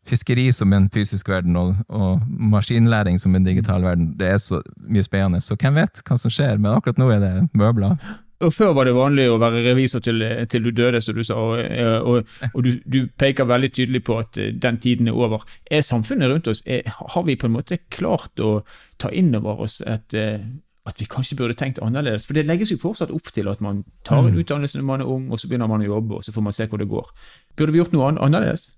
fiskeri 0.06 0.52
som 0.52 0.72
en 0.72 0.90
fysisk 0.90 1.28
verden, 1.28 1.56
og, 1.56 1.74
og, 1.88 2.20
maskinlæring 2.28 3.18
som 3.20 3.34
en 3.34 3.44
digital 3.44 3.82
verden, 3.82 4.12
det 4.18 4.28
er 4.28 4.38
så 4.38 4.60
mye 4.78 5.02
spennende. 5.02 5.40
Så 5.40 5.56
hvem 5.58 5.80
vet 5.80 6.02
hva 6.06 6.18
som 6.20 6.32
skjer, 6.32 6.60
men 6.60 6.76
akkurat 6.76 7.00
nå 7.00 7.10
er 7.10 7.24
det 7.24 7.34
møbler. 7.56 7.96
Og 8.44 8.52
Før 8.52 8.74
var 8.76 8.84
det 8.84 8.92
vanlig 8.92 9.30
å 9.32 9.38
være 9.40 9.62
revisor 9.64 10.02
til, 10.04 10.20
til 10.52 10.66
du 10.66 10.70
døde, 10.76 11.00
som 11.00 11.16
du 11.16 11.22
sa, 11.24 11.38
og, 11.40 11.56
og, 12.04 12.34
og 12.52 12.66
du, 12.66 12.74
du, 12.84 12.98
peker 13.18 13.48
veldig 13.48 13.70
tydelig 13.72 14.02
på 14.04 14.18
at 14.20 14.36
eh, 14.36 14.52
den 14.52 14.76
tiden 14.82 15.08
er 15.08 15.16
over. 15.16 15.46
Er 15.70 15.80
samfunnet 15.80 16.28
rundt 16.28 16.50
oss, 16.52 16.60
er, 16.66 16.84
har 16.84 17.24
vi 17.24 17.38
på 17.40 17.48
en 17.48 17.56
måte 17.56 17.80
klart 17.88 18.36
å 18.44 18.58
ta 19.00 19.08
inn 19.08 19.32
over 19.38 19.64
oss 19.64 19.80
et 19.80 20.16
eh, 20.16 20.44
at 20.86 21.00
vi 21.00 21.08
kanskje 21.10 21.36
burde 21.36 21.56
tenkt 21.58 21.78
annerledes. 21.82 22.26
For 22.26 22.36
det 22.36 22.46
legges 22.46 22.70
jo 22.70 22.78
fortsatt 22.78 23.10
opp 23.10 23.32
til 23.34 23.48
at 23.50 23.60
man 23.60 23.84
tar 24.06 24.22
en 24.22 24.34
mm. 24.34 24.40
utdannelse 24.42 24.78
når 24.78 24.86
man 24.86 25.02
er 25.02 25.10
ung, 25.10 25.28
og 25.30 25.40
så 25.40 25.48
begynner 25.50 25.70
man 25.70 25.82
å 25.82 25.90
jobbe, 25.90 26.18
og 26.18 26.24
så 26.24 26.32
får 26.32 26.46
man 26.46 26.56
se 26.56 26.66
hvor 26.70 26.82
det 26.82 26.88
går. 26.90 27.12
Burde 27.56 27.74
vi 27.74 27.82
gjort 27.82 27.96
noe 27.96 28.12
annerledes? 28.14 28.68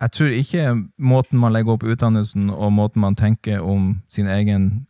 Jeg 0.00 0.12
tror 0.12 0.34
ikke 0.36 0.64
måten 1.00 1.40
man 1.40 1.54
legger 1.56 1.76
opp 1.76 1.86
utdannelsen 1.88 2.50
og 2.52 2.72
måten 2.76 3.00
man 3.00 3.16
tenker 3.16 3.64
om 3.64 3.96
sin 4.12 4.28
egen 4.28 4.86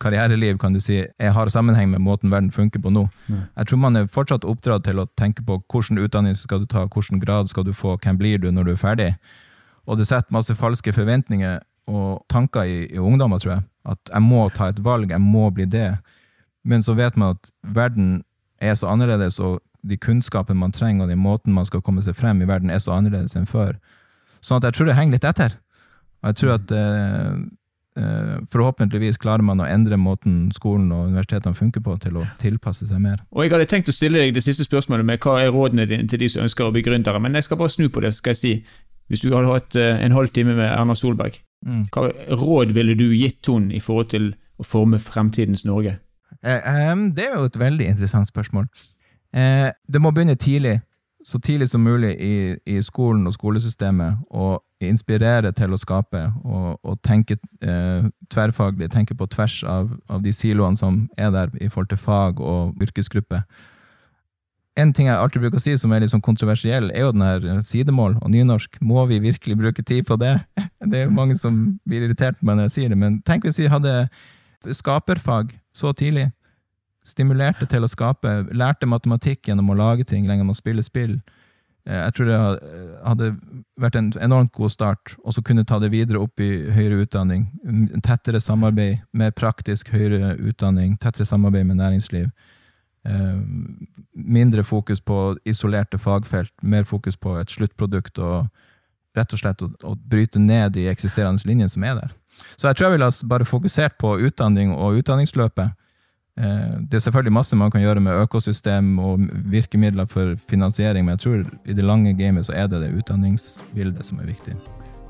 karriereliv, 0.00 0.58
kan 0.60 0.74
du 0.74 0.80
si, 0.80 0.98
jeg 1.06 1.32
har 1.32 1.48
sammenheng 1.48 1.88
med 1.90 2.02
måten 2.04 2.30
verden 2.32 2.50
funker 2.52 2.80
på 2.80 2.90
nå. 2.92 3.06
Jeg 3.28 3.68
tror 3.68 3.80
man 3.80 3.96
er 3.96 4.10
fortsatt 4.12 4.44
oppdratt 4.44 4.84
til 4.84 5.00
å 5.00 5.06
tenke 5.16 5.44
på 5.46 5.62
hvilken 5.72 6.00
utdannelse 6.02 6.44
skal 6.44 6.60
du 6.60 6.66
ta, 6.68 6.84
hvilken 6.92 7.20
grad 7.20 7.48
skal 7.48 7.64
du 7.64 7.72
få, 7.72 7.96
hvem 7.96 8.18
blir 8.20 8.38
du 8.38 8.50
når 8.52 8.68
du 8.68 8.72
er 8.74 8.82
ferdig? 8.82 9.14
Og 9.86 9.98
det 9.98 10.08
setter 10.08 10.34
masse 10.34 10.54
falske 10.54 10.92
forventninger 10.92 11.60
og 11.86 12.24
tanker 12.32 12.66
i, 12.66 12.78
i 12.90 12.98
ungdommer, 12.98 13.38
tror 13.38 13.52
jeg. 13.56 13.66
At 13.86 14.12
jeg 14.12 14.22
må 14.22 14.48
ta 14.54 14.70
et 14.70 14.82
valg, 14.84 15.10
jeg 15.10 15.22
må 15.22 15.50
bli 15.54 15.66
det. 15.70 15.92
Men 16.66 16.82
så 16.82 16.96
vet 16.98 17.16
man 17.16 17.36
at 17.36 17.50
verden 17.62 18.24
er 18.58 18.74
så 18.74 18.90
annerledes, 18.90 19.38
og 19.38 19.60
de 19.86 19.96
kunnskapene 19.96 20.58
man 20.58 20.74
trenger, 20.74 21.04
og 21.04 21.12
den 21.12 21.22
måten 21.22 21.54
man 21.54 21.66
skal 21.68 21.82
komme 21.84 22.02
seg 22.02 22.16
frem 22.18 22.42
i 22.42 22.48
verden, 22.48 22.70
er 22.70 22.82
så 22.82 22.96
annerledes 22.96 23.36
enn 23.38 23.46
før. 23.46 23.76
Sånn 24.42 24.58
at 24.58 24.68
jeg 24.68 24.78
tror 24.78 24.90
det 24.90 24.96
henger 24.98 25.16
litt 25.16 25.28
etter. 25.28 25.54
Og 26.22 26.32
jeg 26.32 26.38
tror 26.40 26.54
at 26.56 26.72
eh, 26.74 27.36
eh, 28.02 28.34
forhåpentligvis 28.50 29.20
klarer 29.22 29.46
man 29.46 29.62
å 29.62 29.68
endre 29.68 29.98
måten 30.00 30.48
skolen 30.54 30.90
og 30.94 31.12
universitetene 31.12 31.54
funker 31.54 31.84
på, 31.84 31.94
til 32.02 32.18
å 32.18 32.26
tilpasse 32.42 32.88
seg 32.88 33.02
mer. 33.02 33.22
Og 33.30 33.44
Jeg 33.44 33.54
hadde 33.54 33.70
tenkt 33.70 33.92
å 33.92 33.94
stille 33.94 34.24
deg 34.24 34.34
det 34.34 34.42
siste 34.42 34.66
spørsmålet 34.66 35.06
med 35.06 35.22
hva 35.22 35.38
er 35.42 35.54
rådene 35.54 35.86
dine 35.86 36.10
til 36.10 36.22
de 36.22 36.30
som 36.32 36.46
ønsker 36.46 36.66
å 36.66 36.74
bli 36.74 36.82
gründere, 36.86 37.22
men 37.22 37.38
jeg 37.38 37.46
skal 37.46 37.62
bare 37.62 37.74
snu 37.76 37.86
på 37.88 38.02
det. 38.02 38.14
skal 38.16 38.34
jeg 38.34 38.42
si. 38.42 38.54
Hvis 39.06 39.22
du 39.22 39.30
hadde 39.30 39.52
hatt 39.52 39.78
eh, 39.78 40.02
en 40.02 40.16
halv 40.16 40.34
time 40.34 40.56
med 40.58 40.66
Erna 40.66 40.96
Solberg, 40.98 41.38
Mm. 41.66 41.86
Hva 41.92 42.10
råd 42.38 42.74
ville 42.76 42.94
du 42.94 43.08
gitt 43.10 43.46
henne 43.50 43.74
i 43.74 43.82
forhold 43.82 44.12
til 44.14 44.34
å 44.56 44.66
forme 44.66 45.00
fremtidens 45.02 45.64
Norge? 45.66 45.98
Eh, 46.42 46.92
um, 46.92 47.08
det 47.14 47.26
er 47.26 47.38
jo 47.38 47.48
et 47.48 47.58
veldig 47.58 47.88
interessant 47.92 48.28
spørsmål. 48.28 48.68
Eh, 49.34 49.70
det 49.92 50.02
må 50.02 50.12
begynne 50.14 50.38
tidlig, 50.38 50.78
så 51.26 51.40
tidlig 51.42 51.68
som 51.68 51.82
mulig 51.82 52.14
i, 52.22 52.36
i 52.66 52.78
skolen 52.82 53.26
og 53.26 53.34
skolesystemet, 53.34 54.22
og 54.30 54.62
inspirere 54.80 55.52
til 55.56 55.72
å 55.72 55.80
skape 55.80 56.20
og, 56.44 56.76
og 56.84 56.98
tenke 57.04 57.38
eh, 57.64 58.06
tverrfaglig, 58.30 58.90
tenke 58.92 59.16
på 59.16 59.26
tvers 59.32 59.62
av, 59.64 59.88
av 60.08 60.22
de 60.22 60.32
siloene 60.36 60.76
som 60.76 61.06
er 61.18 61.32
der 61.32 61.54
i 61.60 61.68
forhold 61.68 61.88
til 61.90 61.98
fag 62.02 62.40
og 62.40 62.76
yrkesgruppe 62.84 63.42
en 64.76 64.92
ting 64.92 65.08
jeg 65.08 65.16
alltid 65.16 65.42
bruker 65.42 65.60
å 65.60 65.64
si 65.64 65.74
som 65.80 65.92
er 65.94 66.02
litt 66.04 66.12
sånn 66.12 66.24
kontroversiell, 66.24 66.90
er 66.92 67.06
jo 67.06 67.12
den 67.14 67.24
her 67.24 67.44
eh, 67.48 67.60
sidemål 67.64 68.18
og 68.20 68.32
nynorsk. 68.32 68.78
Må 68.84 69.06
vi 69.10 69.20
virkelig 69.24 69.56
bruke 69.58 69.84
tid 69.86 70.06
på 70.08 70.18
det? 70.20 70.38
Det 70.86 71.00
er 71.00 71.06
jo 71.08 71.16
mange 71.16 71.34
som 71.34 71.56
blir 71.88 72.04
irritert 72.06 72.36
på 72.38 72.46
meg 72.46 72.58
når 72.58 72.68
jeg 72.68 72.74
sier 72.76 72.92
det, 72.92 72.98
men 73.00 73.16
tenk 73.26 73.46
hvis 73.46 73.58
vi 73.58 73.70
hadde 73.72 73.94
skaperfag 74.76 75.56
så 75.74 75.90
tidlig. 75.96 76.28
Stimulerte 77.06 77.66
til 77.70 77.86
å 77.86 77.90
skape, 77.90 78.30
lærte 78.54 78.86
matematikk 78.86 79.48
gjennom 79.48 79.72
å 79.72 79.78
lage 79.78 80.06
ting, 80.06 80.28
gjennom 80.28 80.52
å 80.52 80.58
spille 80.58 80.84
spill. 80.86 81.16
Eh, 81.86 81.96
jeg 81.96 82.14
tror 82.18 82.30
det 82.30 82.38
hadde 83.06 83.30
vært 83.80 83.98
en 83.98 84.12
enormt 84.28 84.52
god 84.54 84.74
start, 84.74 85.16
og 85.24 85.34
så 85.34 85.42
kunne 85.42 85.66
ta 85.66 85.80
det 85.82 85.92
videre 85.94 86.20
opp 86.22 86.42
i 86.42 86.50
høyere 86.76 87.06
utdanning. 87.06 87.48
Tettere 88.04 88.42
samarbeid, 88.44 89.00
mer 89.16 89.32
praktisk 89.34 89.90
høyere 89.94 90.36
utdanning, 90.36 90.98
tettere 91.02 91.26
samarbeid 91.28 91.66
med 91.70 91.80
næringsliv. 91.80 92.28
Eh, 93.06 93.40
mindre 94.12 94.64
fokus 94.64 95.00
på 95.00 95.36
isolerte 95.44 95.98
fagfelt, 95.98 96.52
mer 96.62 96.84
fokus 96.84 97.16
på 97.16 97.36
et 97.38 97.50
sluttprodukt 97.52 98.18
og 98.18 98.46
rett 99.16 99.32
og 99.32 99.40
slett 99.40 99.62
å, 99.62 99.68
å 99.84 99.94
bryte 99.94 100.40
ned 100.42 100.74
de 100.74 100.88
eksisterende 100.90 101.46
linjene 101.46 101.70
som 101.70 101.84
er 101.86 102.00
der. 102.00 102.14
Så 102.56 102.66
jeg 102.68 102.76
tror 102.76 102.88
jeg 102.88 102.96
ville 102.96 103.10
bare 103.30 103.48
fokusert 103.48 103.98
på 104.00 104.16
utdanning 104.26 104.72
og 104.74 104.98
utdanningsløpet. 105.02 105.76
Eh, 106.40 106.72
det 106.82 106.98
er 106.98 107.04
selvfølgelig 107.06 107.36
masse 107.38 107.56
man 107.56 107.70
kan 107.70 107.84
gjøre 107.84 108.02
med 108.02 108.24
økosystem 108.24 108.96
og 108.98 109.28
virkemidler 109.52 110.08
for 110.10 110.34
finansiering, 110.50 111.06
men 111.06 111.16
jeg 111.16 111.24
tror 111.26 111.46
i 111.64 111.76
det 111.76 111.86
lange 111.86 112.16
gamet 112.18 112.48
så 112.48 112.56
er 112.56 112.66
det 112.72 112.82
det 112.82 112.96
utdanningsbildet 112.96 114.08
som 114.08 114.18
er 114.20 114.32
viktig. 114.34 114.56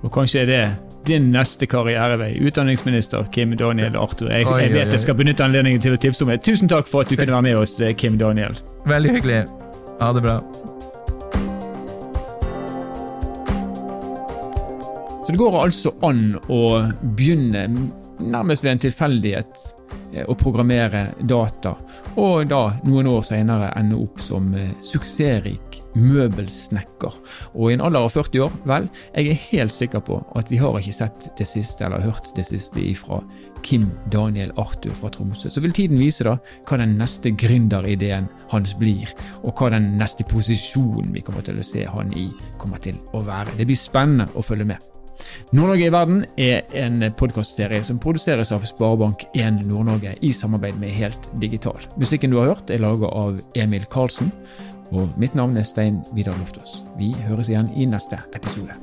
Og 0.06 0.12
kanskje 0.14 0.44
er 0.44 0.46
det 0.46 0.64
din 1.06 1.30
neste 1.34 1.66
karrierevei. 1.66 2.36
Utdanningsminister 2.46 3.26
Kim 3.34 3.56
Daniel 3.58 3.96
Arthur. 3.98 4.30
Jeg, 4.30 4.46
jeg 4.46 4.72
vet 4.74 4.94
jeg 4.94 5.02
skal 5.02 5.18
benytte 5.18 5.42
anledningen 5.46 5.82
til 5.82 5.96
å 5.96 5.98
tipse 5.98 6.22
om 6.22 6.30
det. 6.30 6.40
Tusen 6.46 6.70
takk 6.70 6.86
for 6.90 7.02
at 7.02 7.10
du 7.10 7.18
kunne 7.18 7.34
være 7.34 7.46
med 7.46 7.58
oss, 7.58 7.74
Kim 7.98 8.18
Daniel. 8.18 8.54
Veldig 8.86 9.16
hyggelig. 9.18 9.42
Ha 10.00 10.12
det 10.14 10.22
bra. 10.22 10.38
Så 15.26 15.34
det 15.34 15.40
går 15.42 15.58
altså 15.58 15.90
an 16.06 16.36
å 16.54 16.62
begynne 17.02 17.66
nærmest 18.22 18.62
ved 18.62 18.76
en 18.76 18.82
tilfeldighet 18.86 19.64
eh, 20.14 20.22
å 20.22 20.36
programmere 20.38 21.08
data, 21.26 21.74
og 22.14 22.46
da 22.46 22.60
noen 22.86 23.10
år 23.10 23.26
senere 23.26 23.72
ende 23.74 23.98
opp 23.98 24.22
som 24.22 24.54
eh, 24.54 24.70
suksessrik 24.86 25.65
møbelsnekker. 25.96 27.18
Og 27.54 27.70
i 27.70 27.76
en 27.76 27.84
alder 27.84 28.06
av 28.06 28.14
40 28.14 28.44
år, 28.46 28.54
vel, 28.68 28.88
jeg 29.16 29.32
er 29.32 29.44
helt 29.50 29.74
sikker 29.74 30.04
på 30.06 30.20
at 30.38 30.50
vi 30.52 30.60
har 30.60 30.78
ikke 30.78 30.96
sett 30.96 31.28
det 31.38 31.48
siste, 31.48 31.86
eller 31.86 32.04
hørt 32.04 32.32
det 32.36 32.46
siste 32.48 32.82
ifra 32.82 33.22
Kim 33.66 33.88
Daniel 34.12 34.52
Arthur 34.60 34.94
fra 34.94 35.10
Tromsø. 35.10 35.50
Så 35.50 35.62
vil 35.64 35.74
tiden 35.74 35.98
vise 36.00 36.26
da 36.26 36.36
hva 36.68 36.80
den 36.80 36.96
neste 37.00 37.32
gründerideen 37.34 38.28
hans 38.52 38.76
blir, 38.78 39.10
og 39.42 39.56
hva 39.58 39.72
den 39.74 39.94
neste 40.00 40.26
posisjonen 40.28 41.14
vi 41.14 41.24
kommer 41.26 41.46
til 41.46 41.58
å 41.58 41.66
se 41.66 41.86
han 41.88 42.12
i, 42.14 42.28
kommer 42.60 42.82
til 42.84 43.00
å 43.16 43.24
være. 43.26 43.56
Det 43.58 43.66
blir 43.68 43.80
spennende 43.80 44.28
å 44.36 44.44
følge 44.46 44.68
med. 44.68 44.92
Nord-Norge 45.56 45.86
i 45.86 45.92
verden 45.92 46.24
er 46.36 46.66
en 46.76 47.00
podkastserie 47.16 47.84
som 47.86 48.00
produseres 48.02 48.52
av 48.52 48.66
Sparebank1 48.68 49.62
Nord-Norge 49.64 50.16
i 50.26 50.32
samarbeid 50.36 50.78
med 50.80 50.92
Helt 50.92 51.28
Digital. 51.40 51.78
Musikken 51.96 52.34
du 52.34 52.40
har 52.40 52.52
hørt 52.52 52.70
er 52.70 52.82
laget 52.84 53.08
av 53.12 53.40
Emil 53.56 53.86
Karlsen, 53.92 54.32
og 54.90 55.08
mitt 55.16 55.34
navn 55.34 55.56
er 55.56 55.66
Stein 55.66 56.02
Vidar 56.12 56.38
Loftaas. 56.38 56.82
Vi 56.98 57.12
høres 57.26 57.48
igjen 57.50 57.72
i 57.76 57.88
neste 57.90 58.18
episode. 58.34 58.76